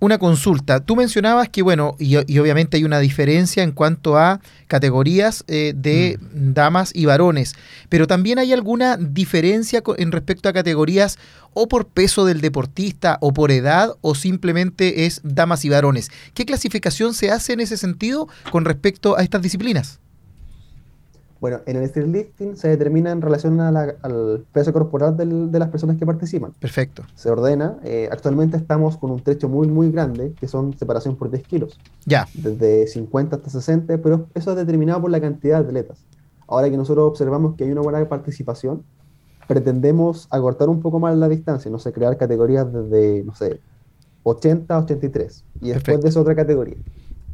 una 0.00 0.18
consulta. 0.18 0.80
Tú 0.80 0.96
mencionabas 0.96 1.48
que, 1.48 1.62
bueno, 1.62 1.96
y, 1.98 2.16
y 2.32 2.38
obviamente 2.38 2.76
hay 2.76 2.84
una 2.84 3.00
diferencia 3.00 3.62
en 3.62 3.72
cuanto 3.72 4.16
a 4.16 4.40
categorías 4.68 5.44
eh, 5.48 5.72
de 5.76 6.18
damas 6.32 6.92
y 6.94 7.06
varones, 7.06 7.54
pero 7.88 8.06
también 8.06 8.38
hay 8.38 8.52
alguna 8.52 8.96
diferencia 8.96 9.82
en 9.96 10.12
respecto 10.12 10.48
a 10.48 10.52
categorías 10.52 11.18
o 11.52 11.66
por 11.66 11.86
peso 11.86 12.24
del 12.24 12.40
deportista 12.40 13.18
o 13.20 13.32
por 13.32 13.50
edad 13.50 13.96
o 14.00 14.14
simplemente 14.14 15.06
es 15.06 15.20
damas 15.24 15.64
y 15.64 15.68
varones. 15.68 16.10
¿Qué 16.32 16.44
clasificación 16.44 17.12
se 17.14 17.30
hace 17.30 17.52
en 17.52 17.60
ese 17.60 17.76
sentido 17.76 18.28
con 18.52 18.64
respecto 18.64 19.16
a 19.16 19.22
estas 19.22 19.42
disciplinas? 19.42 19.98
Bueno, 21.40 21.60
en 21.66 21.76
el 21.76 21.84
street 21.84 22.08
lifting 22.08 22.56
se 22.56 22.68
determina 22.68 23.12
en 23.12 23.22
relación 23.22 23.60
a 23.60 23.70
la- 23.70 23.94
al 24.02 24.44
peso 24.52 24.72
corporal 24.72 25.16
del- 25.16 25.52
de 25.52 25.58
las 25.60 25.68
personas 25.68 25.96
que 25.96 26.04
participan. 26.04 26.52
Perfecto. 26.58 27.04
Se 27.14 27.30
ordena. 27.30 27.78
eh, 27.84 28.08
actualmente 28.10 28.56
estamos 28.56 28.96
con 28.96 29.10
un 29.12 29.20
trecho 29.22 29.48
muy, 29.48 29.68
muy 29.68 29.90
grande, 29.92 30.32
que 30.38 30.48
son 30.48 30.76
separación 30.76 31.14
por 31.16 31.30
10 31.30 31.44
kilos. 31.46 31.78
Ya. 32.06 32.26
Desde 32.34 32.86
50 32.88 33.36
hasta 33.36 33.50
60, 33.50 33.98
pero 33.98 34.26
eso 34.34 34.50
es 34.50 34.56
determinado 34.56 35.00
por 35.00 35.10
la 35.10 35.20
cantidad 35.20 35.60
de 35.62 35.66
atletas. 35.68 36.04
Ahora 36.48 36.68
que 36.70 36.76
nosotros 36.76 37.06
observamos 37.08 37.54
que 37.54 37.64
hay 37.64 37.70
una 37.70 37.82
buena 37.82 38.08
participación, 38.08 38.82
pretendemos 39.46 40.26
acortar 40.30 40.68
un 40.68 40.80
poco 40.80 40.98
más 40.98 41.16
la 41.16 41.28
distancia, 41.28 41.70
no 41.70 41.78
sé, 41.78 41.92
crear 41.92 42.16
categorías 42.16 42.70
desde, 42.72 43.22
no 43.24 43.34
sé, 43.34 43.60
80 44.24 44.74
a 44.74 44.78
83. 44.80 45.44
Y 45.60 45.68
después 45.68 45.84
Perfecto. 45.84 46.02
de 46.02 46.08
eso 46.08 46.20
otra 46.20 46.34
categoría. 46.34 46.76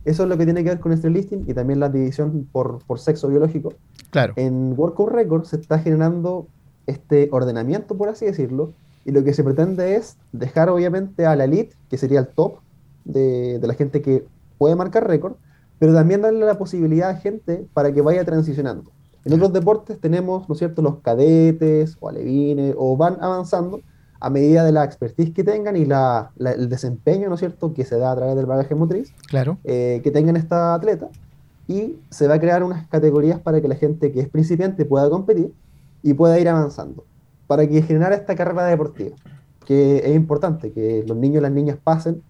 Eso 0.05 0.25
es 0.25 0.29
lo 0.29 0.37
que 0.37 0.45
tiene 0.45 0.63
que 0.63 0.71
ver 0.71 0.81
con 0.81 0.93
este 0.93 1.09
listing 1.11 1.45
y 1.47 1.55
también 1.55 1.81
la 1.81 1.89
división 1.89 2.49
por, 2.53 2.85
por 2.85 2.99
sexo 2.99 3.29
biológico. 3.29 3.75
Claro. 4.11 4.35
En 4.37 4.75
Workout 4.77 5.11
Record 5.11 5.45
se 5.45 5.57
está 5.57 5.79
generando 5.79 6.47
este 6.87 7.29
ordenamiento, 7.33 7.97
por 7.97 8.09
así 8.09 8.27
decirlo, 8.27 8.73
y 9.05 9.13
lo 9.13 9.25
que 9.25 9.33
se 9.35 9.45
pretende 9.45 9.97
es 9.97 10.17
dejar 10.33 10.69
obviamente 10.69 11.27
a 11.27 11.37
la 11.37 11.45
elite, 11.45 11.75
que 11.89 11.99
sería 11.99 12.21
el 12.21 12.29
top 12.29 12.59
de, 13.05 13.59
de 13.59 13.67
la 13.67 13.75
gente 13.75 14.03
que 14.03 14.25
puede 14.59 14.77
marcar 14.77 15.07
récord, 15.07 15.35
pero 15.79 15.93
también 15.95 16.23
darle 16.23 16.45
la 16.45 16.59
posibilidad 16.59 17.11
a 17.11 17.17
gente 17.17 17.67
para 17.75 17.93
que 17.93 18.03
vaya 18.03 18.25
transicionando. 18.25 18.91
En 19.25 19.33
otros 19.33 19.53
deportes 19.53 19.99
tenemos, 19.99 20.49
¿no 20.49 20.53
es 20.53 20.59
cierto?, 20.59 20.83
los 20.83 20.97
cadetes 21.01 21.97
o 22.01 22.09
alevines, 22.09 22.75
o 22.77 22.97
van 22.97 23.17
avanzando 23.21 23.81
a 24.27 24.31
medida 24.31 24.65
de 24.65 24.73
la 24.73 24.85
expertise 24.85 25.31
que 25.33 25.45
tengan 25.45 25.77
y 25.77 25.85
la, 25.85 26.31
la- 26.37 26.53
el 26.53 26.69
desempeño, 26.69 27.29
¿no 27.29 27.35
es 27.35 27.41
cierto?, 27.41 27.75
que 27.75 27.85
se 27.85 27.99
da 27.99 28.13
a 28.13 28.17
través 28.17 28.37
del 28.37 28.47
bagaje 28.47 28.75
motriz 28.75 29.13
Claro. 29.29 29.59
eh, 29.65 30.01
que 30.03 30.11
tengan 30.11 30.37
esta 30.37 30.75
atleta 30.75 31.09
y 31.69 31.97
se 32.11 32.27
va 32.29 32.35
a 32.35 32.41
crear 32.41 32.63
unas 32.63 32.87
categorías 32.89 33.39
para 33.41 33.61
que 33.61 33.69
la 33.69 33.75
gente 33.75 34.13
que 34.13 34.21
es 34.21 34.29
principiante 34.29 34.85
pueda 34.85 35.09
competir 35.11 35.53
y 36.03 36.15
pueda 36.15 36.39
ir 36.39 36.49
avanzando, 36.49 37.05
para 37.47 37.67
que 37.67 37.83
generar 37.83 38.13
esta 38.13 38.35
carrera 38.35 38.65
deportiva, 38.67 39.17
que 39.67 39.99
es 39.99 40.15
importante, 40.17 40.73
que 40.73 41.05
los 41.07 41.17
niños 41.17 41.39
y 41.39 41.43
las 41.43 41.53
niñas 41.53 41.79
pasen 41.83 42.23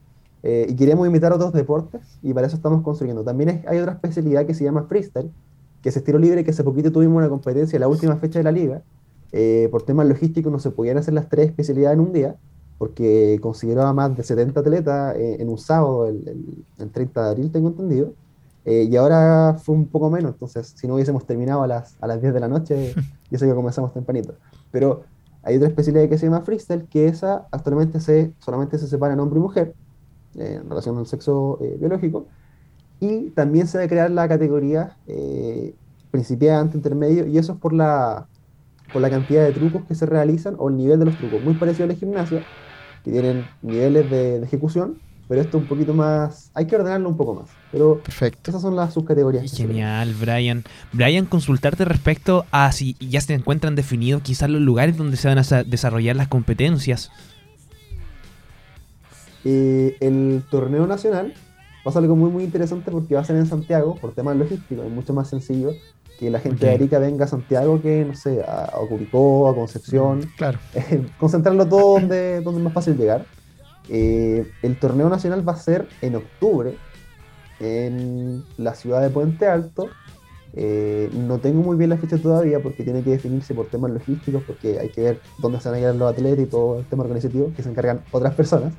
eh, 0.43 0.67
y 0.69 0.75
queremos 0.77 1.07
imitar 1.09 1.33
otros 1.33 1.53
deportes 1.53 2.03
y 2.23 2.35
para 2.35 2.47
eso 2.47 2.57
estamos 2.57 2.83
construyendo. 2.83 3.23
También 3.25 3.49
es- 3.51 3.67
hay 3.67 3.79
otra 3.79 3.93
especialidad 3.95 4.45
que 4.47 4.55
se 4.55 4.63
llama 4.65 4.85
freestyle, 4.89 5.31
que 5.83 5.89
es 5.91 5.97
estilo 5.97 6.19
libre, 6.19 6.45
que 6.45 6.51
hace 6.51 6.63
poquito 6.65 6.91
tuvimos 6.93 7.17
una 7.19 7.29
competencia 7.29 7.77
en 7.77 7.81
la 7.81 7.89
última 7.89 8.17
fecha 8.17 8.39
de 8.41 8.43
la 8.45 8.53
liga. 8.53 8.83
Eh, 9.35 9.69
por 9.73 9.83
temas 9.85 10.07
logísticos 10.09 10.53
no 10.53 10.61
se 10.61 10.71
podían 10.71 10.99
hacer 10.99 11.15
las 11.15 11.29
tres 11.29 11.49
especialidades 11.49 11.97
en 11.99 12.01
un 12.07 12.13
día, 12.15 12.37
porque 12.79 13.39
consideró 13.43 13.83
a 13.83 13.93
más 13.93 14.17
de 14.17 14.23
70 14.25 14.61
atletas 14.61 15.17
eh, 15.17 15.37
en 15.41 15.49
un 15.51 15.59
sábado, 15.59 16.07
el, 16.09 16.27
el- 16.29 16.67
el 16.79 16.91
30 16.93 17.25
de 17.25 17.31
abril, 17.31 17.53
tengo 17.53 17.69
entendido. 17.71 18.15
Eh, 18.67 18.89
y 18.91 18.97
ahora 18.97 19.57
fue 19.63 19.75
un 19.75 19.89
poco 19.89 20.11
menos, 20.11 20.33
entonces 20.35 20.73
si 20.77 20.87
no 20.89 20.95
hubiésemos 20.95 21.27
terminado 21.27 21.63
a 21.63 21.67
las, 21.67 21.97
a 22.01 22.07
las 22.07 22.21
10 22.23 22.33
de 22.35 22.41
la 22.41 22.49
noche, 22.49 22.95
yo 23.31 23.39
sé 23.39 23.47
que 23.47 23.55
comenzamos 23.55 23.93
tempranito. 23.93 24.35
Pero 24.71 25.05
hay 25.43 25.57
otra 25.57 25.69
especialidad 25.69 26.09
que 26.09 26.19
se 26.19 26.27
llama 26.27 26.43
freestyle, 26.43 26.87
que 26.89 27.07
esa 27.09 27.47
actualmente 27.53 28.01
se, 28.01 28.35
solamente 28.39 28.79
se 28.79 28.89
separa 28.89 29.15
en 29.15 29.21
hombre 29.21 29.39
y 29.41 29.43
mujer, 29.43 29.77
eh, 30.37 30.61
en 30.63 30.69
relación 30.71 30.99
al 30.99 31.07
sexo 31.07 31.59
eh, 31.63 31.77
biológico. 31.79 32.27
Y 33.01 33.31
también 33.33 33.67
se 33.69 33.79
va 33.79 33.85
a 33.85 33.89
crear 33.89 34.11
la 34.11 34.29
categoría 34.29 34.99
eh, 35.07 35.75
principiante, 36.11 36.77
intermedio, 36.77 37.27
y 37.27 37.39
eso 37.39 37.55
es 37.55 37.59
por 37.59 37.73
la, 37.75 38.29
por 38.95 39.03
la 39.03 39.11
cantidad 39.11 39.45
de 39.45 39.53
trucos 39.53 39.83
que 39.87 39.95
se 39.95 40.07
realizan 40.07 40.55
o 40.57 40.71
el 40.71 40.77
nivel 40.79 41.01
de 41.01 41.05
los 41.07 41.19
trucos. 41.19 41.43
Muy 41.43 41.55
parecido 41.55 41.85
a 41.85 41.89
la 41.89 41.95
gimnasia, 41.97 42.43
que 43.05 43.11
tienen 43.11 43.45
niveles 43.61 44.09
de, 44.09 44.39
de 44.39 44.47
ejecución, 44.47 44.99
pero 45.29 45.41
esto 45.41 45.59
un 45.59 45.65
poquito 45.65 45.93
más. 45.93 46.51
Hay 46.55 46.67
que 46.67 46.77
ordenarlo 46.77 47.09
un 47.09 47.17
poco 47.17 47.35
más. 47.35 47.51
Pero 47.73 47.99
Perfecto. 47.99 48.51
esas 48.51 48.63
son 48.63 48.77
las 48.77 48.95
subcategorías. 48.95 49.53
Genial, 49.53 50.15
Brian. 50.15 50.63
Brian, 50.93 51.27
consultarte 51.27 51.85
respecto 51.85 52.47
a 52.53 52.71
si 52.71 52.95
ya 53.01 53.21
se 53.21 53.35
encuentran 53.35 53.75
definidos 53.75 54.23
quizás 54.23 54.49
los 54.49 54.63
lugares 54.63 54.97
donde 54.97 55.17
se 55.17 55.27
van 55.27 55.39
a 55.39 55.45
sa- 55.45 55.65
desarrollar 55.65 56.15
las 56.15 56.29
competencias. 56.29 57.11
Eh, 59.45 59.97
el 60.01 60.43
torneo 60.51 60.87
nacional 60.87 61.35
pasa 61.83 61.99
algo 61.99 62.17
muy 62.17 62.31
muy 62.31 62.45
interesante 62.45 62.91
porque 62.91 63.15
va 63.15 63.21
a 63.21 63.25
ser 63.25 63.37
en 63.37 63.47
Santiago 63.47 63.97
por 63.97 64.13
temas 64.15 64.37
logísticos, 64.37 64.87
es 64.87 64.91
mucho 64.93 65.13
más 65.13 65.29
sencillo 65.29 65.73
que 66.19 66.31
la 66.31 66.41
gente 66.41 66.67
de. 66.67 66.73
Arica 66.73 66.99
venga 66.99 67.25
a 67.25 67.29
Santiago 67.29 67.81
que, 67.81 68.05
no 68.05 68.15
sé, 68.15 68.43
a, 68.43 68.65
a 68.65 68.87
Curicó, 68.89 69.49
a 69.49 69.55
Concepción, 69.55 70.23
Claro. 70.37 70.59
eh, 70.75 71.07
concentrarlo 71.19 71.67
todo 71.67 71.95
donde, 72.01 72.41
donde 72.41 72.61
es 72.61 72.65
más 72.65 72.73
fácil 72.73 72.97
llegar. 72.97 73.25
Eh, 73.89 74.51
el 74.63 74.79
torneo 74.79 75.09
nacional 75.09 75.47
va 75.47 75.53
a 75.53 75.57
ser 75.57 75.87
en 76.01 76.17
octubre 76.17 76.77
en 77.61 78.45
la 78.57 78.75
ciudad 78.75 79.03
de 79.03 79.11
Puente 79.11 79.47
Alto. 79.47 79.89
Eh, 80.57 81.11
no 81.13 81.39
tengo 81.39 81.63
muy 81.63 81.77
bien 81.77 81.91
la 81.91 81.97
fecha 81.97 82.17
todavía 82.17 82.61
porque 82.61 82.85
tiene 82.85 83.03
que 83.03 83.11
definirse 83.11 83.55
por 83.55 83.67
temas 83.67 83.91
logísticos, 83.91 84.43
porque 84.45 84.79
hay 84.79 84.89
que 84.89 85.01
ver 85.03 85.21
dónde 85.39 85.61
se 85.61 85.69
van 85.69 85.79
a 85.79 85.81
quedar 85.81 85.97
los 85.97 86.13
atletas 86.13 86.45
y 86.45 86.47
todo 86.49 86.79
el 86.79 86.85
tema 86.85 87.03
organizativo 87.03 87.53
que 87.57 87.63
se 87.63 87.71
encargan 87.71 88.03
otras 88.13 88.35
personas. 88.35 88.73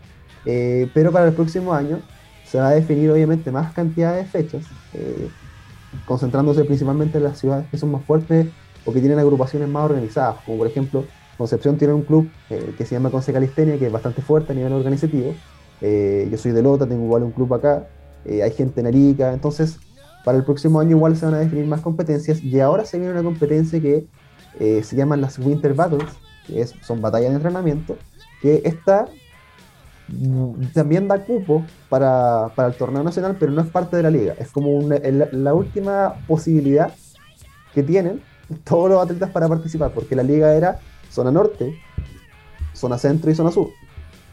Eh, 0.46 0.90
pero 0.94 1.12
para 1.12 1.28
el 1.28 1.34
próximo 1.34 1.74
año 1.74 2.00
se 2.46 2.60
va 2.60 2.70
a 2.70 2.72
definir 2.72 3.12
obviamente 3.12 3.52
más 3.52 3.74
cantidad 3.74 4.16
de 4.16 4.26
fechas, 4.26 4.64
eh, 4.94 5.28
concentrándose 6.06 6.64
principalmente 6.66 7.18
en 7.18 7.24
las 7.26 7.40
ciudades 7.40 7.68
que 7.70 7.78
son 7.78 7.92
más 7.92 8.04
fuertes 8.04 8.48
o 8.86 8.94
que 8.94 9.00
tienen 9.00 9.20
agrupaciones 9.20 9.68
más 9.70 9.86
organizadas, 9.86 10.38
como 10.46 10.60
por 10.60 10.68
ejemplo 10.68 11.06
Concepción 11.38 11.78
tiene 11.78 11.94
un 11.94 12.04
club 12.04 12.30
eh, 12.50 12.74
que 12.78 12.86
se 12.86 12.96
llama 12.96 13.10
Conce 13.10 13.34
Calistenia, 13.34 13.78
que 13.78 13.88
es 13.88 13.92
bastante 13.92 14.22
fuerte 14.22 14.54
a 14.54 14.56
nivel 14.56 14.72
organizativo. 14.72 15.34
Eh, 15.82 16.28
yo 16.32 16.38
soy 16.38 16.52
de 16.52 16.62
Lota, 16.62 16.88
tengo 16.88 17.04
igual 17.04 17.24
un 17.24 17.32
club 17.32 17.54
acá. 17.54 17.88
eh, 18.26 18.42
hay 18.42 18.52
gente 18.52 18.80
en 18.80 18.88
Arica. 18.88 19.34
Entonces, 19.34 19.78
para 20.24 20.38
el 20.38 20.46
próximo 20.46 20.80
año 20.80 20.92
igual 20.92 21.16
se 21.18 21.26
van 21.26 21.36
a 21.36 21.40
definir 21.40 21.66
más 21.66 21.82
competencias. 21.82 22.42
Y 22.42 22.60
ahora 22.60 22.86
se 22.86 22.98
viene 22.98 23.14
una 23.14 23.24
competencia 23.24 23.80
que 23.82 24.08
se 24.58 24.96
llaman 24.96 25.20
las 25.20 25.38
Winter 25.38 25.74
Battles, 25.74 26.10
que 26.48 26.66
son 26.66 27.02
batallas 27.02 27.32
de 27.32 27.36
entrenamiento, 27.36 27.98
que 28.42 28.62
esta 28.64 29.10
también 30.74 31.08
da 31.08 31.20
cupo 31.26 31.66
para, 31.90 32.50
para 32.56 32.70
el 32.70 32.76
torneo 32.76 33.04
nacional, 33.04 33.36
pero 33.40 33.52
no 33.52 33.62
es 33.62 33.68
parte 33.68 33.98
de 33.98 34.04
la 34.04 34.12
liga. 34.12 34.36
Es 34.40 34.50
como 34.52 34.72
una- 34.72 34.98
el- 34.98 35.28
la 35.32 35.54
última 35.54 36.16
posibilidad 36.28 36.94
que 37.74 37.84
tienen 37.84 38.22
todos 38.64 38.90
los 38.90 39.02
atletas 39.04 39.32
para 39.32 39.48
participar, 39.48 39.92
porque 39.92 40.16
la 40.16 40.24
liga 40.24 40.54
era 40.56 40.80
zona 41.10 41.32
norte, 41.32 41.76
zona 42.74 42.98
centro 42.98 43.32
y 43.32 43.36
zona 43.36 43.52
sur. 43.52 43.70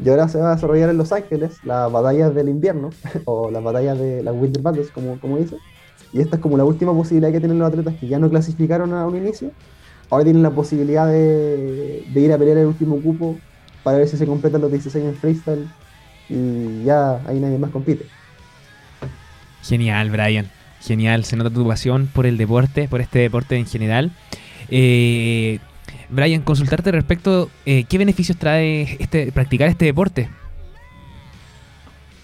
Y 0.03 0.09
ahora 0.09 0.29
se 0.29 0.39
va 0.39 0.53
a 0.53 0.55
desarrollar 0.57 0.91
en 0.91 0.99
Los 0.99 1.13
Ángeles 1.13 1.59
las 1.65 1.91
batallas 1.91 2.35
del 2.35 2.49
invierno, 2.49 2.91
o 3.25 3.51
las 3.51 3.63
batallas 3.63 3.99
de 3.99 4.23
las 4.23 4.35
Winter 4.35 4.63
Battles, 4.63 4.91
como, 4.91 5.19
como 5.21 5.39
dice. 5.39 5.57
Y 6.13 6.21
esta 6.21 6.37
es 6.37 6.43
como 6.43 6.57
la 6.59 6.65
última 6.65 6.93
posibilidad 6.93 7.33
que 7.33 7.39
tienen 7.41 7.59
los 7.59 7.69
atletas 7.69 7.95
que 7.99 8.07
ya 8.09 8.19
no 8.19 8.29
clasificaron 8.29 8.93
a 8.93 9.07
un 9.07 9.17
inicio. 9.17 9.51
Ahora 10.11 10.25
tienen 10.25 10.43
la 10.43 10.51
posibilidad 10.51 11.07
de, 11.07 12.05
de 12.13 12.21
ir 12.21 12.33
a 12.33 12.37
pelear 12.39 12.59
el 12.59 12.67
último 12.67 13.01
cupo 13.01 13.39
para 13.83 13.99
ver 13.99 14.09
si 14.09 14.17
se 14.17 14.27
completan 14.27 14.61
los 14.61 14.71
16 14.71 15.05
en 15.05 15.15
freestyle. 15.17 15.69
Y 16.29 16.85
ya 16.85 17.21
ahí 17.27 17.41
nadie 17.41 17.59
más 17.59 17.71
compite. 17.71 18.07
Genial, 19.63 20.11
Brian. 20.11 20.51
Genial. 20.81 21.25
Se 21.25 21.37
nota 21.37 21.51
tu 21.51 21.67
pasión 21.67 22.09
por 22.13 22.27
el 22.27 22.37
deporte, 22.37 22.89
por 22.89 23.01
este 23.01 23.21
deporte 23.21 23.57
en 23.57 23.67
general. 23.67 24.13
Eh, 24.69 25.61
Brian, 26.09 26.43
consultarte 26.43 26.93
respecto 26.93 27.51
eh, 27.67 27.85
qué 27.85 27.99
beneficios 27.99 28.39
trae 28.39 28.97
este 29.01 29.33
practicar 29.33 29.69
este 29.69 29.85
deporte. 29.87 30.29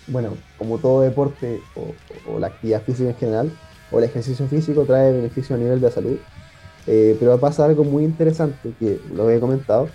bueno, 0.07 0.39
como 0.57 0.79
todo 0.79 1.03
deporte 1.03 1.61
o, 1.75 1.95
o 2.25 2.39
la 2.39 2.49
actividad 2.49 2.83
física 2.83 3.11
en 3.11 3.17
general, 3.17 3.53
o 3.91 3.99
el 3.99 4.05
ejercicio 4.05 4.47
físico 4.49 4.85
trae 4.87 5.13
beneficio 5.13 5.55
a 5.57 5.59
nivel 5.59 5.81
de 5.81 5.91
salud, 5.91 6.19
Eh, 6.87 7.17
pero 7.21 7.39
pasa 7.39 7.67
algo 7.67 7.85
muy 7.85 8.05
interesante 8.05 8.73
que 8.79 8.99
lo 9.13 9.29
he 9.31 9.41
comentado, 9.41 9.91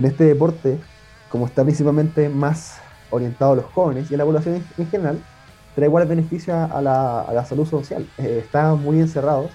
en 0.00 0.06
este 0.06 0.24
deporte, 0.24 0.80
como 1.28 1.46
está 1.46 1.64
principalmente 1.64 2.28
más 2.28 2.80
orientado 3.10 3.52
a 3.52 3.56
los 3.56 3.64
jóvenes 3.66 4.10
y 4.10 4.14
a 4.14 4.18
la 4.18 4.24
población 4.24 4.56
en, 4.56 4.66
en 4.76 4.88
general, 4.90 5.24
trae 5.74 5.86
igual 5.88 6.06
beneficio 6.06 6.54
a, 6.54 6.80
la, 6.82 7.20
a 7.22 7.32
la 7.32 7.44
salud 7.44 7.66
social. 7.66 8.12
Eh, 8.18 8.40
están 8.44 8.80
muy 8.82 9.00
encerrados 9.00 9.52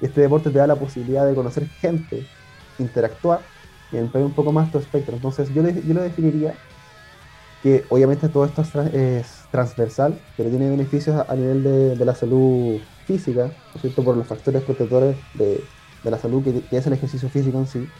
y 0.00 0.06
este 0.06 0.20
deporte 0.22 0.50
te 0.50 0.58
da 0.58 0.66
la 0.66 0.78
posibilidad 0.78 1.26
de 1.26 1.34
conocer 1.34 1.68
gente, 1.68 2.30
interactuar 2.78 3.52
y 3.90 3.98
ampliar 3.98 4.24
un 4.26 4.34
poco 4.34 4.52
más 4.52 4.70
tu 4.70 4.78
espectro. 4.78 5.14
Entonces 5.16 5.50
yo, 5.52 5.62
yo 5.68 5.94
lo 5.94 6.02
definiría 6.02 6.60
que 7.60 7.86
obviamente 7.88 8.28
todo 8.28 8.44
esto 8.44 8.62
es, 8.62 8.74
tra- 8.74 8.92
es 8.92 9.48
transversal, 9.50 10.26
pero 10.36 10.50
tiene 10.50 10.68
beneficios 10.70 11.16
a, 11.16 11.22
a 11.32 11.36
nivel 11.36 11.62
de, 11.62 11.96
de 11.96 12.04
la 12.04 12.14
salud 12.14 12.82
física, 13.04 13.46
¿no 13.48 13.54
es 13.74 13.80
cierto? 13.80 14.04
por 14.04 14.16
los 14.16 14.26
factores 14.28 14.62
protectores 14.62 15.16
de, 15.32 15.72
de 16.02 16.10
la 16.10 16.18
salud 16.18 16.44
que, 16.44 16.66
que 16.68 16.76
es 16.76 16.86
el 16.86 16.92
ejercicio 16.92 17.28
físico 17.30 17.58
en 17.58 17.66
sí, 17.66 17.94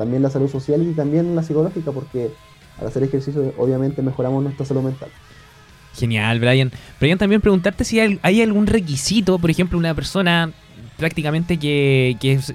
también 0.00 0.22
la 0.22 0.30
salud 0.30 0.48
social 0.48 0.80
y 0.80 0.94
también 0.94 1.36
la 1.36 1.42
psicológica, 1.42 1.92
porque 1.92 2.30
al 2.80 2.86
hacer 2.86 3.02
ejercicio 3.02 3.52
obviamente 3.58 4.00
mejoramos 4.00 4.42
nuestra 4.42 4.64
salud 4.64 4.80
mental. 4.80 5.10
Genial, 5.94 6.40
Brian. 6.40 6.72
Brian, 6.98 7.18
también 7.18 7.42
preguntarte 7.42 7.84
si 7.84 8.00
hay, 8.00 8.18
hay 8.22 8.40
algún 8.40 8.66
requisito, 8.66 9.38
por 9.38 9.50
ejemplo, 9.50 9.76
una 9.76 9.94
persona 9.94 10.52
prácticamente 10.96 11.58
que, 11.58 12.16
que, 12.18 12.40
se 12.40 12.54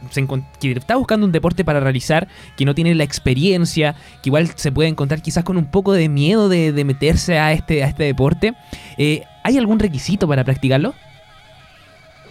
que 0.59 0.71
está 0.71 0.95
buscando 0.95 1.23
un 1.23 1.31
deporte 1.31 1.63
para 1.63 1.79
realizar, 1.79 2.27
que 2.57 2.65
no 2.65 2.73
tiene 2.73 2.95
la 2.95 3.03
experiencia, 3.03 3.93
que 4.23 4.29
igual 4.29 4.49
se 4.55 4.71
puede 4.71 4.89
encontrar 4.89 5.21
quizás 5.21 5.43
con 5.43 5.57
un 5.57 5.69
poco 5.69 5.93
de 5.93 6.09
miedo 6.09 6.49
de, 6.49 6.71
de 6.71 6.83
meterse 6.83 7.37
a 7.37 7.53
este, 7.53 7.83
a 7.83 7.87
este 7.89 8.05
deporte. 8.05 8.55
Eh, 8.97 9.21
¿Hay 9.43 9.55
algún 9.59 9.77
requisito 9.77 10.27
para 10.27 10.43
practicarlo? 10.43 10.95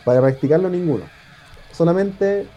Para 0.05 0.21
practicarlo 0.21 0.69
ninguno. 0.69 1.05
Solamente 1.71 2.49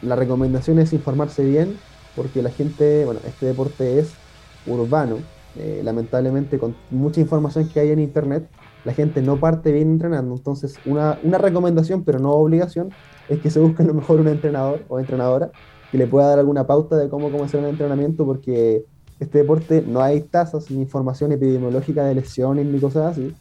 la 0.00 0.16
recomendación 0.16 0.78
es 0.78 0.94
informarse 0.94 1.44
bien, 1.44 1.76
porque 2.18 2.42
la 2.42 2.50
gente, 2.50 3.04
bueno, 3.04 3.20
este 3.24 3.46
deporte 3.46 3.98
es 3.98 4.20
urbano. 4.64 5.28
eh, 5.54 5.82
lamentablemente 5.82 6.58
con 6.58 6.82
mucha 6.88 7.20
información 7.20 7.68
que 7.68 7.80
hay 7.80 7.90
en 7.90 7.98
internet, 8.00 8.48
la 8.84 8.92
gente 8.94 9.22
no 9.22 9.40
parte 9.40 9.72
bien 9.72 9.90
entrenando. 9.92 10.34
Entonces, 10.36 10.80
una, 10.84 11.18
una 11.22 11.38
recomendación, 11.38 12.04
pero 12.04 12.18
no 12.20 12.32
obligación, 12.34 12.96
es 13.26 13.40
que 13.40 13.50
se 13.50 13.60
busque 13.60 13.82
a 13.82 13.86
lo 13.86 13.94
mejor 13.94 14.20
un 14.20 14.28
entrenador 14.28 14.84
o 14.88 14.98
entrenadora 15.00 15.52
que 15.90 15.98
le 15.98 16.06
pueda 16.06 16.28
dar 16.28 16.38
alguna 16.38 16.66
pauta 16.66 16.96
de 16.96 17.08
cómo 17.08 17.30
comenzar 17.32 17.60
un 17.60 17.66
entrenamiento, 17.66 18.24
porque 18.26 18.86
este 19.18 19.38
deporte 19.38 19.82
no 19.82 20.00
hay 20.02 20.22
tasas 20.28 20.70
ni 20.70 20.82
información 20.82 21.32
epidemiológica 21.32 22.04
de 22.04 22.14
lesiones 22.14 22.66
ni 22.66 22.80
cosas 22.80 23.06
así. 23.12 23.36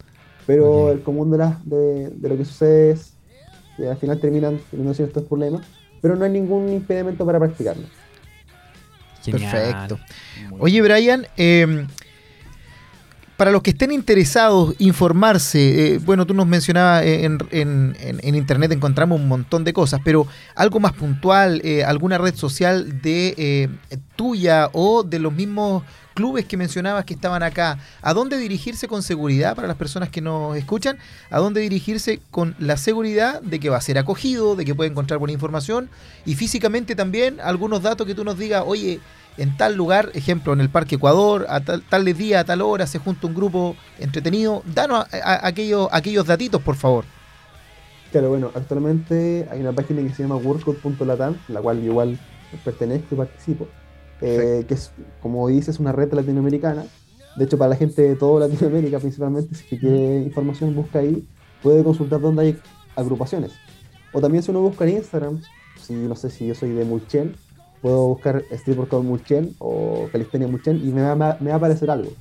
Pero 0.46 0.92
el 0.92 1.04
común 1.04 1.30
de, 1.32 1.38
las- 1.38 1.64
de, 1.70 2.10
de 2.12 2.30
lo 2.30 2.38
que 2.38 2.46
sucede 2.46 2.92
es 2.92 3.20
que 3.78 3.88
al 3.88 3.98
final 3.98 4.20
terminan 4.20 4.66
teniendo 4.70 4.94
ciertos 4.94 5.26
problemas, 5.26 5.64
pero 6.02 6.16
no 6.16 6.26
hay 6.26 6.32
ningún 6.32 6.74
impedimento 6.74 7.26
para 7.26 7.40
practicarlo. 7.40 7.92
Genial. 9.32 9.52
Perfecto. 9.52 10.00
Oye, 10.60 10.82
Brian, 10.82 11.28
eh, 11.38 11.86
para 13.38 13.52
los 13.52 13.62
que 13.62 13.70
estén 13.70 13.92
interesados, 13.92 14.74
informarse, 14.80 15.96
eh, 15.96 15.98
bueno, 16.00 16.26
tú 16.26 16.34
nos 16.34 16.48
mencionabas 16.48 17.04
eh, 17.04 17.24
en, 17.26 17.38
en- 17.52 18.36
internet 18.36 18.72
encontramos 18.72 19.20
un 19.20 19.28
montón 19.28 19.64
de 19.64 19.74
cosas, 19.74 20.02
pero 20.04 20.28
algo 20.56 20.80
más 20.80 20.94
puntual, 20.94 21.62
eh, 21.64 21.84
alguna 21.84 22.18
red 22.18 22.36
social 22.36 23.02
de 23.02 23.70
tuya 24.16 24.70
o 24.74 25.04
de 25.04 25.20
los 25.20 25.32
mismos 25.34 25.84
clubes 26.16 26.46
que 26.46 26.58
mencionabas 26.58 27.06
que 27.06 27.14
estaban 27.14 27.44
acá, 27.44 27.78
¿a 28.02 28.12
dónde 28.16 28.40
dirigirse 28.40 28.88
con 28.88 29.04
seguridad 29.04 29.56
para 29.56 29.68
las 29.68 29.78
personas 29.78 30.10
que 30.10 30.20
nos 30.20 30.58
escuchan? 30.58 30.98
¿A 31.30 31.38
dónde 31.38 31.62
dirigirse 31.62 32.20
con 32.32 32.56
la 32.58 32.76
seguridad 32.76 33.40
de 33.44 33.60
que 33.60 33.70
va 33.70 33.78
a 33.78 33.82
ser 33.82 34.00
acogido, 34.00 34.56
de 34.56 34.66
que 34.66 34.74
puede 34.74 34.90
encontrar 34.90 35.20
buena 35.20 35.34
información 35.34 35.90
y 36.26 36.34
físicamente 36.34 36.96
también 36.96 37.40
algunos 37.40 37.84
datos 37.84 38.08
que 38.08 38.16
tú 38.16 38.24
nos 38.24 38.36
digas, 38.40 38.64
oye, 38.66 39.00
en 39.38 39.56
tal 39.58 39.76
lugar, 39.76 40.10
ejemplo, 40.14 40.54
en 40.54 40.62
el 40.62 40.70
Parque 40.70 40.96
Ecuador, 40.96 41.46
a 41.50 41.60
tal, 41.62 41.84
tal 41.84 42.06
día, 42.06 42.40
a 42.40 42.44
tal 42.44 42.62
hora, 42.62 42.88
se 42.88 43.00
junta 43.00 43.28
un 43.28 43.34
grupo 43.36 43.76
entretenido. 44.00 44.64
Danos 44.74 45.06
a- 45.14 45.18
a- 45.34 45.48
aquellos, 45.48 45.88
aquellos 45.92 46.26
datitos, 46.26 46.62
por 46.62 46.76
favor. 46.76 47.06
Claro, 48.12 48.30
bueno, 48.30 48.52
actualmente 48.56 49.48
hay 49.52 49.60
una 49.60 49.74
página 49.74 50.02
que 50.02 50.10
se 50.14 50.24
llama 50.24 50.38
workout.latam, 50.38 51.36
la 51.50 51.62
cual 51.62 51.84
igual 51.84 52.18
pertenezco 52.64 53.16
y 53.16 53.18
participo. 53.18 53.68
eh, 54.20 54.66
que 54.68 54.74
es, 54.74 54.90
como 55.22 55.48
dices, 55.48 55.80
una 55.80 55.92
red 55.92 56.12
latinoamericana. 56.12 56.86
De 57.36 57.46
hecho, 57.46 57.56
para 57.60 57.70
la 57.70 57.76
gente 57.76 58.02
de 58.02 58.16
toda 58.16 58.48
Latinoamérica 58.48 58.98
principalmente, 59.00 59.54
si 59.54 59.78
quiere 59.78 60.22
información, 60.24 60.74
busca 60.74 60.98
ahí, 60.98 61.24
puede 61.62 61.84
consultar 61.84 62.20
dónde 62.20 62.42
hay 62.42 62.60
agrupaciones. 62.96 63.52
O 64.14 64.20
también 64.20 64.42
si 64.42 64.50
uno 64.50 64.62
busca 64.62 64.86
en 64.86 64.96
Instagram, 64.98 65.40
si 65.80 65.94
no 65.94 66.16
sé 66.16 66.32
si 66.32 66.48
yo 66.48 66.56
soy 66.56 66.72
de 66.72 66.84
Mulchen, 66.84 67.36
puedo 67.82 68.08
buscar 68.08 68.44
Street 68.52 68.78
Workout 68.78 69.04
Mulchen 69.04 69.56
o 69.60 70.08
Calistenia 70.12 70.48
Mulchen 70.48 70.78
y 70.78 70.92
me 70.92 71.02
va, 71.02 71.38
me 71.40 71.50
va 71.50 71.54
a 71.54 71.58
aparecer 71.58 71.90
algo. 71.90 72.12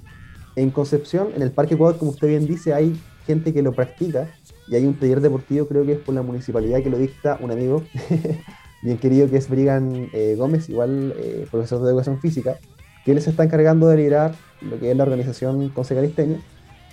En 0.54 0.70
Concepción, 0.70 1.28
en 1.34 1.42
el 1.42 1.50
Parque 1.50 1.74
Ecuador, 1.74 1.98
como 1.98 2.11
usted 2.12 2.28
bien 2.28 2.46
dice, 2.46 2.72
hay 2.72 2.98
gente 3.26 3.52
que 3.52 3.62
lo 3.62 3.72
practica 3.72 4.28
y 4.68 4.76
hay 4.76 4.86
un 4.86 4.94
taller 4.94 5.20
deportivo, 5.20 5.66
creo 5.66 5.84
que 5.84 5.92
es 5.92 5.98
por 5.98 6.14
la 6.14 6.22
municipalidad 6.22 6.82
que 6.82 6.90
lo 6.90 6.98
dicta 6.98 7.38
un 7.40 7.50
amigo 7.50 7.82
bien 8.82 8.98
querido 8.98 9.28
que 9.28 9.36
es 9.36 9.48
Brigan 9.48 10.09
eh, 10.12 10.34
Gómez, 10.36 10.68
igual 10.68 11.14
eh, 11.18 11.46
profesor 11.50 11.82
de 11.82 11.90
educación 11.90 12.20
física, 12.20 12.59
que 13.04 13.12
él 13.12 13.20
se 13.20 13.30
está 13.30 13.44
encargando 13.44 13.88
de 13.88 13.96
liderar 13.96 14.34
lo 14.61 14.78
que 14.78 14.90
es 14.90 14.96
la 14.96 15.04
organización 15.04 15.68
Conce 15.70 15.94
Calistenia. 15.94 16.40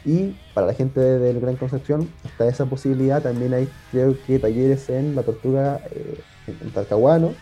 Y 0.05 0.35
para 0.53 0.67
la 0.67 0.73
gente 0.73 0.99
del 0.99 1.39
Gran 1.39 1.55
Concepción 1.55 2.09
está 2.25 2.47
esa 2.47 2.65
posibilidad. 2.65 3.21
También 3.21 3.53
hay, 3.53 3.69
creo 3.91 4.17
que, 4.27 4.37
talleres 4.37 4.89
en 4.89 5.15
La 5.15 5.23
Tortuga, 5.23 5.79
eh, 5.91 6.19
en 6.47 6.71
Talcahuano. 6.71 7.33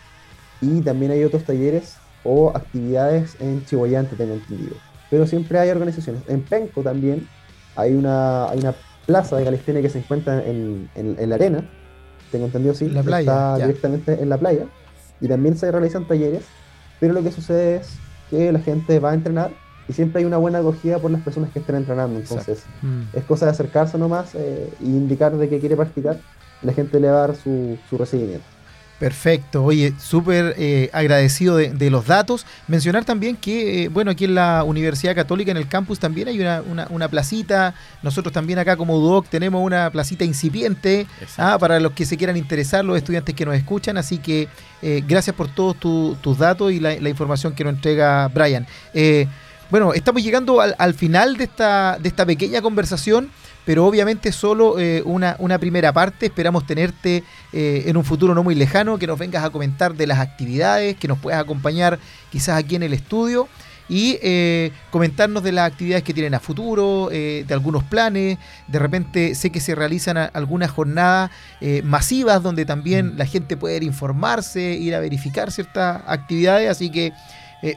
Y 0.62 0.80
también 0.80 1.12
hay 1.12 1.24
otros 1.24 1.44
talleres 1.44 1.96
o 2.24 2.50
actividades 2.54 3.36
en 3.40 3.64
Chihuayante, 3.66 4.16
tengo 4.16 4.34
entendido. 4.34 4.76
Pero 5.10 5.26
siempre 5.26 5.58
hay 5.58 5.68
organizaciones. 5.70 6.22
En 6.28 6.42
Penco 6.42 6.82
también 6.82 7.28
hay 7.76 7.92
una, 7.92 8.48
hay 8.48 8.60
una 8.60 8.74
plaza 9.06 9.36
de 9.36 9.44
calistenia 9.44 9.82
que 9.82 9.90
se 9.90 9.98
encuentra 9.98 10.42
en, 10.46 10.88
en, 10.94 11.28
la 11.28 11.34
arena. 11.34 11.68
Tengo 12.30 12.46
entendido, 12.46 12.74
sí. 12.74 12.88
La 12.88 13.02
playa. 13.02 13.20
Está 13.20 13.58
ya. 13.58 13.66
directamente 13.66 14.22
en 14.22 14.28
la 14.28 14.38
playa. 14.38 14.66
Y 15.20 15.28
también 15.28 15.58
se 15.58 15.70
realizan 15.70 16.06
talleres. 16.06 16.44
Pero 17.00 17.12
lo 17.12 17.22
que 17.22 17.32
sucede 17.32 17.76
es 17.76 17.88
que 18.30 18.52
la 18.52 18.60
gente 18.60 19.00
va 19.00 19.10
a 19.10 19.14
entrenar 19.14 19.50
y 19.88 19.92
siempre 19.92 20.20
hay 20.20 20.24
una 20.24 20.36
buena 20.36 20.58
acogida 20.58 20.98
por 20.98 21.10
las 21.10 21.20
personas 21.22 21.50
que 21.50 21.58
estén 21.58 21.74
entrenando. 21.74 22.20
Entonces, 22.20 22.64
Mm. 22.82 23.02
es 23.12 23.24
cosa 23.24 23.46
de 23.46 23.50
acercarse 23.50 23.98
nomás 23.98 24.34
eh, 24.36 24.72
e 24.80 24.84
indicar 24.84 25.36
de 25.36 25.48
que 25.48 25.58
quiere 25.58 25.76
practicar. 25.76 26.20
La 26.62 26.72
gente 26.72 27.00
le 27.00 27.08
va 27.10 27.24
a 27.24 27.26
dar 27.26 27.36
su, 27.36 27.76
su 27.90 27.98
recibimiento. 27.98 28.44
Perfecto, 29.02 29.64
oye, 29.64 29.92
súper 29.98 30.54
eh, 30.56 30.88
agradecido 30.92 31.56
de, 31.56 31.70
de 31.70 31.90
los 31.90 32.06
datos. 32.06 32.46
Mencionar 32.68 33.04
también 33.04 33.34
que, 33.34 33.82
eh, 33.82 33.88
bueno, 33.88 34.12
aquí 34.12 34.26
en 34.26 34.36
la 34.36 34.62
Universidad 34.62 35.16
Católica, 35.16 35.50
en 35.50 35.56
el 35.56 35.66
campus, 35.66 35.98
también 35.98 36.28
hay 36.28 36.38
una, 36.38 36.62
una- 36.62 36.86
una 36.88 37.08
placita. 37.08 37.74
Nosotros 38.04 38.32
también 38.32 38.60
acá 38.60 38.76
como 38.76 38.96
UDOC 38.96 39.26
tenemos 39.28 39.60
una 39.60 39.90
placita 39.90 40.24
incipiente 40.24 41.08
ah, 41.36 41.58
para 41.58 41.80
los 41.80 41.90
que 41.94 42.06
se 42.06 42.16
quieran 42.16 42.36
interesar, 42.36 42.84
los 42.84 42.96
estudiantes 42.96 43.34
que 43.34 43.44
nos 43.44 43.56
escuchan. 43.56 43.96
Así 43.96 44.18
que 44.18 44.46
eh, 44.82 45.02
gracias 45.04 45.34
por 45.34 45.48
todos 45.52 45.76
tu- 45.80 46.16
tus 46.20 46.38
datos 46.38 46.70
y 46.70 46.78
la, 46.78 46.94
la 47.00 47.08
información 47.08 47.54
que 47.56 47.64
nos 47.64 47.74
entrega 47.74 48.28
Brian. 48.28 48.68
Bueno, 49.68 49.94
estamos 49.94 50.22
llegando 50.22 50.60
al, 50.60 50.74
al 50.78 50.92
final 50.94 51.36
de 51.38 51.44
esta, 51.44 51.98
de 51.98 52.06
esta 52.08 52.26
pequeña 52.26 52.60
conversación 52.60 53.30
pero 53.64 53.86
obviamente 53.86 54.32
solo 54.32 54.78
eh, 54.78 55.02
una, 55.04 55.36
una 55.38 55.58
primera 55.58 55.92
parte. 55.92 56.26
Esperamos 56.26 56.66
tenerte 56.66 57.24
eh, 57.52 57.84
en 57.86 57.96
un 57.96 58.04
futuro 58.04 58.34
no 58.34 58.42
muy 58.42 58.54
lejano, 58.54 58.98
que 58.98 59.06
nos 59.06 59.18
vengas 59.18 59.44
a 59.44 59.50
comentar 59.50 59.94
de 59.94 60.06
las 60.06 60.18
actividades, 60.18 60.96
que 60.96 61.08
nos 61.08 61.18
puedas 61.18 61.40
acompañar 61.40 61.98
quizás 62.30 62.56
aquí 62.56 62.76
en 62.76 62.82
el 62.82 62.92
estudio 62.92 63.48
y 63.88 64.18
eh, 64.22 64.72
comentarnos 64.90 65.42
de 65.42 65.52
las 65.52 65.70
actividades 65.70 66.02
que 66.02 66.14
tienen 66.14 66.34
a 66.34 66.40
futuro, 66.40 67.10
eh, 67.12 67.44
de 67.46 67.54
algunos 67.54 67.84
planes. 67.84 68.38
De 68.66 68.78
repente 68.78 69.34
sé 69.34 69.50
que 69.50 69.60
se 69.60 69.74
realizan 69.74 70.16
algunas 70.16 70.70
jornadas 70.70 71.30
eh, 71.60 71.82
masivas 71.84 72.42
donde 72.42 72.64
también 72.64 73.18
la 73.18 73.26
gente 73.26 73.56
puede 73.56 73.76
ir 73.76 73.82
a 73.82 73.86
informarse, 73.86 74.60
ir 74.62 74.94
a 74.94 75.00
verificar 75.00 75.50
ciertas 75.50 76.02
actividades, 76.06 76.70
así 76.70 76.90
que 76.90 77.12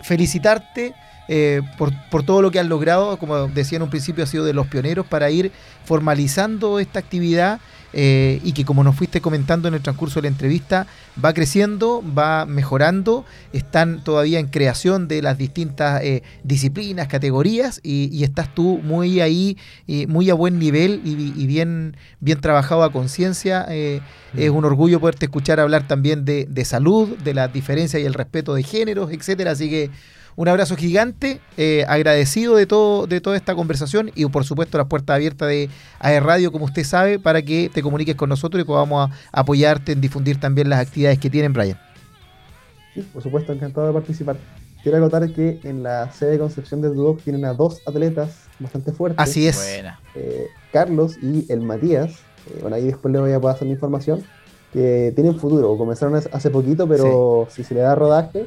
felicitarte 0.01 0.95
eh, 1.27 1.61
por, 1.77 1.91
por 2.09 2.23
todo 2.23 2.41
lo 2.41 2.51
que 2.51 2.59
has 2.59 2.67
logrado. 2.67 3.17
Como 3.17 3.47
decía 3.47 3.77
en 3.77 3.83
un 3.83 3.89
principio, 3.89 4.23
has 4.23 4.29
sido 4.29 4.45
de 4.45 4.53
los 4.53 4.67
pioneros 4.67 5.05
para 5.05 5.29
ir 5.31 5.51
formalizando 5.85 6.79
esta 6.79 6.99
actividad 6.99 7.59
eh, 7.97 8.41
y 8.43 8.51
que 8.51 8.65
como 8.65 8.83
nos 8.83 8.95
fuiste 8.95 9.21
comentando 9.21 9.69
en 9.69 9.73
el 9.73 9.81
transcurso 9.81 10.15
de 10.15 10.23
la 10.23 10.27
entrevista, 10.27 10.85
va 11.23 11.33
creciendo, 11.33 12.03
va 12.17 12.45
mejorando, 12.45 13.23
están 13.53 14.03
todavía 14.03 14.39
en 14.39 14.47
creación 14.47 15.07
de 15.07 15.21
las 15.21 15.37
distintas 15.37 16.01
eh, 16.03 16.21
disciplinas, 16.43 17.07
categorías 17.07 17.79
y, 17.83 18.09
y 18.11 18.23
estás 18.25 18.53
tú 18.53 18.81
muy 18.83 19.21
ahí, 19.21 19.57
eh, 19.87 20.07
muy 20.07 20.29
a 20.29 20.33
buen 20.33 20.59
nivel 20.59 21.01
y, 21.05 21.11
y 21.41 21.47
bien, 21.47 21.95
bien 22.19 22.41
trabajado 22.41 22.83
a 22.83 22.91
conciencia. 22.91 23.65
eh, 23.69 24.01
Es 24.35 24.49
un 24.49 24.65
orgullo 24.65 24.99
poderte 24.99 25.27
escuchar 25.27 25.61
hablar 25.61 25.87
también 25.87 26.25
de, 26.25 26.47
de 26.49 26.65
salud, 26.65 27.17
de 27.23 27.33
las 27.33 27.53
diferencias 27.53 28.01
y 28.01 28.05
el 28.05 28.13
respeto 28.13 28.55
de 28.55 28.63
géneros, 28.63 29.09
etcétera. 29.11 29.51
Así 29.51 29.69
que 29.69 29.89
un 30.37 30.47
abrazo 30.47 30.75
gigante, 30.75 31.39
eh, 31.57 31.85
agradecido 31.87 32.55
de 32.55 32.65
todo 32.65 33.07
de 33.07 33.21
toda 33.21 33.37
esta 33.37 33.55
conversación 33.55 34.11
y 34.15 34.25
por 34.25 34.43
supuesto 34.43 34.77
las 34.77 34.87
puertas 34.87 35.15
abiertas 35.15 35.47
de 35.47 35.69
AE 35.99 36.19
Radio, 36.19 36.51
como 36.51 36.65
usted 36.65 36.83
sabe, 36.83 37.19
para 37.19 37.41
que 37.41 37.69
te 37.73 37.81
comuniques 37.81 38.15
con 38.15 38.29
nosotros 38.29 38.61
y 38.61 38.65
podamos 38.65 39.09
a- 39.09 39.39
apoyarte 39.39 39.93
en 39.93 40.01
difundir 40.01 40.39
también 40.39 40.69
las 40.69 40.79
actividades 40.79 41.19
que 41.19 41.29
tienen, 41.29 41.53
Brian. 41.53 41.79
Sí, 42.93 43.01
por 43.13 43.21
supuesto, 43.23 43.53
encantado 43.53 43.87
de 43.87 43.93
participar. 43.93 44.37
Quiero 44.83 44.97
acotar 44.99 45.27
que 45.31 45.59
en 45.63 45.83
la 45.83 46.11
sede 46.11 46.31
de 46.31 46.39
Concepción 46.39 46.81
del 46.81 46.93
Duoc 46.95 47.21
tienen 47.23 47.43
a 47.45 47.53
dos 47.53 47.81
atletas 47.87 48.29
bastante 48.59 48.91
fuertes. 48.91 49.19
Así 49.19 49.47
es. 49.47 49.55
Buena. 49.57 49.99
eh, 50.15 50.45
Carlos 50.71 51.17
y 51.21 51.51
el 51.51 51.61
Matías. 51.61 52.11
eh, 52.47 52.59
bueno, 52.61 52.75
ahí 52.75 52.85
después 52.85 53.11
les 53.11 53.21
voy 53.21 53.31
a 53.31 53.39
pasar 53.39 53.63
la 53.67 53.73
información. 53.73 54.23
Que 54.71 55.11
tienen 55.15 55.39
futuro. 55.39 55.75
Comenzaron 55.77 56.15
hace- 56.15 56.29
hace 56.31 56.49
poquito, 56.49 56.87
pero 56.87 57.47
si 57.49 57.63
se 57.63 57.73
le 57.73 57.79
da 57.79 57.95
rodaje, 57.95 58.45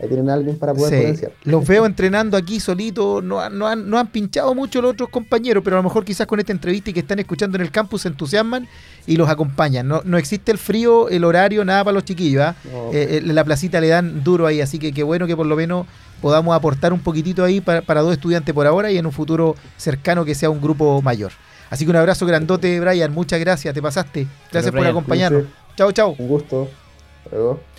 ahí 0.00 0.08
tienen 0.08 0.30
a 0.30 0.34
alguien 0.34 0.58
para 0.58 0.72
poder 0.74 0.90
Sí, 0.94 1.00
potenciar. 1.00 1.32
los 1.44 1.66
veo 1.66 1.84
entrenando 1.86 2.36
aquí 2.36 2.58
solito, 2.60 3.20
no, 3.22 3.40
han- 3.40 3.58
no 3.58 3.66
han, 3.66 3.88
no 3.90 3.98
han 3.98 4.06
pinchado 4.08 4.54
mucho 4.54 4.80
los 4.80 4.92
otros 4.92 5.08
compañeros, 5.10 5.62
pero 5.62 5.76
a 5.76 5.80
lo 5.80 5.82
mejor 5.82 6.04
quizás 6.04 6.26
con 6.26 6.40
esta 6.40 6.52
entrevista 6.52 6.90
y 6.90 6.92
que 6.94 7.00
están 7.00 7.18
escuchando 7.18 7.56
en 7.56 7.62
el 7.62 7.70
campus 7.70 8.02
se 8.02 8.08
entusiasman 8.08 8.66
y 9.06 9.16
los 9.16 9.28
acompañan. 9.28 9.86
No, 9.86 10.02
no 10.04 10.16
existe 10.18 10.50
el 10.52 10.58
frío, 10.58 11.08
el 11.08 11.24
horario, 11.24 11.64
nada 11.64 11.84
para 11.84 11.94
los 11.94 12.04
chiquillos. 12.04 12.42
¿ah? 12.42 12.54
No, 12.64 12.90
Eh, 12.92 13.18
eh, 13.18 13.22
la 13.24 13.44
placita 13.44 13.80
le 13.80 13.88
dan 13.88 14.24
duro 14.24 14.46
ahí, 14.46 14.60
así 14.60 14.78
que 14.78 14.92
qué 14.92 15.02
bueno 15.02 15.26
que 15.26 15.36
por 15.36 15.46
lo 15.46 15.56
menos 15.56 15.86
podamos 16.22 16.54
aportar 16.54 16.92
un 16.92 17.00
poquitito 17.00 17.44
ahí 17.44 17.60
para, 17.60 17.82
para 17.82 18.00
dos 18.02 18.12
estudiantes 18.12 18.54
por 18.54 18.66
ahora 18.66 18.90
y 18.90 18.98
en 18.98 19.06
un 19.06 19.12
futuro 19.12 19.54
cercano 19.76 20.24
que 20.24 20.34
sea 20.34 20.50
un 20.50 20.60
grupo 20.60 21.00
mayor. 21.02 21.32
Así 21.70 21.84
que 21.84 21.90
un 21.90 21.96
abrazo 21.96 22.26
grandote, 22.26 22.80
Brian. 22.80 23.12
Muchas 23.12 23.38
gracias, 23.38 23.72
te 23.72 23.80
pasaste. 23.80 24.26
Gracias 24.50 24.72
por 24.74 24.86
acompañarnos. 24.86 25.44
Chao, 25.76 25.92
chao. 25.92 26.14
Un 26.18 26.26
gusto. 26.28 26.68
Hasta 27.24 27.36
luego. 27.36 27.69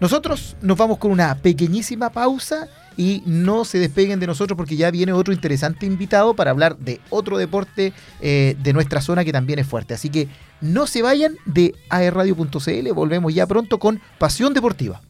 Nosotros 0.00 0.56
nos 0.62 0.78
vamos 0.78 0.98
con 0.98 1.10
una 1.10 1.34
pequeñísima 1.36 2.10
pausa 2.10 2.68
y 2.96 3.22
no 3.26 3.64
se 3.64 3.78
despeguen 3.78 4.20
de 4.20 4.26
nosotros 4.26 4.56
porque 4.56 4.76
ya 4.76 4.90
viene 4.90 5.12
otro 5.12 5.32
interesante 5.32 5.86
invitado 5.86 6.34
para 6.34 6.50
hablar 6.50 6.76
de 6.78 7.00
otro 7.10 7.38
deporte 7.38 7.92
eh, 8.20 8.56
de 8.62 8.72
nuestra 8.72 9.00
zona 9.00 9.24
que 9.24 9.32
también 9.32 9.58
es 9.58 9.66
fuerte. 9.66 9.94
Así 9.94 10.08
que 10.08 10.28
no 10.60 10.86
se 10.86 11.02
vayan 11.02 11.36
de 11.46 11.74
aerradio.cl, 11.90 12.92
volvemos 12.92 13.34
ya 13.34 13.46
pronto 13.46 13.78
con 13.78 14.00
Pasión 14.18 14.54
Deportiva. 14.54 15.00